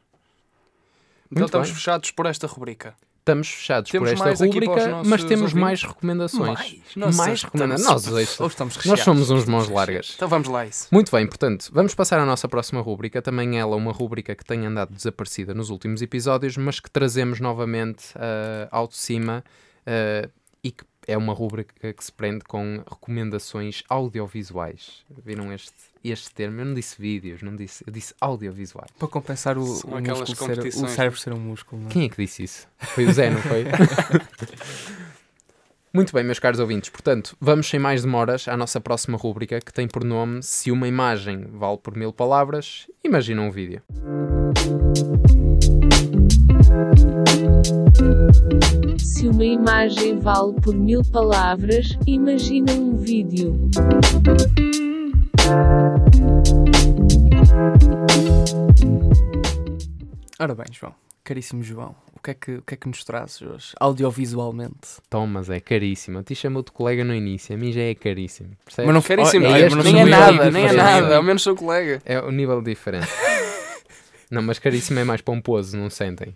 Então 1.32 1.42
Muito 1.42 1.46
estamos 1.46 1.68
bem. 1.70 1.76
fechados 1.76 2.12
por 2.12 2.26
esta 2.26 2.46
rubrica. 2.48 2.96
Estamos 3.20 3.48
fechados 3.50 3.92
Temos 3.92 4.10
por 4.10 4.14
esta 4.14 4.46
nossos 4.48 5.08
mas 5.08 5.24
temos 5.24 5.42
ouvintes? 5.42 5.54
mais 5.54 5.84
recomendações. 5.84 6.84
Mais? 6.96 7.16
Mais 7.16 7.44
recomendações. 7.44 8.40
Nós, 8.40 8.40
estamos 8.52 8.86
nós 8.86 9.00
somos 9.02 9.30
uns 9.30 9.46
mãos 9.46 9.70
largas. 9.70 10.14
Então 10.16 10.28
vamos 10.28 10.48
lá 10.48 10.62
a 10.62 10.66
isso. 10.66 10.88
Muito 10.92 11.12
bem, 11.12 11.28
portanto, 11.28 11.70
vamos 11.72 11.94
passar 11.94 12.20
à 12.20 12.26
nossa 12.26 12.48
próxima 12.48 12.82
rúbrica. 12.82 13.22
Também 13.22 13.60
ela 13.60 13.76
uma 13.76 13.92
rúbrica 13.92 14.36
que 14.36 14.44
tem 14.44 14.66
andado 14.66 14.94
desaparecida 14.94 15.54
nos 15.54 15.70
últimos 15.70 16.02
episódios, 16.02 16.58
mas 16.58 16.80
que 16.80 16.90
trazemos 16.90 17.40
novamente 17.40 18.08
ah, 18.16 18.68
ao 18.72 18.88
de 18.88 18.98
cima 18.98 19.44
ah, 19.86 20.28
e 20.64 20.72
que 20.72 20.84
é 21.08 21.18
uma 21.18 21.34
rúbrica 21.34 21.92
que 21.92 22.04
se 22.04 22.12
prende 22.12 22.44
com 22.46 22.84
recomendações 22.90 23.84
audiovisuais. 23.90 25.04
Viram 25.26 25.52
este, 25.52 25.74
este 26.04 26.32
termo? 26.32 26.62
Eu 26.62 26.66
não 26.66 26.74
disse 26.74 27.00
vídeos, 27.00 27.42
não 27.42 27.56
disse, 27.56 27.84
eu 27.86 27.92
disse 27.92 28.14
audiovisuais. 28.20 28.92
Para 28.98 29.08
compensar 29.08 29.58
o, 29.58 29.66
São 29.66 29.92
o, 29.92 30.02
músculo 30.02 30.36
ser, 30.36 30.84
o 30.84 30.88
cérebro 30.88 31.20
ser 31.20 31.34
um 31.34 31.40
músculo. 31.40 31.82
Não 31.82 31.90
é? 31.90 31.92
Quem 31.92 32.06
é 32.06 32.10
que 32.10 32.18
disse 32.18 32.44
isso? 32.44 32.68
Foi 32.78 33.06
o 33.06 33.14
Zé, 33.14 33.30
não 33.30 33.42
foi? 33.42 33.66
Muito 35.92 36.14
bem, 36.14 36.24
meus 36.24 36.38
caros 36.38 36.60
ouvintes. 36.60 36.90
Portanto, 36.90 37.36
vamos 37.42 37.68
sem 37.68 37.80
mais 37.80 38.04
demoras 38.04 38.48
à 38.48 38.56
nossa 38.56 38.80
próxima 38.80 39.18
rúbrica 39.18 39.60
que 39.60 39.74
tem 39.74 39.88
por 39.88 40.04
nome 40.04 40.44
Se 40.44 40.72
uma 40.72 40.88
imagem 40.88 41.48
vale 41.52 41.78
por 41.80 41.98
mil 41.98 42.14
palavras, 42.14 42.88
imagina 43.04 43.42
um 43.42 43.50
vídeo. 43.50 43.82
Se 49.00 49.28
uma 49.28 49.44
imagem 49.44 50.20
vale 50.20 50.54
por 50.62 50.76
mil 50.76 51.02
palavras, 51.12 51.98
imagina 52.06 52.72
um 52.74 52.96
vídeo. 52.96 53.70
Ora 60.42 60.56
bem, 60.56 60.68
João, 60.72 60.96
caríssimo 61.24 61.62
João, 61.64 61.94
o 62.16 62.22
que 62.22 62.32
é 62.32 62.34
que, 62.34 62.52
o 62.56 62.62
que, 62.62 62.74
é 62.74 62.78
que 62.78 62.88
nos 62.88 63.04
trazes 63.04 63.42
hoje, 63.42 63.74
audiovisualmente? 63.80 65.02
Thomas 65.10 65.50
é 65.50 65.60
caríssimo. 65.60 66.20
A 66.20 66.24
ti 66.24 66.34
chamou 66.34 66.64
de 66.64 66.72
colega 66.72 67.04
no 67.04 67.14
início, 67.14 67.56
a 67.56 67.58
mim 67.58 67.72
já 67.72 67.82
é 67.82 67.94
caríssimo. 67.94 68.52
Percebes? 68.64 68.88
Mas 68.88 68.96
não 68.96 69.02
Caríssimo, 69.02 69.46
Oh, 69.46 69.56
é 69.56 69.62
é, 69.62 69.66
este 69.68 69.84
nem 69.84 70.00
é 70.00 70.06
nada, 70.06 70.52
nem 70.52 70.66
é 70.66 70.74
nada. 70.74 71.18
Ao 71.18 71.24
menos 71.24 71.42
sou 71.42 71.56
colega. 71.56 72.02
É 72.06 72.20
o 72.22 72.32
nível 72.32 72.62
diferente. 72.62 73.08
não, 74.32 74.42
mas 74.42 74.60
caríssimo 74.60 75.00
é 75.00 75.04
mais 75.04 75.22
pomposo, 75.22 75.78
não 75.78 75.90
sentem? 75.90 76.36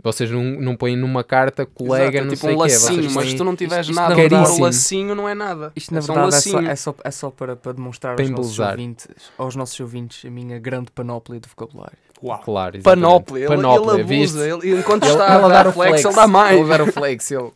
Vocês 0.00 0.30
não, 0.30 0.42
não 0.44 0.76
põem 0.76 0.96
numa 0.96 1.24
carta 1.24 1.66
colega, 1.66 2.04
Exato, 2.04 2.16
é 2.18 2.20
não 2.20 2.28
tipo 2.30 2.40
sei 2.40 2.50
um 2.50 2.56
quê. 2.56 2.62
lacinho, 2.62 3.02
Vocês 3.02 3.14
mas 3.14 3.30
se 3.30 3.36
tu 3.36 3.44
não 3.44 3.56
tiveres 3.56 3.86
isto 3.88 3.96
nada 3.96 4.14
na 4.14 4.14
a 4.14 4.16
dar 4.16 4.24
o 4.24 4.28
verdade- 4.44 4.60
lacinho, 4.62 5.14
não 5.14 5.28
é 5.28 5.34
nada. 5.34 5.72
Isto 5.74 5.92
na 5.92 5.98
é 5.98 6.02
só 6.02 6.12
um 6.12 6.14
verdade 6.14 6.36
é 6.36 6.40
só, 6.40 6.60
é 6.60 6.76
só, 6.76 6.94
é 7.04 7.10
só 7.10 7.30
para, 7.30 7.56
para 7.56 7.72
demonstrar 7.72 8.14
Para 8.14 8.24
aos 8.24 8.30
nossos, 8.30 8.58
ouvintes, 8.60 9.08
aos 9.36 9.56
nossos 9.56 9.80
ouvintes 9.80 10.24
a 10.24 10.30
minha 10.30 10.58
grande 10.60 10.90
panóplia 10.92 11.40
de 11.40 11.48
vocabulário. 11.48 11.98
Uau. 12.22 12.38
Claro, 12.44 12.76
exatamente. 12.76 13.02
Panóplia, 13.04 13.38
ele, 13.44 13.48
Panóplia, 13.56 13.92
ele 14.00 14.14
abusa. 14.20 14.48
Ele, 14.48 14.78
enquanto 14.78 15.02
Ele, 15.04 15.12
está 15.12 15.34
ele 15.36 15.44
a 15.44 15.48
dar 15.48 15.66
o 15.66 15.72
flex, 15.72 16.04
ele 16.04 16.14
dá 16.14 16.26
mais. 16.26 16.58
Ele 16.60 16.68
dar 16.68 16.80
o 16.82 16.92
flex, 16.92 17.30
ele 17.32 17.50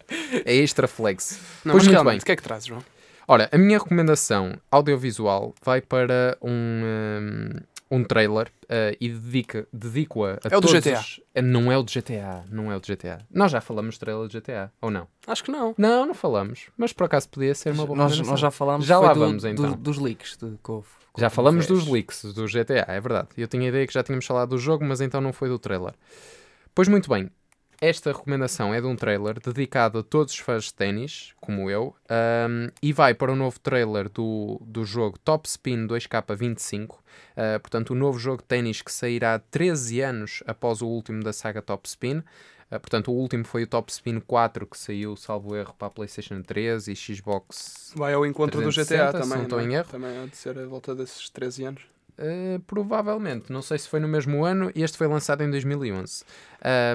é 0.45 0.55
extra 0.57 0.89
flex. 0.89 1.39
Não, 1.65 1.73
Pois 1.73 1.75
mas 1.75 1.85
muito 1.85 1.91
realmente, 1.93 2.13
bem. 2.15 2.23
o 2.23 2.27
que 2.27 2.33
é 2.33 2.37
que 2.37 2.43
trazes, 2.43 2.67
João? 2.67 2.81
Ora, 3.29 3.49
a 3.53 3.57
minha 3.59 3.79
recomendação 3.79 4.55
audiovisual 4.71 5.55
vai 5.65 5.81
para 5.81 6.37
um, 6.43 6.51
um, 6.51 7.51
um 7.95 8.03
trailer 8.03 8.51
eh, 8.69 8.97
e 9.01 9.09
dedica- 9.11 9.69
dedico-a 9.73 10.31
a 10.43 10.49
É 10.51 10.57
o 10.57 10.61
do 10.61 10.67
todos 10.69 10.73
GTA. 10.73 10.99
os- 10.99 11.21
Eh, 11.35 11.43
Não 11.43 11.71
é 11.71 11.77
o 11.77 11.83
de 11.83 11.93
GTA, 12.01 12.43
não 12.51 12.73
é 12.73 12.77
o 12.77 12.81
de 12.81 12.87
GTA. 12.93 13.19
Nós 13.31 13.53
já 13.53 13.61
falamos 13.61 13.95
de 13.95 14.01
trailer 14.01 14.27
de 14.29 14.33
GTA, 14.41 14.73
ou 14.81 14.91
não? 14.91 15.07
Acho 15.27 15.45
que 15.45 15.51
não. 15.53 15.75
Não, 15.77 16.07
não 16.07 16.15
falamos. 16.15 16.69
Mas 16.77 16.93
por 16.93 17.05
acaso 17.05 17.29
podia 17.29 17.55
ser 17.55 17.71
uma 17.73 17.85
boa 17.87 17.97
Nós, 17.97 18.19
nós 18.21 18.41
já 18.41 18.51
falámos 18.51 18.87
Já 18.87 18.99
lá 18.99 19.13
do- 19.13 19.21
vamos, 19.21 19.43
do- 19.43 19.49
então. 19.49 19.73
dos 19.75 19.99
leaks 19.99 20.37
de 20.37 20.57
Cove. 20.63 20.89
Já 21.19 21.29
falamos 21.29 21.67
dos 21.67 21.87
leaks 21.87 22.25
do 22.33 22.47
GTA, 22.49 22.87
é 22.89 22.99
verdade. 22.99 23.29
Eu 23.37 23.47
tinha 23.47 23.65
a 23.65 23.69
ideia 23.69 23.87
que 23.87 23.93
já 23.93 24.03
tínhamos 24.03 24.25
falado 24.25 24.49
do 24.51 24.59
jogo, 24.59 24.83
mas 24.85 25.03
então 25.03 25.21
não 25.21 25.33
foi 25.33 25.49
do 25.51 25.59
trailer. 25.59 25.93
Pois 26.75 26.89
muito 26.89 27.11
bem, 27.11 27.29
esta 27.83 28.13
recomendação 28.13 28.73
é 28.73 28.81
de 28.81 28.87
um 28.87 28.95
trailer 28.95 29.41
dedicado 29.41 29.99
a 29.99 30.03
todos 30.05 30.33
os 30.33 30.39
fãs 30.39 30.67
de 30.67 30.75
ténis, 30.75 31.35
como 31.41 31.69
eu, 31.69 31.93
ahm, 32.09 32.69
e 32.81 32.93
vai 32.93 33.13
para 33.13 33.33
o 33.33 33.35
novo 33.35 33.59
trailer 33.59 34.09
do, 34.09 34.63
do 34.65 34.85
jogo 34.85 35.19
Top 35.19 35.49
Spin 35.49 35.89
2K25. 35.89 36.95
ah, 37.37 37.59
portanto, 37.59 37.91
o 37.91 37.97
novo 37.97 38.21
jogo 38.21 38.39
de 38.39 38.45
ténis 38.45 38.81
que 38.83 38.93
sairá 38.93 39.37
13 39.37 40.01
anos 40.01 40.45
após 40.47 40.81
o 40.81 40.87
último 40.87 41.25
da 41.25 41.33
saga 41.33 41.61
Top 41.61 41.89
Spin. 41.89 42.23
Ah, 42.71 42.79
portanto, 42.79 43.11
o 43.11 43.15
último 43.15 43.45
foi 43.45 43.65
o 43.65 43.67
Top 43.67 43.91
Spin 43.91 44.21
4, 44.21 44.65
que 44.65 44.79
saiu, 44.79 45.17
salvo 45.17 45.57
erro, 45.57 45.75
para 45.77 45.89
a 45.89 45.91
PlayStation 45.91 46.41
3 46.41 46.87
e 46.87 46.95
Xbox 46.95 47.93
Vai 47.97 48.15
ao 48.15 48.25
encontro 48.25 48.61
do 48.63 48.73
360, 48.73 49.11
GTA 49.11 49.13
se 49.13 49.23
também. 49.25 49.39
não 49.39 49.45
estou 49.45 49.61
é? 49.61 49.65
em 49.65 49.75
erro. 49.75 49.89
Também 49.91 50.19
há 50.19 50.27
de 50.27 50.37
ser 50.37 50.57
a 50.57 50.67
volta 50.67 50.95
desses 50.95 51.29
13 51.31 51.65
anos. 51.65 51.83
Uh, 52.19 52.61
provavelmente, 52.67 53.51
não 53.51 53.63
sei 53.63 53.79
se 53.79 53.89
foi 53.89 53.99
no 53.99 54.07
mesmo 54.07 54.45
ano 54.45 54.71
e 54.75 54.83
este 54.83 54.99
foi 54.99 55.07
lançado 55.07 55.43
em 55.43 55.51
2011. 55.51 56.25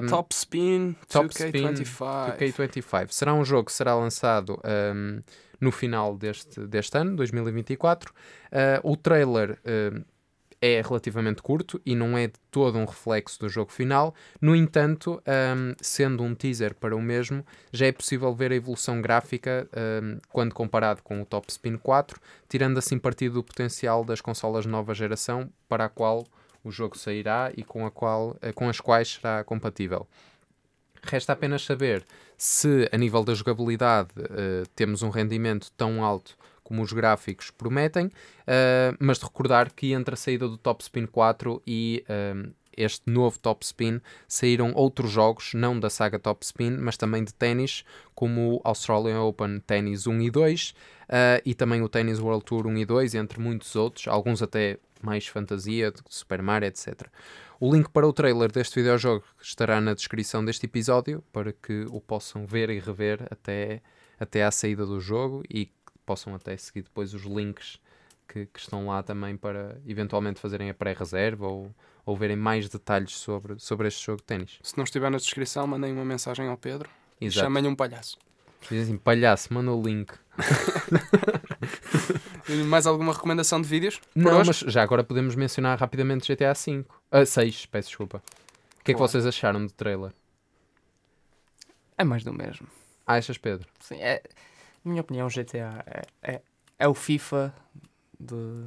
Um, 0.02 0.06
Top 0.06 0.34
Spin, 0.34 0.96
Top 1.08 1.28
2K25. 1.28 2.38
2K25 2.38 3.10
será 3.10 3.34
um 3.34 3.44
jogo 3.44 3.64
que 3.64 3.72
será 3.72 3.94
lançado 3.96 4.60
um, 4.94 5.20
no 5.60 5.72
final 5.72 6.16
deste, 6.16 6.60
deste 6.66 6.96
ano, 6.96 7.16
2024. 7.16 8.12
Uh, 8.12 8.90
o 8.90 8.96
trailer 8.96 9.58
uh, 9.64 10.04
é 10.60 10.82
relativamente 10.82 11.40
curto 11.42 11.80
e 11.86 11.94
não 11.94 12.16
é 12.18 12.26
de 12.26 12.38
todo 12.50 12.78
um 12.78 12.84
reflexo 12.84 13.38
do 13.40 13.48
jogo 13.48 13.72
final. 13.72 14.14
No 14.40 14.54
entanto, 14.56 15.22
um, 15.26 15.74
sendo 15.80 16.22
um 16.22 16.34
teaser 16.34 16.74
para 16.74 16.96
o 16.96 17.00
mesmo, 17.00 17.44
já 17.72 17.86
é 17.86 17.92
possível 17.92 18.34
ver 18.34 18.52
a 18.52 18.56
evolução 18.56 19.00
gráfica 19.00 19.68
um, 20.02 20.18
quando 20.30 20.54
comparado 20.54 21.02
com 21.02 21.22
o 21.22 21.24
Top 21.24 21.50
Spin 21.50 21.76
4, 21.76 22.20
tirando 22.48 22.78
assim 22.78 22.98
partido 22.98 23.34
do 23.34 23.44
potencial 23.44 24.04
das 24.04 24.20
consolas 24.20 24.64
de 24.64 24.70
nova 24.70 24.94
geração 24.94 25.48
para 25.68 25.84
a 25.84 25.88
qual 25.88 26.26
o 26.64 26.70
jogo 26.70 26.96
sairá 26.96 27.52
e 27.56 27.62
com, 27.62 27.86
a 27.86 27.90
qual, 27.90 28.36
eh, 28.42 28.52
com 28.52 28.68
as 28.68 28.80
quais 28.80 29.14
será 29.14 29.42
compatível. 29.44 30.06
Resta 31.02 31.32
apenas 31.32 31.62
saber 31.62 32.04
se, 32.36 32.88
a 32.92 32.96
nível 32.96 33.24
da 33.24 33.34
jogabilidade, 33.34 34.10
eh, 34.16 34.64
temos 34.74 35.02
um 35.02 35.10
rendimento 35.10 35.70
tão 35.76 36.04
alto 36.04 36.36
como 36.68 36.82
os 36.82 36.92
gráficos 36.92 37.50
prometem, 37.50 38.10
eh, 38.46 38.94
mas 39.00 39.18
de 39.18 39.24
recordar 39.24 39.72
que 39.72 39.94
entre 39.94 40.12
a 40.12 40.16
saída 40.18 40.46
do 40.46 40.58
Top 40.58 40.82
Spin 40.82 41.06
4 41.06 41.62
e 41.66 42.04
eh, 42.06 42.34
este 42.76 43.10
novo 43.10 43.38
Top 43.38 43.64
Spin, 43.64 44.02
saíram 44.28 44.72
outros 44.74 45.10
jogos, 45.10 45.54
não 45.54 45.80
da 45.80 45.88
saga 45.88 46.18
Top 46.18 46.44
Spin, 46.44 46.76
mas 46.76 46.98
também 46.98 47.24
de 47.24 47.32
ténis, 47.32 47.84
como 48.14 48.56
o 48.56 48.60
Australian 48.64 49.22
Open 49.22 49.60
Tennis 49.60 50.06
1 50.06 50.20
e 50.20 50.30
2 50.30 50.70
uh, 50.70 50.74
e 51.44 51.54
também 51.54 51.80
o 51.80 51.88
Tennis 51.88 52.20
World 52.20 52.44
Tour 52.44 52.66
1 52.66 52.76
e 52.76 52.84
2, 52.84 53.14
entre 53.14 53.40
muitos 53.40 53.74
outros, 53.74 54.06
alguns 54.06 54.42
até 54.42 54.78
mais 55.02 55.26
fantasia, 55.26 55.92
Super 56.08 56.42
Mario, 56.42 56.68
etc. 56.68 57.08
O 57.58 57.72
link 57.72 57.88
para 57.88 58.06
o 58.06 58.12
trailer 58.12 58.52
deste 58.52 58.76
videojogo 58.76 59.24
estará 59.40 59.80
na 59.80 59.94
descrição 59.94 60.44
deste 60.44 60.66
episódio 60.66 61.24
para 61.32 61.52
que 61.52 61.86
o 61.90 62.00
possam 62.00 62.46
ver 62.46 62.70
e 62.70 62.78
rever 62.78 63.26
até, 63.30 63.82
até 64.20 64.44
à 64.44 64.50
saída 64.50 64.86
do 64.86 65.00
jogo 65.00 65.42
e 65.50 65.68
possam 66.08 66.34
até 66.34 66.56
seguir 66.56 66.80
depois 66.80 67.12
os 67.12 67.24
links 67.24 67.78
que, 68.26 68.46
que 68.46 68.58
estão 68.58 68.86
lá 68.86 69.02
também 69.02 69.36
para 69.36 69.78
eventualmente 69.86 70.40
fazerem 70.40 70.70
a 70.70 70.74
pré-reserva 70.74 71.46
ou, 71.46 71.70
ou 72.06 72.16
verem 72.16 72.34
mais 72.34 72.66
detalhes 72.66 73.12
sobre, 73.12 73.58
sobre 73.58 73.88
este 73.88 74.06
jogo 74.06 74.22
de 74.22 74.24
ténis. 74.24 74.58
Se 74.62 74.74
não 74.78 74.84
estiver 74.84 75.10
na 75.10 75.18
descrição, 75.18 75.66
mandem 75.66 75.92
uma 75.92 76.06
mensagem 76.06 76.48
ao 76.48 76.56
Pedro 76.56 76.88
e 77.20 77.30
chamem-lhe 77.30 77.68
um 77.68 77.76
palhaço. 77.76 78.16
Dizem 78.62 78.80
assim, 78.80 78.96
palhaço, 78.96 79.52
manda 79.52 79.70
o 79.70 79.82
link. 79.82 80.10
Mais 82.66 82.86
alguma 82.86 83.12
recomendação 83.12 83.60
de 83.60 83.68
vídeos? 83.68 84.00
Não, 84.14 84.42
mas 84.42 84.60
já 84.60 84.82
agora 84.82 85.04
podemos 85.04 85.34
mencionar 85.34 85.78
rapidamente 85.78 86.32
GTA 86.32 86.54
V. 86.54 86.86
Ah, 87.10 87.26
6, 87.26 87.66
peço 87.66 87.88
desculpa. 87.88 88.22
O 88.80 88.84
que 88.84 88.92
é 88.92 88.94
que 88.94 89.00
vocês 89.00 89.26
acharam 89.26 89.66
do 89.66 89.72
trailer? 89.72 90.12
É 91.98 92.04
mais 92.04 92.24
do 92.24 92.32
mesmo. 92.32 92.66
Achas, 93.06 93.36
Pedro? 93.36 93.68
Sim, 93.80 94.00
é, 94.00 94.22
na 94.84 94.90
minha 94.90 95.00
opinião, 95.02 95.28
GTA 95.28 95.84
é, 95.86 96.02
é, 96.22 96.42
é 96.78 96.88
o 96.88 96.94
FIFA 96.94 97.54
de, 98.18 98.64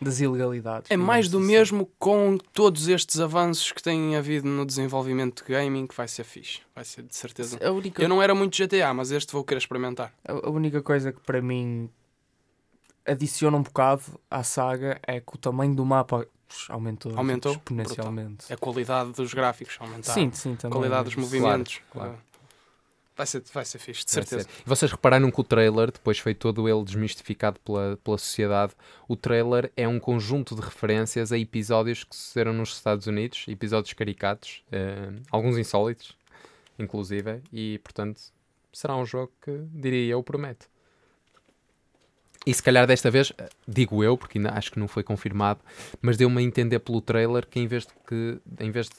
das 0.00 0.20
ilegalidades. 0.20 0.90
É 0.90 0.96
mais 0.96 1.28
do 1.28 1.38
assim. 1.38 1.46
mesmo 1.46 1.90
com 1.98 2.36
todos 2.52 2.88
estes 2.88 3.18
avanços 3.20 3.72
que 3.72 3.82
têm 3.82 4.16
havido 4.16 4.46
no 4.48 4.64
desenvolvimento 4.66 5.44
de 5.44 5.52
gaming, 5.52 5.86
que 5.86 5.94
vai 5.96 6.08
ser 6.08 6.24
fixe. 6.24 6.60
Vai 6.74 6.84
ser 6.84 7.02
de 7.02 7.14
certeza. 7.16 7.58
A 7.66 7.70
única, 7.70 8.02
Eu 8.02 8.08
não 8.08 8.22
era 8.22 8.34
muito 8.34 8.56
GTA, 8.56 8.92
mas 8.94 9.10
este 9.10 9.32
vou 9.32 9.44
querer 9.44 9.58
experimentar. 9.58 10.12
a, 10.26 10.32
a 10.32 10.50
única 10.50 10.82
coisa 10.82 11.12
que 11.12 11.20
para 11.20 11.40
mim 11.40 11.88
adiciona 13.06 13.56
um 13.56 13.62
bocado 13.62 14.02
à 14.30 14.42
saga 14.42 14.98
é 15.06 15.20
que 15.20 15.34
o 15.34 15.38
tamanho 15.38 15.74
do 15.74 15.84
mapa 15.84 16.26
aumentou, 16.68 17.12
Aumentou? 17.16 17.52
exponencialmente. 17.52 18.52
A 18.52 18.56
qualidade 18.56 19.12
dos 19.12 19.32
gráficos 19.32 19.76
aumentar. 19.80 20.12
Sim, 20.12 20.30
sim, 20.32 20.54
a 20.54 20.56
também. 20.56 20.76
qualidade 20.78 21.04
dos 21.04 21.12
Isso. 21.12 21.20
movimentos. 21.20 21.80
claro. 21.90 22.12
Uh, 22.12 22.16
Vai, 23.16 23.26
ser, 23.26 23.42
vai 23.52 23.64
ser 23.64 23.78
fixe, 23.78 24.04
de 24.04 24.14
Vai 24.14 24.24
certeza. 24.24 24.48
ser. 24.48 24.62
E 24.64 24.68
vocês 24.68 24.90
repararam 24.90 25.30
que 25.30 25.40
o 25.40 25.44
trailer, 25.44 25.90
depois 25.90 26.18
foi 26.18 26.34
todo 26.34 26.68
ele 26.68 26.84
desmistificado 26.84 27.58
pela, 27.60 27.96
pela 28.04 28.18
sociedade, 28.18 28.74
o 29.08 29.16
trailer 29.16 29.72
é 29.76 29.88
um 29.88 29.98
conjunto 29.98 30.54
de 30.54 30.60
referências 30.60 31.32
a 31.32 31.38
episódios 31.38 32.04
que 32.04 32.14
sucederam 32.14 32.52
nos 32.52 32.74
Estados 32.74 33.06
Unidos, 33.06 33.46
episódios 33.48 33.94
caricatos, 33.94 34.62
eh, 34.70 35.12
alguns 35.30 35.56
insólitos, 35.56 36.14
inclusive, 36.78 37.40
e 37.50 37.78
portanto 37.78 38.20
será 38.70 38.94
um 38.94 39.06
jogo 39.06 39.32
que, 39.40 39.58
diria 39.72 40.12
eu, 40.12 40.22
promete. 40.22 40.66
E 42.44 42.52
se 42.52 42.62
calhar 42.62 42.86
desta 42.86 43.10
vez, 43.10 43.32
eh, 43.38 43.48
digo 43.66 44.04
eu, 44.04 44.18
porque 44.18 44.36
ainda 44.36 44.50
acho 44.50 44.70
que 44.70 44.78
não 44.78 44.86
foi 44.86 45.02
confirmado, 45.02 45.60
mas 46.02 46.18
deu-me 46.18 46.38
a 46.38 46.42
entender 46.42 46.80
pelo 46.80 47.00
trailer 47.00 47.46
que 47.46 47.58
em 47.58 47.66
vez 47.66 47.86
de 47.86 47.92
que, 48.06 48.38
em 48.62 48.70
vez 48.70 48.88
de, 48.88 48.94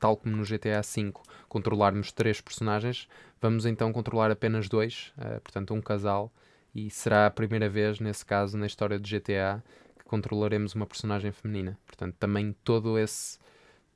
tal 0.00 0.16
como 0.16 0.36
no 0.36 0.42
GTA 0.42 0.80
V, 0.82 1.12
controlarmos 1.50 2.12
três 2.12 2.40
personagens, 2.40 3.06
vamos 3.42 3.66
então 3.66 3.92
controlar 3.92 4.30
apenas 4.30 4.68
dois, 4.68 5.12
eh, 5.18 5.40
portanto 5.40 5.74
um 5.74 5.80
casal, 5.82 6.32
e 6.72 6.88
será 6.88 7.26
a 7.26 7.30
primeira 7.30 7.68
vez, 7.68 7.98
nesse 7.98 8.24
caso, 8.24 8.56
na 8.56 8.66
história 8.66 8.98
do 8.98 9.06
GTA, 9.06 9.62
que 9.98 10.04
controlaremos 10.04 10.74
uma 10.76 10.86
personagem 10.86 11.32
feminina. 11.32 11.76
Portanto, 11.84 12.14
também 12.18 12.54
todo 12.64 12.96
esse 12.96 13.38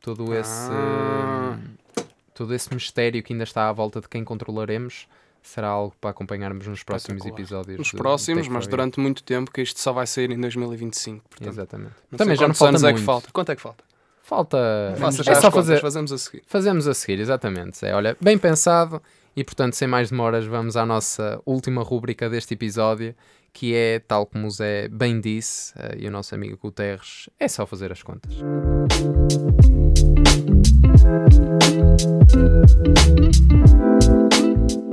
todo 0.00 0.34
esse 0.34 0.68
Ah. 0.70 1.56
eh, 1.96 2.02
todo 2.34 2.52
esse 2.52 2.74
mistério 2.74 3.22
que 3.22 3.32
ainda 3.32 3.44
está 3.44 3.68
à 3.68 3.72
volta 3.72 4.00
de 4.00 4.08
quem 4.08 4.22
controlaremos 4.24 5.06
será 5.40 5.68
algo 5.68 5.94
para 6.00 6.10
acompanharmos 6.10 6.66
nos 6.66 6.82
próximos 6.82 7.24
episódios. 7.24 7.78
Nos 7.78 7.92
próximos, 7.92 8.48
mas 8.48 8.66
durante 8.66 8.98
muito 8.98 9.22
tempo, 9.22 9.50
que 9.52 9.62
isto 9.62 9.78
só 9.78 9.92
vai 9.92 10.06
sair 10.06 10.30
em 10.30 10.40
2025. 10.40 11.22
Portanto, 11.28 11.48
Exatamente. 11.48 11.94
Também 12.16 12.34
já 12.36 12.48
não 12.48 12.54
falta 12.54 12.70
anos 12.70 12.82
muito. 12.82 12.96
é 12.96 12.98
que 12.98 13.04
falta. 13.04 13.28
Quanto 13.32 13.52
é 13.52 13.56
que 13.56 13.62
falta? 13.62 13.84
Falta. 14.24 14.56
Faça 14.96 15.20
é 15.20 15.24
já 15.24 15.34
só 15.34 15.48
as 15.48 15.52
contas, 15.52 15.66
fazer. 15.66 15.80
fazemos 15.82 16.10
a 16.10 16.16
seguir. 16.16 16.42
Fazemos 16.46 16.88
a 16.88 16.94
seguir, 16.94 17.20
exatamente. 17.20 17.84
É, 17.84 17.94
olha, 17.94 18.16
bem 18.18 18.38
pensado 18.38 19.00
e, 19.36 19.44
portanto, 19.44 19.74
sem 19.74 19.86
mais 19.86 20.10
demoras, 20.10 20.46
vamos 20.46 20.78
à 20.78 20.86
nossa 20.86 21.38
última 21.44 21.82
rúbrica 21.82 22.30
deste 22.30 22.54
episódio, 22.54 23.14
que 23.52 23.74
é, 23.74 23.98
tal 23.98 24.24
como 24.24 24.46
o 24.46 24.50
Zé 24.50 24.88
bem 24.88 25.20
disse, 25.20 25.74
eh, 25.78 25.96
e 25.98 26.08
o 26.08 26.10
nosso 26.10 26.34
amigo 26.34 26.56
Guterres, 26.56 27.28
é 27.38 27.46
só 27.48 27.66
fazer 27.66 27.92
as 27.92 28.02
contas. 28.02 28.32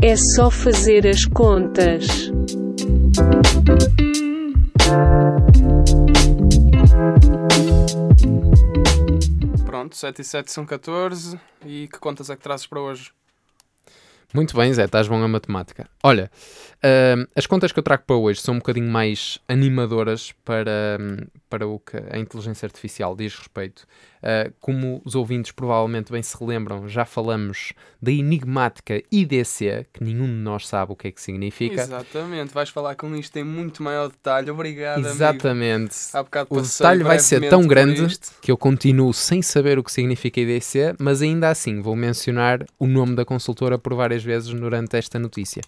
É 0.01 0.15
só 0.17 0.51
fazer 0.51 1.07
as 1.07 1.23
contas. 1.23 2.31
7 10.01 10.19
e 10.19 10.25
7 10.25 10.51
são 10.51 10.65
14. 10.65 11.39
E 11.65 11.87
que 11.87 11.99
contas 11.99 12.29
é 12.29 12.35
que 12.35 12.41
trazes 12.41 12.65
para 12.65 12.79
hoje? 12.79 13.11
Muito 14.33 14.55
bem, 14.55 14.73
Zé, 14.73 14.85
estás 14.85 15.07
bom 15.07 15.21
a 15.21 15.27
matemática. 15.27 15.89
Olha, 16.01 16.31
ahm, 16.83 17.25
as 17.35 17.45
contas 17.45 17.71
que 17.71 17.79
eu 17.79 17.83
trago 17.83 18.03
para 18.05 18.15
hoje 18.15 18.41
são 18.41 18.55
um 18.55 18.57
bocadinho 18.57 18.89
mais 18.89 19.39
animadoras 19.47 20.31
para, 20.43 20.97
hum, 20.99 21.27
para 21.49 21.67
o 21.67 21.79
que 21.79 21.97
a 22.09 22.17
inteligência 22.17 22.65
artificial 22.65 23.15
diz 23.15 23.35
respeito. 23.35 23.87
Ah, 24.23 24.51
como 24.59 25.01
os 25.03 25.15
ouvintes 25.15 25.51
provavelmente 25.51 26.11
bem 26.11 26.21
se 26.21 26.37
relembram, 26.37 26.87
já 26.87 27.05
falamos 27.05 27.73
da 27.99 28.11
enigmática 28.11 29.01
IDC, 29.11 29.87
que 29.91 30.03
nenhum 30.03 30.27
de 30.27 30.33
nós 30.33 30.67
sabe 30.67 30.91
o 30.91 30.95
que 30.95 31.07
é 31.07 31.11
que 31.11 31.19
significa. 31.19 31.81
Exatamente, 31.81 32.53
vais 32.53 32.69
falar 32.69 32.95
com 32.95 33.15
isto 33.15 33.35
em 33.37 33.43
muito 33.43 33.81
maior 33.81 34.09
detalhe. 34.09 34.51
Obrigado. 34.51 34.99
Exatamente. 34.99 35.95
O 36.49 36.61
detalhe 36.61 37.03
vai 37.03 37.17
ser 37.17 37.49
tão 37.49 37.65
grande 37.65 38.15
que 38.41 38.51
eu 38.51 38.57
continuo 38.57 39.13
sem 39.13 39.41
saber 39.41 39.79
o 39.79 39.83
que 39.83 39.91
significa 39.91 40.39
IDC, 40.39 40.95
mas 40.99 41.21
ainda 41.21 41.49
assim 41.49 41.81
vou 41.81 41.95
mencionar 41.95 42.63
o 42.77 42.85
nome 42.85 43.15
da 43.15 43.25
consultora 43.25 43.77
por 43.77 43.95
várias 43.95 44.23
vezes 44.23 44.49
durante 44.49 44.95
esta 44.97 45.17
notícia. 45.17 45.61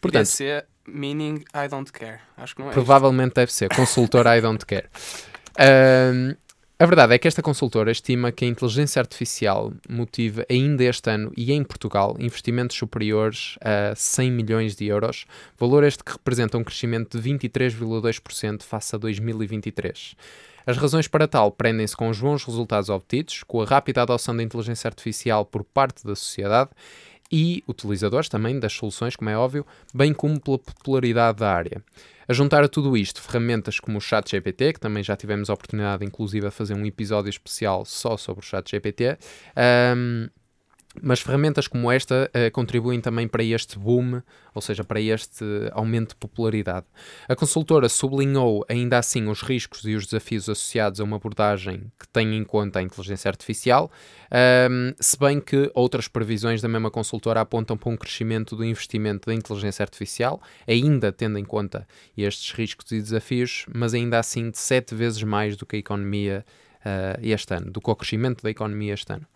Portanto, 0.00 0.28
é 0.40 0.64
meaning 0.86 1.44
I 1.54 1.68
don't 1.68 1.90
care. 1.92 2.20
Acho 2.36 2.54
que 2.54 2.62
não 2.62 2.70
é. 2.70 2.72
Provavelmente 2.72 3.34
deve 3.34 3.52
ser. 3.52 3.68
Consultora 3.74 4.36
I 4.36 4.40
don't 4.40 4.64
care. 4.64 4.88
A 6.78 6.86
verdade 6.86 7.12
é 7.12 7.18
que 7.18 7.28
esta 7.28 7.42
consultora 7.42 7.90
estima 7.90 8.32
que 8.32 8.42
a 8.42 8.48
inteligência 8.48 9.00
artificial 9.00 9.70
motive 9.86 10.46
ainda 10.48 10.82
este 10.82 11.10
ano 11.10 11.30
e 11.36 11.52
em 11.52 11.62
Portugal 11.62 12.16
investimentos 12.18 12.74
superiores 12.74 13.58
a 13.60 13.94
100 13.94 14.30
milhões 14.30 14.74
de 14.74 14.86
euros, 14.86 15.26
valor 15.58 15.84
este 15.84 16.02
que 16.02 16.12
representa 16.12 16.56
um 16.56 16.64
crescimento 16.64 17.20
de 17.20 17.30
23,2% 17.30 18.62
face 18.62 18.96
a 18.96 18.98
2023. 18.98 20.16
As 20.66 20.78
razões 20.78 21.06
para 21.06 21.28
tal 21.28 21.50
prendem-se 21.50 21.94
com 21.94 22.08
os 22.08 22.18
bons 22.18 22.44
resultados 22.44 22.88
obtidos, 22.88 23.42
com 23.42 23.60
a 23.60 23.66
rápida 23.66 24.00
adoção 24.00 24.34
da 24.34 24.42
inteligência 24.42 24.88
artificial 24.88 25.44
por 25.44 25.62
parte 25.64 26.06
da 26.06 26.16
sociedade 26.16 26.70
e 27.30 27.62
utilizadores 27.68 28.28
também 28.28 28.58
das 28.58 28.72
soluções, 28.72 29.14
como 29.14 29.30
é 29.30 29.36
óbvio, 29.36 29.66
bem 29.94 30.12
como 30.12 30.40
pela 30.40 30.58
popularidade 30.58 31.38
da 31.38 31.52
área. 31.52 31.82
A 32.26 32.32
juntar 32.32 32.62
a 32.62 32.68
tudo 32.68 32.96
isto, 32.96 33.20
ferramentas 33.20 33.80
como 33.80 33.98
o 33.98 34.00
ChatGPT, 34.00 34.74
que 34.74 34.80
também 34.80 35.02
já 35.02 35.16
tivemos 35.16 35.50
a 35.50 35.54
oportunidade, 35.54 36.04
inclusive, 36.04 36.46
de 36.46 36.52
fazer 36.52 36.74
um 36.74 36.86
episódio 36.86 37.28
especial 37.28 37.84
só 37.84 38.16
sobre 38.16 38.44
o 38.44 38.46
ChatGPT, 38.46 39.18
ahm, 39.56 40.28
mas 41.00 41.20
ferramentas 41.20 41.68
como 41.68 41.90
esta 41.90 42.28
eh, 42.34 42.50
contribuem 42.50 43.00
também 43.00 43.28
para 43.28 43.44
este 43.44 43.78
boom, 43.78 44.20
ou 44.54 44.60
seja, 44.60 44.82
para 44.82 45.00
este 45.00 45.44
aumento 45.72 46.10
de 46.10 46.16
popularidade. 46.16 46.86
A 47.28 47.36
consultora 47.36 47.88
sublinhou 47.88 48.64
ainda 48.68 48.98
assim 48.98 49.28
os 49.28 49.42
riscos 49.42 49.84
e 49.84 49.94
os 49.94 50.06
desafios 50.06 50.48
associados 50.48 51.00
a 51.00 51.04
uma 51.04 51.16
abordagem 51.16 51.92
que 51.98 52.08
tenha 52.08 52.36
em 52.36 52.42
conta 52.42 52.80
a 52.80 52.82
inteligência 52.82 53.28
artificial, 53.28 53.90
ahm, 54.30 54.92
se 54.98 55.16
bem 55.18 55.40
que 55.40 55.70
outras 55.74 56.08
previsões 56.08 56.60
da 56.60 56.68
mesma 56.68 56.90
consultora 56.90 57.40
apontam 57.40 57.76
para 57.76 57.90
um 57.90 57.96
crescimento 57.96 58.56
do 58.56 58.64
investimento 58.64 59.28
da 59.28 59.34
inteligência 59.34 59.84
artificial, 59.84 60.42
ainda 60.66 61.12
tendo 61.12 61.38
em 61.38 61.44
conta 61.44 61.86
estes 62.16 62.52
riscos 62.52 62.90
e 62.90 63.00
desafios, 63.00 63.64
mas 63.72 63.94
ainda 63.94 64.18
assim 64.18 64.50
de 64.50 64.58
sete 64.58 64.94
vezes 64.94 65.22
mais 65.22 65.56
do 65.56 65.64
que 65.64 65.76
a 65.76 65.78
economia 65.78 66.44
ah, 66.84 67.18
este 67.22 67.54
ano, 67.54 67.70
do 67.70 67.80
crescimento 67.80 68.42
da 68.42 68.50
economia 68.50 68.94
este 68.94 69.12
ano. 69.12 69.26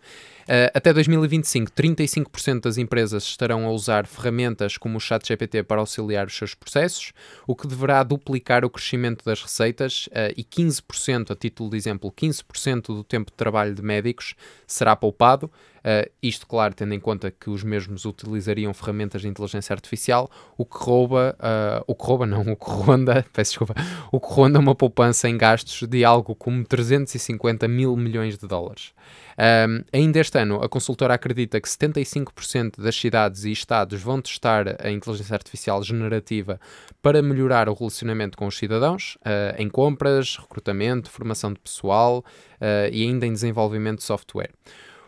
Uh, 0.45 0.69
até 0.75 0.93
2025, 0.93 1.71
35% 1.71 2.61
das 2.61 2.77
empresas 2.77 3.23
estarão 3.23 3.65
a 3.65 3.71
usar 3.71 4.05
ferramentas 4.05 4.77
como 4.77 4.97
o 4.97 4.99
ChatGPT 4.99 5.63
para 5.63 5.79
auxiliar 5.79 6.27
os 6.27 6.37
seus 6.37 6.53
processos, 6.53 7.13
o 7.47 7.55
que 7.55 7.67
deverá 7.67 8.03
duplicar 8.03 8.63
o 8.63 8.69
crescimento 8.69 9.25
das 9.25 9.41
receitas 9.41 10.07
uh, 10.07 10.33
e 10.37 10.43
15%, 10.43 11.31
a 11.31 11.35
título 11.35 11.71
de 11.71 11.77
exemplo, 11.77 12.11
15% 12.11 12.85
do 12.87 13.03
tempo 13.03 13.31
de 13.31 13.37
trabalho 13.37 13.73
de 13.73 13.81
médicos 13.81 14.35
será 14.67 14.95
poupado. 14.95 15.51
Uh, 15.85 16.09
isto, 16.19 16.47
claro, 16.47 16.73
tendo 16.73 16.95
em 16.95 16.99
conta 16.99 17.29
que 17.29 17.47
os 17.47 17.63
mesmos 17.63 18.05
utilizariam 18.05 18.73
ferramentas 18.73 19.21
de 19.21 19.27
inteligência 19.27 19.71
artificial, 19.71 20.31
o 20.57 20.65
que 20.65 20.77
rouba, 20.77 21.37
uh, 21.39 21.83
o 21.85 21.93
que 21.93 22.03
rouba 22.03 22.25
não, 22.25 22.41
o 22.51 22.55
que 22.55 22.71
ronda, 22.71 23.23
peço 23.31 23.51
desculpa, 23.51 23.75
o 24.11 24.19
que 24.19 24.33
ronda 24.33 24.57
uma 24.57 24.73
poupança 24.73 25.29
em 25.29 25.37
gastos 25.37 25.87
de 25.87 26.03
algo 26.03 26.33
como 26.33 26.65
350 26.65 27.67
mil 27.67 27.95
milhões 27.95 28.35
de 28.35 28.47
dólares. 28.47 28.93
Um, 29.37 29.83
ainda 29.93 30.19
este 30.19 30.39
ano, 30.39 30.63
a 30.63 30.67
consultora 30.69 31.13
acredita 31.13 31.61
que 31.61 31.67
75% 31.67 32.81
das 32.81 32.95
cidades 32.95 33.43
e 33.43 33.51
estados 33.51 34.01
vão 34.01 34.21
testar 34.21 34.77
a 34.83 34.89
inteligência 34.89 35.35
artificial 35.35 35.83
generativa 35.83 36.59
para 36.99 37.21
melhorar 37.21 37.69
o 37.69 37.73
relacionamento 37.73 38.37
com 38.37 38.47
os 38.47 38.57
cidadãos, 38.57 39.17
uh, 39.17 39.61
em 39.61 39.69
compras, 39.69 40.37
recrutamento, 40.37 41.11
formação 41.11 41.53
de 41.53 41.59
pessoal 41.59 42.25
uh, 42.55 42.89
e 42.91 43.03
ainda 43.03 43.27
em 43.27 43.33
desenvolvimento 43.33 43.99
de 43.99 44.05
software. 44.05 44.49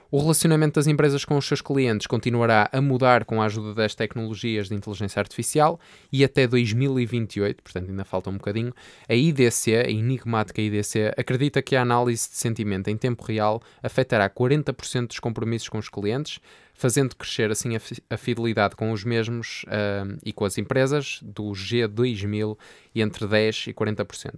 O 0.09 0.19
relacionamento 0.19 0.75
das 0.75 0.87
empresas 0.87 1.25
com 1.25 1.35
os 1.35 1.45
seus 1.45 1.61
clientes 1.61 2.07
continuará 2.07 2.69
a 2.71 2.79
mudar 2.79 3.25
com 3.25 3.41
a 3.41 3.45
ajuda 3.45 3.73
das 3.73 3.93
tecnologias 3.93 4.69
de 4.69 4.75
inteligência 4.75 5.19
artificial 5.19 5.77
e 6.09 6.23
até 6.23 6.47
2028, 6.47 7.61
portanto 7.61 7.89
ainda 7.89 8.05
falta 8.05 8.29
um 8.29 8.37
bocadinho, 8.37 8.73
a 9.09 9.13
IDC, 9.13 9.75
a 9.75 9.89
enigmática 9.89 10.61
IDC, 10.61 11.13
acredita 11.17 11.61
que 11.61 11.75
a 11.75 11.81
análise 11.81 12.29
de 12.29 12.37
sentimento 12.37 12.87
em 12.89 12.95
tempo 12.95 13.21
real 13.25 13.61
afetará 13.83 14.29
40% 14.29 15.07
dos 15.07 15.19
compromissos 15.19 15.67
com 15.67 15.77
os 15.77 15.89
clientes, 15.89 16.39
fazendo 16.73 17.13
crescer 17.13 17.51
assim 17.51 17.75
a, 17.75 17.81
a 18.09 18.15
fidelidade 18.15 18.77
com 18.77 18.93
os 18.93 19.03
mesmos 19.03 19.65
uh, 19.65 20.17
e 20.23 20.31
com 20.31 20.45
as 20.45 20.57
empresas 20.57 21.19
do 21.21 21.51
G2000 21.51 22.57
e 22.95 23.01
entre 23.01 23.25
10% 23.27 23.67
e 23.67 23.73
40%. 23.73 24.35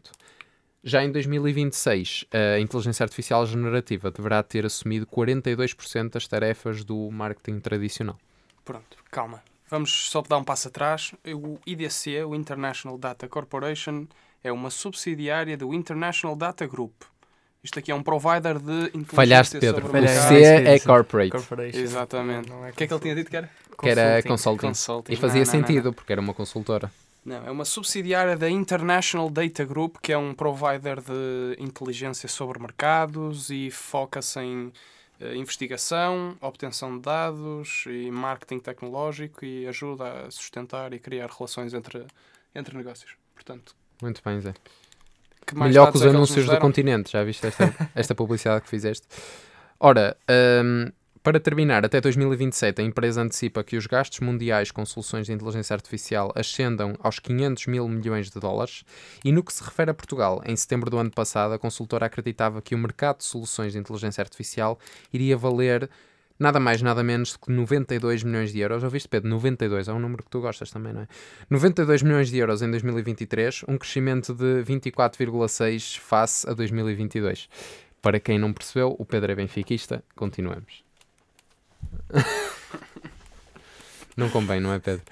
Já 0.83 1.03
em 1.03 1.11
2026, 1.11 2.25
a 2.31 2.59
inteligência 2.59 3.03
artificial 3.03 3.45
generativa 3.45 4.09
deverá 4.09 4.41
ter 4.41 4.65
assumido 4.65 5.05
42% 5.05 6.11
das 6.11 6.27
tarefas 6.27 6.83
do 6.85 7.09
marketing 7.11 7.59
tradicional. 7.59 8.17
Pronto, 8.63 8.97
calma. 9.11 9.43
Vamos 9.69 10.09
só 10.09 10.21
dar 10.21 10.37
um 10.37 10.43
passo 10.43 10.69
atrás. 10.69 11.13
O 11.27 11.59
IDC, 11.65 12.23
o 12.23 12.33
International 12.33 12.97
Data 12.97 13.27
Corporation, 13.27 14.07
é 14.43 14.51
uma 14.51 14.69
subsidiária 14.69 15.57
do 15.57 15.73
International 15.73 16.35
Data 16.35 16.65
Group. 16.65 16.93
Isto 17.61 17.79
aqui 17.79 17.91
é 17.91 17.95
um 17.95 18.01
provider 18.01 18.57
de 18.57 18.85
inteligência 18.87 19.15
Falhaste, 19.15 19.59
Pedro. 19.59 19.85
O. 19.85 20.07
C 20.07 20.43
é 20.43 20.79
corporate. 20.79 21.31
Corporation. 21.31 21.77
Exatamente. 21.79 22.49
Não 22.49 22.65
é 22.65 22.69
O 22.69 22.73
que 22.73 22.85
é 22.85 22.87
que 22.87 22.93
ele 22.93 23.01
tinha 23.01 23.15
dito 23.15 23.29
que 23.29 23.35
era? 23.35 23.49
Que 23.77 23.89
era 23.89 24.23
consulting. 24.23 24.67
consulting. 24.67 25.11
E 25.11 25.15
fazia 25.17 25.43
Não, 25.43 25.51
não, 25.51 25.59
não, 25.59 25.67
sentido, 25.67 25.93
porque 25.93 26.11
era 26.11 26.21
uma 26.21 26.33
consultora. 26.33 26.89
Não, 27.29 27.45
é 27.45 27.51
uma 27.51 27.63
subsidiária 27.63 28.35
da 28.35 28.49
International 28.49 29.29
Data 29.29 29.63
Group, 29.63 29.97
que 30.01 30.11
é 30.11 30.17
um 30.17 30.33
provider 30.33 30.99
de 30.99 31.61
inteligência 31.61 32.27
sobre 32.27 32.57
mercados 32.59 33.51
e 33.51 33.69
foca-se 33.69 34.39
em 34.39 34.73
eh, 35.19 35.35
investigação, 35.35 36.35
obtenção 36.41 36.95
de 36.95 37.03
dados 37.03 37.83
e 37.85 38.09
marketing 38.09 38.57
tecnológico 38.57 39.45
e 39.45 39.67
ajuda 39.67 40.25
a 40.25 40.31
sustentar 40.31 40.91
e 40.91 40.97
criar 40.97 41.29
relações 41.29 41.75
entre, 41.75 42.03
entre 42.55 42.75
negócios. 42.75 43.11
Portanto, 43.35 43.75
Muito 44.01 44.23
bem, 44.25 44.41
Zé. 44.41 44.55
que 45.45 45.53
mais 45.53 45.69
Melhor 45.69 45.91
que 45.91 45.99
dados 45.99 46.01
os 46.01 46.07
é 46.07 46.09
eles 46.09 46.19
nos 46.19 46.29
anúncios 46.29 46.45
do 46.47 46.49
deram? 46.49 46.61
continente. 46.61 47.11
Já 47.11 47.23
viste 47.23 47.45
esta, 47.45 47.75
esta 47.93 48.15
publicidade 48.15 48.63
que 48.63 48.69
fizeste? 48.69 49.05
Ora, 49.79 50.17
hum, 50.65 50.91
para 51.29 51.39
terminar, 51.39 51.85
até 51.85 52.01
2027, 52.01 52.81
a 52.81 52.83
empresa 52.83 53.21
antecipa 53.21 53.63
que 53.63 53.77
os 53.77 53.85
gastos 53.85 54.19
mundiais 54.19 54.71
com 54.71 54.83
soluções 54.83 55.27
de 55.27 55.31
inteligência 55.31 55.75
artificial 55.75 56.33
ascendam 56.33 56.95
aos 56.99 57.19
500 57.19 57.67
mil 57.67 57.87
milhões 57.87 58.31
de 58.31 58.39
dólares. 58.39 58.83
E 59.23 59.31
no 59.31 59.43
que 59.43 59.53
se 59.53 59.63
refere 59.63 59.91
a 59.91 59.93
Portugal, 59.93 60.41
em 60.43 60.55
setembro 60.55 60.89
do 60.89 60.97
ano 60.97 61.11
passado, 61.11 61.53
a 61.53 61.59
consultora 61.59 62.07
acreditava 62.07 62.63
que 62.63 62.73
o 62.73 62.79
mercado 62.79 63.19
de 63.19 63.25
soluções 63.25 63.73
de 63.73 63.77
inteligência 63.77 64.23
artificial 64.23 64.79
iria 65.13 65.37
valer 65.37 65.87
nada 66.39 66.59
mais, 66.59 66.81
nada 66.81 67.03
menos 67.03 67.37
que 67.37 67.51
92 67.51 68.23
milhões 68.23 68.51
de 68.51 68.61
euros. 68.61 68.83
Ouviste, 68.83 69.07
Pedro? 69.07 69.29
92 69.29 69.87
é 69.87 69.93
um 69.93 69.99
número 69.99 70.23
que 70.23 70.31
tu 70.31 70.41
gostas 70.41 70.71
também, 70.71 70.93
não 70.93 71.01
é? 71.01 71.07
92 71.47 72.01
milhões 72.01 72.31
de 72.31 72.39
euros 72.39 72.63
em 72.63 72.71
2023, 72.71 73.65
um 73.67 73.77
crescimento 73.77 74.33
de 74.33 74.63
24,6 74.63 75.99
face 75.99 76.49
a 76.49 76.53
2022. 76.53 77.47
Para 78.01 78.19
quem 78.19 78.39
não 78.39 78.51
percebeu, 78.51 78.95
o 78.97 79.05
Pedro 79.05 79.31
é 79.31 79.35
benfiquista. 79.35 80.03
Continuamos. 80.15 80.88
não 84.15 84.29
convém, 84.29 84.59
não 84.59 84.73
é, 84.73 84.79
Pedro? 84.79 85.03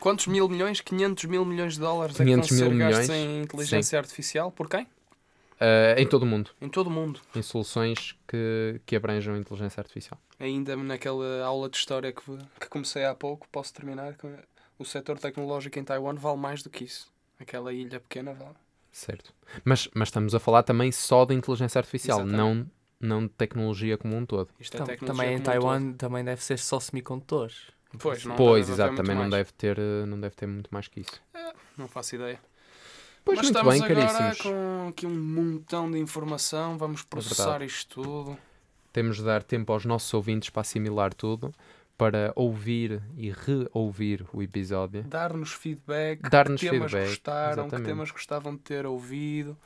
Quantos 0.00 0.26
mil 0.26 0.48
milhões? 0.48 0.80
500 0.80 1.24
mil 1.26 1.44
milhões 1.44 1.74
de 1.74 1.80
dólares 1.80 2.16
500 2.16 2.46
é 2.46 2.48
que 2.48 2.54
vão 2.62 2.70
mil 2.70 2.78
ser 2.86 2.92
gastos 2.92 3.10
em 3.16 3.42
inteligência 3.42 3.98
artificial? 3.98 4.50
Por 4.50 4.68
quem? 4.68 4.82
Uh, 4.82 5.94
em 5.96 6.08
todo 6.08 6.24
o 6.24 6.26
mundo, 6.26 6.50
Em 6.60 6.68
todo 6.68 6.88
o 6.88 6.90
mundo. 6.90 7.20
em 7.36 7.42
soluções 7.42 8.16
que, 8.26 8.80
que 8.84 8.96
abranjam 8.96 9.34
a 9.34 9.38
inteligência 9.38 9.80
artificial. 9.80 10.18
Ainda 10.40 10.74
naquela 10.76 11.44
aula 11.44 11.68
de 11.68 11.76
história 11.76 12.12
que, 12.12 12.20
que 12.60 12.68
comecei 12.68 13.04
há 13.04 13.14
pouco, 13.14 13.46
posso 13.52 13.72
terminar 13.72 14.16
com 14.16 14.34
o 14.76 14.84
setor 14.84 15.20
tecnológico 15.20 15.78
em 15.78 15.84
Taiwan 15.84 16.16
vale 16.16 16.38
mais 16.38 16.64
do 16.64 16.70
que 16.70 16.82
isso. 16.82 17.06
Aquela 17.38 17.72
ilha 17.72 18.00
pequena 18.00 18.34
vale. 18.34 18.56
Certo. 18.90 19.32
Mas, 19.64 19.88
mas 19.94 20.08
estamos 20.08 20.34
a 20.34 20.40
falar 20.40 20.64
também 20.64 20.90
só 20.90 21.24
de 21.24 21.34
inteligência 21.34 21.78
artificial, 21.78 22.22
Exatamente. 22.22 22.58
não, 22.58 22.66
não 23.02 23.22
de 23.22 23.28
tecnologia 23.30 23.98
como 23.98 24.16
um 24.16 24.24
todo. 24.24 24.48
Isto 24.58 24.76
é 24.76 24.78
Tam- 24.78 24.86
tecnologia 24.86 25.22
também 25.24 25.36
em 25.36 25.40
um 25.40 25.42
Taiwan 25.42 25.92
também 25.92 26.24
deve 26.24 26.42
ser 26.42 26.58
só 26.58 26.80
semicondutores. 26.80 27.70
Pois, 27.98 28.24
não 28.24 28.36
pois, 28.36 28.70
exato, 28.70 28.96
também 28.96 29.14
não 29.14 29.28
deve, 29.28 29.52
ter, 29.52 29.78
uh, 29.78 30.06
não 30.06 30.18
deve 30.18 30.34
ter 30.34 30.46
muito 30.46 30.68
mais 30.70 30.88
que 30.88 31.00
isso. 31.00 31.20
Não 31.76 31.86
faço 31.86 32.14
ideia. 32.14 32.40
Pois 33.24 33.36
Mas 33.36 33.46
muito 33.50 33.58
estamos 33.58 33.74
bem, 33.80 33.90
agora 33.90 34.14
caríssimos. 34.14 34.40
com 34.40 34.88
aqui 34.88 35.06
um 35.06 35.14
montão 35.14 35.90
de 35.90 35.98
informação. 35.98 36.78
Vamos 36.78 37.02
processar 37.02 37.62
isto 37.62 38.02
tudo. 38.02 38.38
Temos 38.92 39.16
de 39.18 39.24
dar 39.24 39.42
tempo 39.42 39.72
aos 39.72 39.84
nossos 39.84 40.12
ouvintes 40.14 40.50
para 40.50 40.62
assimilar 40.62 41.14
tudo, 41.14 41.54
para 41.96 42.32
ouvir 42.34 43.00
e 43.16 43.30
reouvir 43.30 44.26
o 44.32 44.42
episódio. 44.42 45.02
Dar-nos 45.04 45.52
feedback. 45.52 46.20
Dar-nos 46.28 46.60
que 46.60 46.68
temas 46.68 46.90
feedback, 46.90 47.10
gostaram, 47.10 47.54
que 47.54 47.60
exatamente. 47.68 47.86
temas 47.86 48.10
gostavam 48.10 48.56
de 48.56 48.62
ter 48.62 48.86
ouvido. 48.86 49.56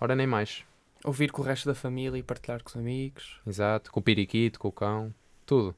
Ora, 0.00 0.14
nem 0.14 0.26
mais. 0.26 0.64
Ouvir 1.06 1.30
com 1.32 1.40
o 1.40 1.44
resto 1.44 1.66
da 1.66 1.74
família 1.74 2.18
e 2.18 2.22
partilhar 2.22 2.62
com 2.62 2.68
os 2.68 2.76
amigos. 2.76 3.40
Exato, 3.46 3.90
com 3.92 4.00
o 4.00 4.02
periquito, 4.02 4.58
com 4.58 4.68
o 4.68 4.72
cão, 4.72 5.14
tudo. 5.46 5.74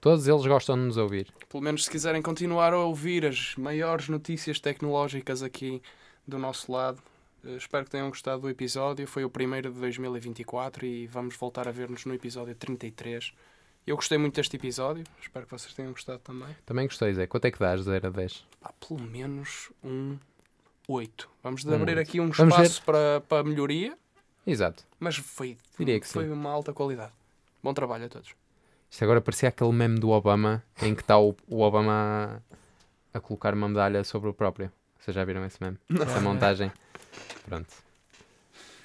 Todos 0.00 0.28
eles 0.28 0.46
gostam 0.46 0.76
de 0.76 0.82
nos 0.82 0.96
ouvir. 0.96 1.32
Pelo 1.48 1.62
menos 1.62 1.84
se 1.84 1.90
quiserem 1.90 2.20
continuar 2.22 2.72
a 2.72 2.78
ouvir 2.78 3.24
as 3.26 3.56
maiores 3.56 4.08
notícias 4.08 4.60
tecnológicas 4.60 5.42
aqui 5.42 5.82
do 6.26 6.38
nosso 6.38 6.70
lado. 6.70 7.02
eh, 7.44 7.56
Espero 7.56 7.84
que 7.86 7.90
tenham 7.90 8.08
gostado 8.10 8.42
do 8.42 8.50
episódio. 8.50 9.06
Foi 9.06 9.24
o 9.24 9.30
primeiro 9.30 9.72
de 9.72 9.80
2024 9.80 10.84
e 10.86 11.06
vamos 11.06 11.34
voltar 11.36 11.66
a 11.66 11.72
ver-nos 11.72 12.04
no 12.04 12.14
episódio 12.14 12.54
33. 12.54 13.32
Eu 13.86 13.96
gostei 13.96 14.18
muito 14.18 14.34
deste 14.36 14.56
episódio. 14.56 15.04
Espero 15.20 15.46
que 15.46 15.52
vocês 15.52 15.72
tenham 15.72 15.92
gostado 15.92 16.18
também. 16.18 16.54
Também 16.66 16.86
gostei, 16.86 17.14
Zé. 17.14 17.26
Quanto 17.26 17.46
é 17.46 17.50
que 17.50 17.58
dás, 17.58 17.80
0 17.80 18.06
a 18.06 18.10
10? 18.10 18.44
Pá, 18.60 18.72
pelo 18.86 19.00
menos 19.00 19.70
um 19.82 20.18
8. 20.86 21.28
Vamos 21.42 21.64
de 21.64 21.70
Um 21.70 21.74
abrir 21.74 21.96
oito. 21.96 22.08
aqui 22.08 22.20
um 22.20 22.30
Vamos 22.30 22.54
espaço 22.54 22.82
para, 22.82 23.20
para 23.22 23.42
melhoria, 23.44 23.96
Exato. 24.46 24.84
mas 25.00 25.16
foi, 25.16 25.56
Diria 25.78 25.98
que 26.00 26.06
foi 26.06 26.24
sim. 26.24 26.30
uma 26.30 26.50
alta 26.50 26.72
qualidade. 26.72 27.12
Bom 27.62 27.74
trabalho 27.74 28.06
a 28.06 28.08
todos. 28.08 28.30
Isto 28.90 29.02
agora 29.02 29.20
parecia 29.20 29.48
aquele 29.48 29.72
meme 29.72 29.98
do 29.98 30.10
Obama 30.10 30.62
em 30.80 30.94
que 30.94 31.00
está 31.02 31.18
o, 31.18 31.34
o 31.48 31.60
Obama 31.60 32.40
a, 33.12 33.18
a 33.18 33.20
colocar 33.20 33.52
uma 33.54 33.68
medalha 33.68 34.04
sobre 34.04 34.30
o 34.30 34.34
próprio. 34.34 34.70
Vocês 35.00 35.14
já 35.14 35.24
viram 35.24 35.44
esse 35.44 35.60
meme? 35.62 35.76
Essa 36.00 36.20
montagem. 36.20 36.70
Pronto. 37.44 37.66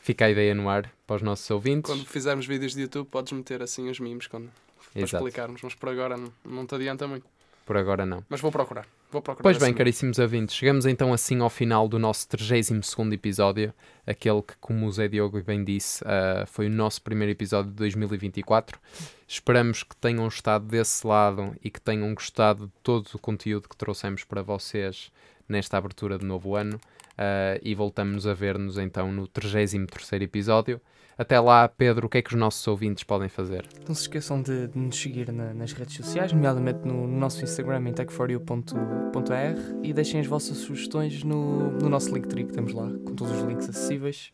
Fica 0.02 0.26
a 0.26 0.30
ideia 0.32 0.56
no 0.56 0.68
ar 0.68 0.92
para 1.06 1.18
os 1.18 1.22
nossos 1.22 1.50
ouvintes. 1.52 1.92
Quando 1.92 2.06
fizermos 2.06 2.48
vídeos 2.48 2.74
de 2.74 2.82
YouTube, 2.82 3.08
podes 3.08 3.32
meter 3.34 3.62
assim 3.62 3.88
os 3.90 4.00
memes 4.00 4.26
quando, 4.26 4.50
para 4.92 5.02
Exato. 5.04 5.18
explicarmos, 5.24 5.62
mas 5.62 5.76
por 5.76 5.90
agora 5.90 6.18
não, 6.18 6.34
não 6.44 6.66
te 6.66 6.74
adianta 6.74 7.08
muito. 7.08 7.26
Por 7.66 7.78
agora 7.78 8.06
não. 8.06 8.24
Mas 8.30 8.42
vou 8.42 8.52
procurar. 8.52 8.86
Vou 9.12 9.22
procurar 9.22 9.44
Pois 9.44 9.58
esse 9.58 9.66
bem, 9.66 9.74
caríssimos 9.74 10.20
ouvintes, 10.20 10.56
chegamos 10.56 10.86
então 10.86 11.14
assim 11.14 11.40
ao 11.42 11.50
final 11.50 11.88
do 11.88 12.00
nosso 12.00 12.28
32º 12.30 13.14
episódio, 13.14 13.74
aquele 14.06 14.42
que, 14.42 14.56
como 14.60 14.86
o 14.86 14.92
Zé 14.92 15.08
Diogo 15.08 15.42
bem 15.44 15.64
disse, 15.64 16.04
ah, 16.06 16.46
foi 16.48 16.68
o 16.68 16.70
nosso 16.70 17.02
primeiro 17.02 17.32
episódio 17.32 17.70
de 17.72 17.78
2024. 17.78 18.80
Esperamos 19.28 19.84
que 19.84 19.96
tenham 19.96 20.28
estado 20.28 20.66
desse 20.66 21.06
lado 21.06 21.56
e 21.64 21.70
que 21.70 21.80
tenham 21.80 22.14
gostado 22.14 22.68
de 22.68 22.74
todo 22.82 23.08
o 23.14 23.20
conteúdo 23.20 23.70
que 23.70 23.78
trouxemos 23.78 24.24
para 24.24 24.42
vocês 24.42 25.12
nesta 25.48 25.78
abertura 25.78 26.18
de 26.18 26.26
novo 26.26 26.56
ano. 26.56 26.80
Ah, 27.24 27.60
e 27.62 27.76
voltamos 27.76 28.26
a 28.26 28.34
ver-nos 28.34 28.80
então 28.80 29.12
no 29.12 29.28
33º 29.28 30.22
episódio. 30.24 30.82
Até 31.18 31.40
lá, 31.40 31.68
Pedro, 31.68 32.08
o 32.08 32.10
que 32.10 32.18
é 32.18 32.22
que 32.24 32.34
os 32.34 32.40
nossos 32.40 32.66
ouvintes 32.68 33.04
podem 33.04 33.30
fazer? 33.30 33.64
Não 33.88 33.94
se 33.94 34.02
esqueçam 34.04 34.42
de, 34.42 34.70
de 34.70 34.80
nos 34.80 35.00
seguir 35.00 35.32
na- 35.32 35.54
nas 35.54 35.72
redes 35.72 35.96
sociais, 35.96 36.34
nomeadamente 36.34 36.80
no, 36.84 37.06
no 37.06 37.20
nosso 37.20 37.44
Instagram 37.44 37.90
em 37.90 37.94
tech4u.r 37.94 39.56
e 39.84 39.94
deixem 39.94 40.20
as 40.20 40.26
vossas 40.26 40.58
sugestões 40.58 41.24
no, 41.24 41.72
no 41.74 41.90
nosso 41.90 42.14
Linktree 42.14 42.46
que 42.46 42.54
temos 42.54 42.74
lá, 42.74 42.88
com 43.06 43.14
todos 43.14 43.34
os 43.36 43.44
links 43.44 43.70
acessíveis. 43.70 44.32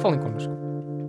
Falem 0.00 0.20
connosco. 0.20 0.52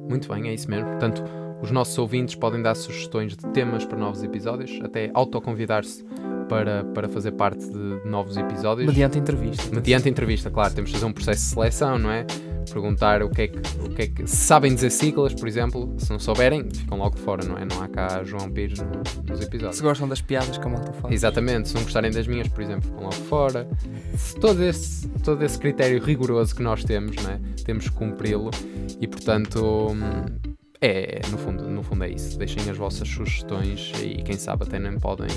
Muito 0.09 0.27
bem, 0.33 0.47
é 0.47 0.53
isso 0.53 0.69
mesmo. 0.69 0.87
Portanto, 0.89 1.23
os 1.61 1.71
nossos 1.71 1.97
ouvintes 1.97 2.35
podem 2.35 2.61
dar 2.61 2.75
sugestões 2.75 3.35
de 3.35 3.45
temas 3.49 3.85
para 3.85 3.97
novos 3.97 4.23
episódios, 4.23 4.79
até 4.81 5.11
autoconvidar-se 5.13 6.05
para, 6.51 6.83
para 6.83 7.07
fazer 7.07 7.31
parte 7.31 7.65
de 7.65 8.01
novos 8.05 8.35
episódios. 8.35 8.85
Mediante 8.85 9.17
entrevista. 9.17 9.73
Mediante 9.73 10.09
entrevista, 10.09 10.51
claro, 10.51 10.73
temos 10.73 10.89
de 10.89 10.97
fazer 10.97 11.05
um 11.05 11.13
processo 11.13 11.43
de 11.45 11.53
seleção, 11.53 11.97
não 11.97 12.11
é? 12.11 12.25
Perguntar 12.71 13.23
o 13.23 13.29
que 13.29 13.41
é 13.43 13.47
que, 13.47 13.57
o 13.79 13.89
que, 13.89 14.01
é 14.01 14.07
que 14.07 14.27
se 14.27 14.35
sabem 14.35 14.73
dizer 14.75 14.89
siglas, 14.91 15.33
por 15.33 15.47
exemplo, 15.47 15.93
se 15.97 16.09
não 16.11 16.19
souberem, 16.19 16.69
ficam 16.69 16.97
logo 16.97 17.15
de 17.15 17.21
fora, 17.21 17.45
não 17.45 17.57
é? 17.57 17.63
Não 17.65 17.81
há 17.81 17.87
cá 17.87 18.21
João 18.25 18.49
Pires 18.51 18.79
no- 18.79 19.01
nos 19.29 19.41
episódios. 19.41 19.77
Se 19.77 19.81
gostam 19.81 20.07
das 20.09 20.19
piadas 20.21 20.57
que 20.57 20.65
a 20.65 20.69
malta 20.69 20.91
faz. 20.91 21.13
Exatamente, 21.13 21.69
se 21.69 21.75
não 21.75 21.83
gostarem 21.83 22.11
das 22.11 22.27
minhas, 22.27 22.49
por 22.49 22.61
exemplo, 22.61 22.83
ficam 22.83 23.03
logo 23.03 23.13
fora. 23.15 23.65
Todo, 24.41 24.61
esse, 24.63 25.07
todo 25.23 25.43
esse 25.43 25.57
critério 25.57 26.03
rigoroso 26.03 26.53
que 26.53 26.61
nós 26.61 26.83
temos, 26.83 27.15
não 27.23 27.31
é? 27.31 27.39
temos 27.65 27.87
que 27.89 27.95
cumpri-lo 27.95 28.51
e, 28.99 29.07
portanto, 29.07 29.87
hum, 29.91 30.50
é, 30.83 31.21
no 31.29 31.37
fundo, 31.37 31.69
no 31.69 31.83
fundo 31.83 32.03
é 32.03 32.09
isso. 32.09 32.39
Deixem 32.39 32.67
as 32.67 32.75
vossas 32.75 33.07
sugestões 33.07 33.91
e, 34.01 34.23
quem 34.23 34.35
sabe, 34.35 34.63
até 34.63 34.79
nem 34.79 34.97
podem, 34.99 35.27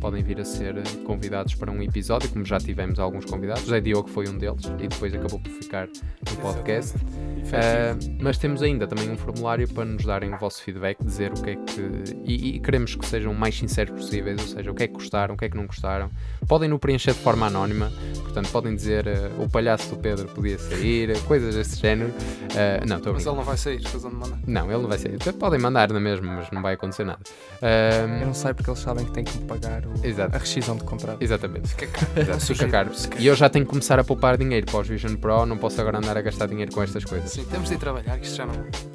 podem 0.00 0.22
vir 0.22 0.40
a 0.40 0.44
ser 0.44 0.76
convidados 1.04 1.56
para 1.56 1.72
um 1.72 1.82
episódio, 1.82 2.28
como 2.28 2.44
já 2.44 2.58
tivemos 2.58 3.00
alguns 3.00 3.24
convidados. 3.24 3.64
José 3.64 3.80
Diogo 3.80 4.08
foi 4.08 4.28
um 4.28 4.38
deles 4.38 4.64
e 4.78 4.86
depois 4.86 5.12
acabou 5.12 5.40
por 5.40 5.50
ficar 5.50 5.88
no 5.88 6.36
podcast. 6.40 6.96
Uh, 6.96 8.22
mas 8.22 8.38
temos 8.38 8.62
ainda 8.62 8.86
também 8.86 9.10
um 9.10 9.16
formulário 9.16 9.66
para 9.66 9.84
nos 9.84 10.04
darem 10.04 10.32
o 10.32 10.38
vosso 10.38 10.62
feedback, 10.62 11.04
dizer 11.04 11.32
o 11.32 11.42
que 11.42 11.50
é 11.50 11.56
que. 11.56 12.16
E, 12.24 12.56
e 12.56 12.60
queremos 12.60 12.94
que 12.94 13.04
sejam 13.04 13.32
o 13.32 13.34
mais 13.34 13.58
sinceros 13.58 13.92
possíveis, 14.00 14.40
ou 14.40 14.46
seja, 14.46 14.70
o 14.70 14.74
que 14.74 14.84
é 14.84 14.86
que 14.86 14.94
gostaram, 14.94 15.34
o 15.34 15.36
que 15.36 15.46
é 15.46 15.48
que 15.48 15.56
não 15.56 15.66
gostaram. 15.66 16.10
Podem 16.46 16.68
no 16.68 16.78
preencher 16.78 17.12
de 17.12 17.18
forma 17.18 17.48
anónima, 17.48 17.90
portanto, 18.22 18.48
podem 18.52 18.76
dizer 18.76 19.06
uh, 19.08 19.42
o 19.42 19.50
palhaço 19.50 19.90
do 19.90 19.96
Pedro 19.96 20.28
podia 20.28 20.58
sair, 20.58 21.20
coisas 21.24 21.56
desse 21.56 21.80
género. 21.80 22.10
Uh, 22.10 22.86
não, 22.86 23.00
Mas 23.12 23.26
ele 23.26 23.36
não 23.36 23.44
vai 23.44 23.56
sair, 23.56 23.78
estás 23.78 24.04
mandar. 24.04 24.38
Não, 24.46 24.70
ele 24.70 24.82
não 24.82 24.91
vai 24.96 24.98
sair. 24.98 25.18
Podem 25.34 25.58
mandar 25.60 25.90
na 25.92 26.00
mesma, 26.00 26.32
mas 26.36 26.50
não 26.50 26.62
vai 26.62 26.74
acontecer 26.74 27.04
nada. 27.04 27.20
Uh, 27.60 28.20
Eu 28.20 28.26
não 28.26 28.34
sei 28.34 28.52
porque 28.54 28.70
eles 28.70 28.80
sabem 28.80 29.04
que 29.04 29.12
têm 29.12 29.24
que 29.24 29.38
pagar 29.40 29.82
o- 29.86 29.92
a 30.34 30.38
rescisão 30.38 30.76
de 30.76 30.84
contrato. 30.84 31.20
Exatamente. 31.22 31.68
Fica 31.68 31.86
caro. 31.86 32.20
Exato, 32.20 32.46
fica 32.46 32.68
caro. 32.68 32.90
E 33.18 33.26
eu 33.26 33.34
já 33.34 33.48
tenho 33.48 33.64
que 33.64 33.70
começar 33.70 33.98
a 33.98 34.04
poupar 34.04 34.36
dinheiro 34.36 34.66
para 34.66 34.80
os 34.80 34.88
Vision 34.88 35.14
Pro, 35.16 35.46
não 35.46 35.56
posso 35.58 35.80
agora 35.80 35.98
andar 35.98 36.16
a 36.16 36.22
gastar 36.22 36.46
dinheiro 36.46 36.72
com 36.72 36.82
estas 36.82 37.04
coisas. 37.04 37.30
Sim, 37.30 37.44
temos 37.44 37.68
de 37.68 37.74
ir 37.74 37.78
trabalhar, 37.78 38.18
que 38.18 38.26
isto 38.26 38.36
já 38.36 38.46
não. 38.46 38.54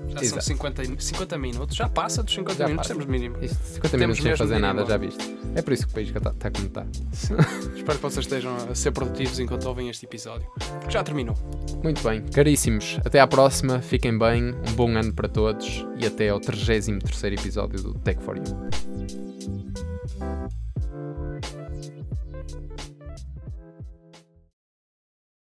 Já 0.09 0.15
são 0.19 0.21
Exato. 0.23 0.43
50, 0.45 0.83
e- 0.83 0.95
50 1.01 1.37
minutos. 1.37 1.75
Já 1.75 1.87
passa 1.89 2.23
dos 2.23 2.33
50 2.33 2.57
Já 2.59 2.65
minutos, 2.67 2.87
passa. 2.87 2.99
temos 2.99 3.05
mínimo. 3.11 3.37
Isto, 3.43 3.55
50 3.63 3.97
Temos 3.97 4.19
minutos 4.19 4.23
sem 4.23 4.35
fazer 4.37 4.55
ir 4.55 4.59
nada, 4.59 4.85
já 4.85 4.97
viste. 4.97 5.37
É 5.55 5.61
por 5.61 5.73
isso 5.73 5.85
que 5.85 5.91
o 5.91 5.93
país 5.95 6.07
está 6.09 6.31
tá 6.33 6.49
como 6.51 6.67
está. 6.67 6.85
Espero 7.75 7.97
que 7.97 8.03
vocês 8.03 8.25
estejam 8.25 8.55
a 8.71 8.75
ser 8.75 8.91
produtivos 8.91 9.39
enquanto 9.39 9.65
ouvem 9.65 9.89
este 9.89 10.05
episódio. 10.05 10.47
Porque 10.79 10.91
já 10.91 11.03
terminou. 11.03 11.35
Muito 11.83 12.01
bem, 12.03 12.21
caríssimos, 12.23 12.99
até 13.05 13.19
à 13.19 13.27
próxima, 13.27 13.79
fiquem 13.81 14.17
bem, 14.17 14.53
um 14.67 14.73
bom 14.75 14.89
ano 14.95 15.13
para 15.13 15.27
todos 15.27 15.85
e 15.95 16.05
até 16.05 16.29
ao 16.29 16.39
33 16.39 17.33
episódio 17.33 17.81
do 17.81 17.93
Tech 17.99 18.21
for 18.23 18.37
You. 18.37 18.43